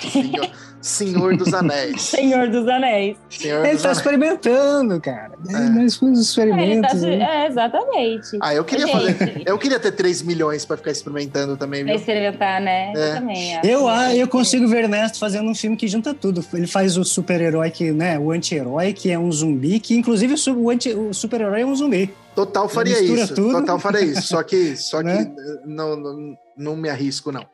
[0.00, 0.50] Senhor,
[0.80, 2.02] Senhor dos Anéis.
[2.02, 3.16] Senhor dos Anéis.
[3.30, 5.32] Senhor ele está experimentando, cara.
[5.48, 5.58] É.
[5.70, 7.02] Nós fomos experimentos.
[7.02, 8.38] É, tá, é, exatamente.
[8.40, 9.14] Ah, eu queria Gente.
[9.14, 9.42] fazer.
[9.46, 11.84] Eu queria ter 3 milhões para ficar experimentando também.
[11.84, 12.92] Pra experimentar, né?
[12.94, 13.10] É.
[13.10, 13.60] Eu também.
[13.64, 16.44] Eu, ah, eu consigo ver Ernesto fazendo um filme que junta tudo.
[16.52, 18.18] Ele faz o super-herói que, né?
[18.18, 22.12] O anti-herói, que é um zumbi, que inclusive o, anti, o super-herói é um zumbi.
[22.34, 23.34] Total faria isso.
[23.34, 23.60] Tudo.
[23.60, 24.22] Total faria isso.
[24.22, 25.32] Só que, só que né?
[25.64, 27.46] não, não, não me arrisco, não.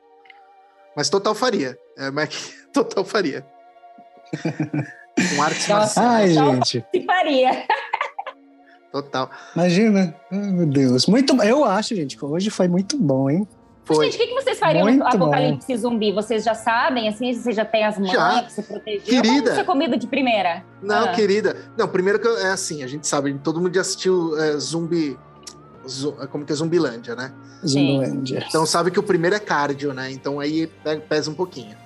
[0.96, 1.78] Mas total faria.
[2.00, 3.46] É, mas total faria.
[5.36, 5.96] Com artes marciais.
[5.98, 6.84] Ai, gente.
[6.94, 7.66] Se faria.
[8.90, 9.30] Total.
[9.54, 10.14] Imagina.
[10.32, 11.06] Ai, meu Deus.
[11.06, 13.46] Muito Eu acho, gente, que hoje foi muito bom, hein?
[13.84, 14.06] Foi.
[14.06, 15.78] Gente, o que, que vocês fariam Muito no apocalipse bom.
[15.78, 16.12] zumbi?
[16.12, 19.02] Vocês já sabem, assim, vocês já têm as mãos para se proteger?
[19.02, 19.58] Querida.
[19.58, 20.64] Ou comido de primeira?
[20.80, 21.12] Não, ah.
[21.12, 21.56] querida.
[21.76, 25.18] Não, primeiro que é assim, a gente sabe, todo mundo já assistiu é, zumbi
[26.30, 27.32] como que é Zumbilândia, né?
[27.66, 28.44] Zumbilândia.
[28.48, 30.10] Então sabe que o primeiro é cardio, né?
[30.10, 30.66] Então aí
[31.08, 31.76] pesa um pouquinho.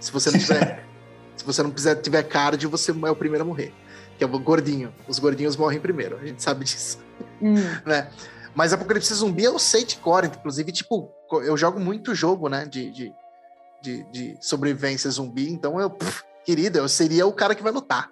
[0.00, 0.84] Se você não tiver,
[1.36, 3.72] se você não quiser, tiver cardio, você é o primeiro a morrer.
[4.16, 4.92] Que é o gordinho.
[5.06, 6.98] Os gordinhos morrem primeiro, a gente sabe disso.
[7.40, 7.54] Hum.
[7.86, 8.10] Né?
[8.54, 11.12] Mas Apocalipse Zumbi eu sei de cor, inclusive, tipo,
[11.44, 12.64] eu jogo muito jogo, né?
[12.66, 13.14] De, de,
[13.80, 18.10] de, de sobrevivência zumbi, então eu, pff, querida, eu seria o cara que vai lutar.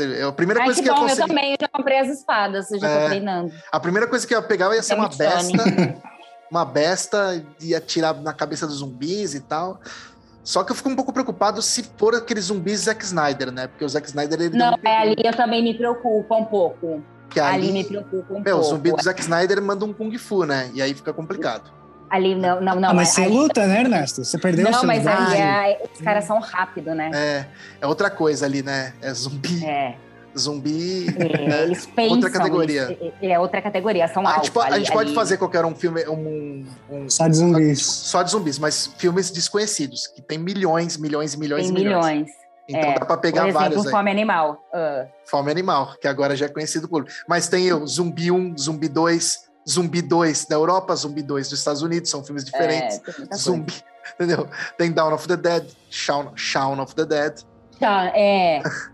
[0.00, 1.22] É a primeira Ai, coisa que, que bom, eu consegui...
[1.22, 3.52] Eu também, já comprei as espadas, eu já é, tô treinando.
[3.70, 6.02] A primeira coisa que eu ia pegar ia ser uma besta,
[6.50, 9.78] uma besta, ia atirar na cabeça dos zumbis e tal.
[10.44, 13.68] Só que eu fico um pouco preocupado se for aqueles zumbis Zack Snyder, né?
[13.68, 14.40] Porque o Zack Snyder...
[14.40, 17.02] Ele não, é, ali eu também me preocupo um pouco.
[17.30, 18.60] Que ali, ali me preocupa um meu, pouco.
[18.60, 20.70] O zumbi do Zack Snyder manda um Kung Fu, né?
[20.74, 21.70] E aí fica complicado.
[22.10, 22.90] Ali, não, não, não.
[22.90, 24.22] Ah, mas você luta, né, Ernesto?
[24.22, 27.10] Você perdeu não, o seu Não, mas ali é, os caras são rápidos, né?
[27.14, 27.46] É,
[27.80, 28.92] é outra coisa ali, né?
[29.00, 29.64] É zumbi.
[29.64, 29.96] É.
[30.38, 31.06] Zumbi.
[31.18, 32.16] É, eles pensam.
[32.16, 32.96] Outra categoria.
[33.00, 34.08] Eles, é outra categoria.
[34.08, 36.06] São a, gente, ali, a gente pode fazer qualquer um filme.
[36.08, 37.84] Um, um, só de zumbis.
[37.84, 42.06] Só de zumbis, mas filmes desconhecidos, que tem milhões, milhões e milhões tem e milhões.
[42.06, 42.42] milhões.
[42.68, 43.90] Então é, dá pra pegar por exemplo, vários.
[43.90, 44.16] Fome aí.
[44.16, 44.62] Animal.
[44.72, 45.08] Uh.
[45.26, 47.06] Fome Animal, que agora já é conhecido por.
[47.28, 49.38] Mas tem o Zumbi 1, Zumbi 2,
[49.68, 53.00] Zumbi 2 da Europa, Zumbi 2 dos Estados Unidos, são filmes diferentes.
[53.30, 53.74] É, Zumbi,
[54.14, 54.48] entendeu?
[54.78, 57.40] Tem Dawn of the Dead, Shaun, Shaun of the Dead.
[57.78, 58.62] Tá, é.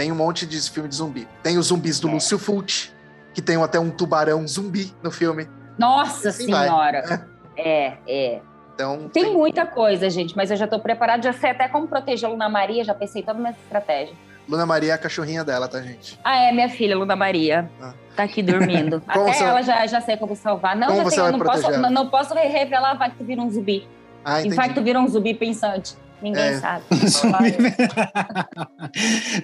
[0.00, 1.28] tem um monte de filme de zumbi.
[1.42, 2.12] Tem os zumbis do é.
[2.12, 2.90] Lúcio Fulci,
[3.34, 5.46] que tem até um tubarão zumbi no filme.
[5.78, 7.28] Nossa assim Senhora!
[7.54, 8.40] É, é.
[8.74, 11.86] Então, tem, tem, muita coisa, gente, mas eu já estou preparado, já sei até como
[11.86, 14.14] proteger a Luna Maria, já pensei toda minha estratégia.
[14.48, 16.18] Luna Maria é a cachorrinha dela, tá, gente?
[16.24, 17.70] Ah, é minha filha, Luna Maria.
[17.78, 17.92] Ah.
[18.16, 19.02] Tá aqui dormindo.
[19.06, 20.74] até ela já, já sei como salvar.
[20.74, 23.50] Não, como já tem, não, posso, não, não, posso revelar, vai que tu vira um
[23.50, 23.86] zumbi.
[24.24, 24.56] Ah, entendi.
[24.56, 25.94] vai que tu vira um zumbi pensante.
[26.22, 26.60] Ninguém é.
[26.60, 26.84] sabe.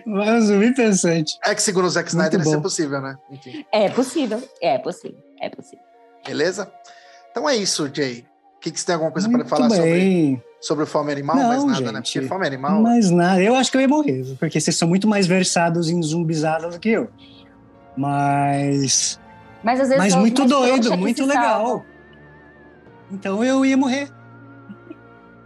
[0.06, 1.38] um zumbi pensante.
[1.44, 3.16] É que segundo o Zack Snyder isso é possível, né?
[3.30, 3.64] Enfim.
[3.72, 5.84] É possível, é possível, é possível.
[6.26, 6.70] Beleza?
[7.30, 8.26] Então é isso, Jay
[8.66, 11.36] que, que você tem alguma coisa para falar sobre, sobre o fome animal?
[11.36, 11.86] Não, mais nada, né?
[11.86, 12.00] gente, né?
[12.02, 12.82] Porque fome animal.
[12.82, 13.42] Mais nada.
[13.42, 16.80] Eu acho que eu ia morrer, porque vocês são muito mais versados em zumbizadas do
[16.80, 17.08] que eu.
[17.96, 19.20] Mas.
[19.62, 20.02] Mas às vezes.
[20.02, 21.84] Mas muito doido, muito legal.
[23.10, 24.10] Então eu ia morrer.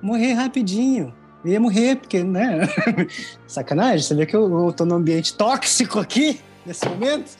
[0.01, 1.15] Morrer rapidinho.
[1.45, 2.61] Eu ia morrer, porque, né?
[3.47, 7.31] Sacanagem, você vê que eu, eu tô num ambiente tóxico aqui nesse momento.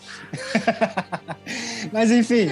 [1.93, 2.49] Mas enfim,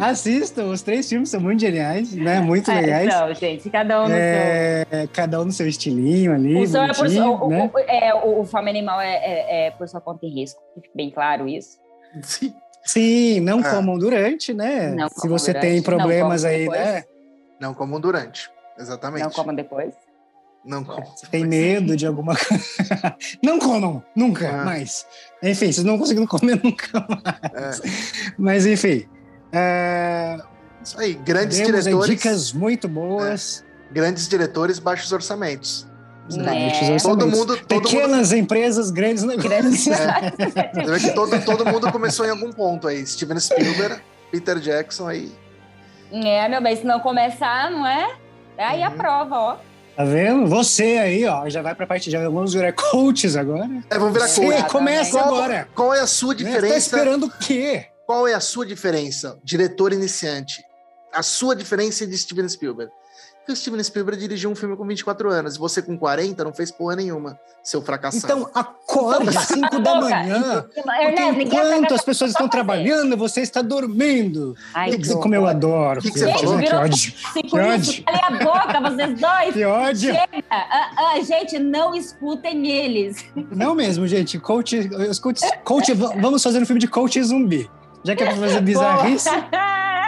[0.00, 0.64] assistam.
[0.66, 2.40] Os três filmes são muito geniais, né?
[2.40, 3.08] Muito é, legais.
[3.08, 5.08] Não, gente, cada um no é, seu.
[5.08, 6.54] Cada um no seu estilinho ali.
[6.54, 7.70] O, é por, o, né?
[7.72, 10.60] o, é, o Fome Animal é, é, é, por sua conta em risco.
[10.74, 11.78] Fique bem claro isso.
[12.22, 12.54] Sim.
[12.84, 13.70] Sim, não ah.
[13.70, 14.90] comam durante, né?
[14.90, 15.70] Não Se você durante.
[15.70, 16.80] tem problemas aí, depois.
[16.80, 17.04] né?
[17.60, 18.50] Não comam durante.
[18.76, 19.22] Exatamente.
[19.22, 19.94] Não comam depois.
[20.64, 21.04] Não comam.
[21.16, 22.64] Você tem medo de alguma coisa.
[23.42, 24.64] não comam, nunca ah.
[24.64, 25.06] mais.
[25.42, 27.80] Enfim, vocês não conseguiram comer nunca mais.
[27.80, 28.32] É.
[28.38, 29.06] Mas, enfim.
[29.52, 30.38] É...
[30.82, 32.06] Isso aí, grandes diretores.
[32.06, 33.64] Dicas muito boas.
[33.90, 33.92] É.
[33.94, 35.86] Grandes diretores, baixos orçamentos.
[36.30, 36.96] É.
[37.02, 38.38] Todo mundo, todo Pequenas mundo...
[38.38, 39.88] empresas, grandes negócios.
[39.88, 41.10] É.
[41.12, 43.04] todo, todo mundo começou em algum ponto aí.
[43.04, 45.32] Steven Spielberg, Peter Jackson aí.
[46.12, 48.16] É, meu bem, se não começar, não é?
[48.56, 48.86] Aí uhum.
[48.86, 49.56] a prova, ó.
[49.96, 50.46] Tá vendo?
[50.48, 53.68] Você aí, ó, já vai pra parte, já vamos virar coaches agora.
[53.90, 54.72] É, vamos virar coaches.
[54.72, 55.68] Começa qual, agora.
[55.74, 56.66] Qual é a sua diferença?
[56.66, 57.86] Você tá esperando o quê?
[58.06, 60.62] Qual é a sua diferença, diretor iniciante?
[61.12, 62.90] A sua diferença de Steven Spielberg?
[63.44, 65.56] Que o Steven Spielberg dirigiu um filme com 24 anos.
[65.56, 68.24] E você com 40 não fez porra nenhuma, seu fracassado.
[68.24, 70.64] Então acorda às 5 da manhã.
[70.72, 74.56] Porque enquanto as pessoas estão trabalhando, você está dormindo.
[74.72, 76.00] Ai, que, como eu adoro.
[76.00, 76.58] O que, que, você falou?
[76.58, 77.12] Que ódio.
[77.32, 78.04] Que ódio.
[78.04, 79.52] Calem a boca, vocês dois.
[79.52, 80.14] Que ódio.
[80.14, 80.38] Chega.
[80.38, 83.24] Uh, uh, gente, não escutem eles.
[83.50, 84.38] Não mesmo, gente.
[84.38, 84.88] Coach,
[85.20, 87.68] coach, coach vamos fazer um filme de coach zumbi.
[88.04, 89.28] Já que é pra fazer bizarrice.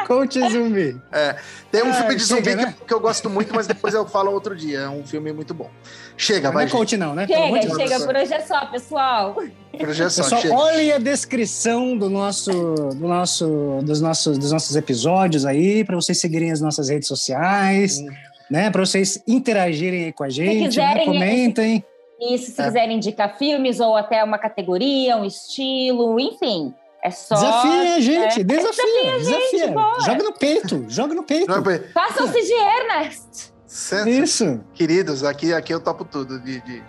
[0.07, 1.01] Coach zumbi.
[1.11, 1.37] É.
[1.71, 2.75] Tem um é, filme de zumbi chega, né?
[2.79, 4.81] que, que, eu gosto muito, mas depois eu falo outro dia.
[4.81, 5.71] É um filme muito bom.
[6.17, 6.65] Chega, não vai.
[6.65, 7.27] Não é coach, não, né?
[7.27, 7.89] Chega, chega.
[7.89, 8.07] chega.
[8.07, 9.35] Por hoje é só, pessoal.
[9.35, 10.23] Por hoje é só.
[10.23, 10.55] Pessoal, chega.
[10.55, 16.21] olhem a descrição do nosso, do nosso, dos, nossos, dos nossos episódios aí, para vocês
[16.21, 18.09] seguirem as nossas redes sociais, hum.
[18.51, 18.71] né?
[18.71, 20.67] Para vocês interagirem aí com a gente, né?
[20.67, 21.05] quiserem, né?
[21.05, 21.85] comentem.
[22.21, 22.65] Isso, se é.
[22.65, 26.73] quiserem indicar filmes ou até uma categoria, um estilo, enfim.
[27.05, 27.35] É só.
[27.35, 29.19] Desafia, gente, é, desafia, desafia.
[29.19, 29.67] desafia.
[29.67, 31.47] Gente, joga no peito, joga no peito.
[31.93, 33.53] Façam-se de Ernest.
[33.67, 34.09] Certo.
[34.09, 34.61] Isso.
[34.73, 36.41] Queridos, aqui, aqui eu topo tudo.
[36.41, 36.85] De, de, de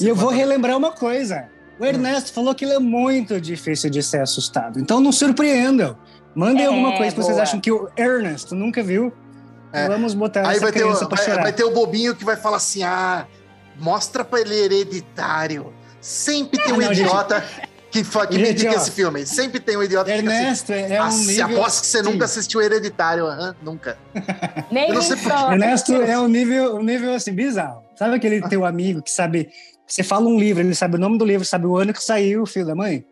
[0.00, 1.48] e eu vou relembrar uma coisa.
[1.80, 2.34] O Ernesto hum.
[2.34, 4.78] falou que ele é muito difícil de ser assustado.
[4.78, 5.98] Então não surpreendam.
[6.32, 9.12] Mandem é, alguma coisa que vocês acham que o Ernesto nunca viu.
[9.72, 9.88] É.
[9.88, 12.58] Vamos botar Aí essa vai ter, o, vai, vai, ter o bobinho que vai falar
[12.58, 13.26] assim: ah,
[13.78, 15.72] mostra pra ele hereditário.
[16.00, 17.40] Sempre tem um não, idiota.
[17.40, 19.26] Gente, que, que me indica esse filme.
[19.26, 21.58] Sempre tem um idiota que Ernesto, assim, é um nível...
[21.58, 23.26] Aposto que você nunca assistiu Hereditário.
[23.26, 23.98] Uhum, nunca.
[24.70, 25.52] Nem eu não sei por...
[25.52, 27.82] Ernesto é um nível, um nível assim, bizarro.
[27.96, 29.50] Sabe aquele teu amigo que sabe...
[29.86, 32.42] Você fala um livro, ele sabe o nome do livro, sabe o ano que saiu
[32.42, 33.04] o filho da mãe?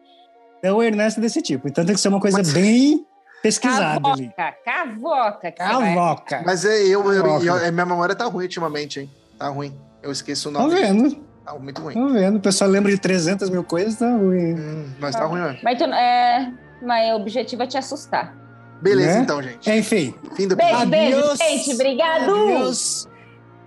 [0.58, 1.66] Então o Ernesto é desse tipo.
[1.66, 2.52] Então tem que ser uma coisa Mas...
[2.52, 3.04] bem
[3.42, 4.32] pesquisada cavoca, ali.
[4.64, 6.42] Cavoca, cavoca.
[6.46, 9.10] Mas é, eu, eu, eu, eu, minha memória tá ruim ultimamente, hein?
[9.36, 9.76] Tá ruim.
[10.02, 10.70] Eu esqueço o nome.
[10.70, 11.27] Tá vendo?
[11.48, 11.94] Tá muito ruim.
[11.94, 14.52] Tô vendo, o pessoal lembra de 300 mil coisas, tá ruim.
[14.52, 15.58] Hum, mas tá, tá ruim mesmo.
[15.62, 16.52] Mas, tu, é,
[16.82, 18.36] mas o objetivo é te assustar.
[18.82, 19.20] Beleza, né?
[19.22, 19.70] então, gente.
[19.70, 20.14] Enfim.
[20.36, 21.72] Fim do beijo, beijo, gente.
[21.72, 22.30] Obrigado.
[22.30, 23.08] Adeus.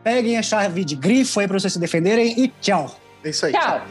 [0.04, 2.96] Peguem a chave de grifo aí pra vocês se defenderem e tchau.
[3.24, 3.52] É isso aí.
[3.52, 3.62] tchau.
[3.62, 3.82] tchau.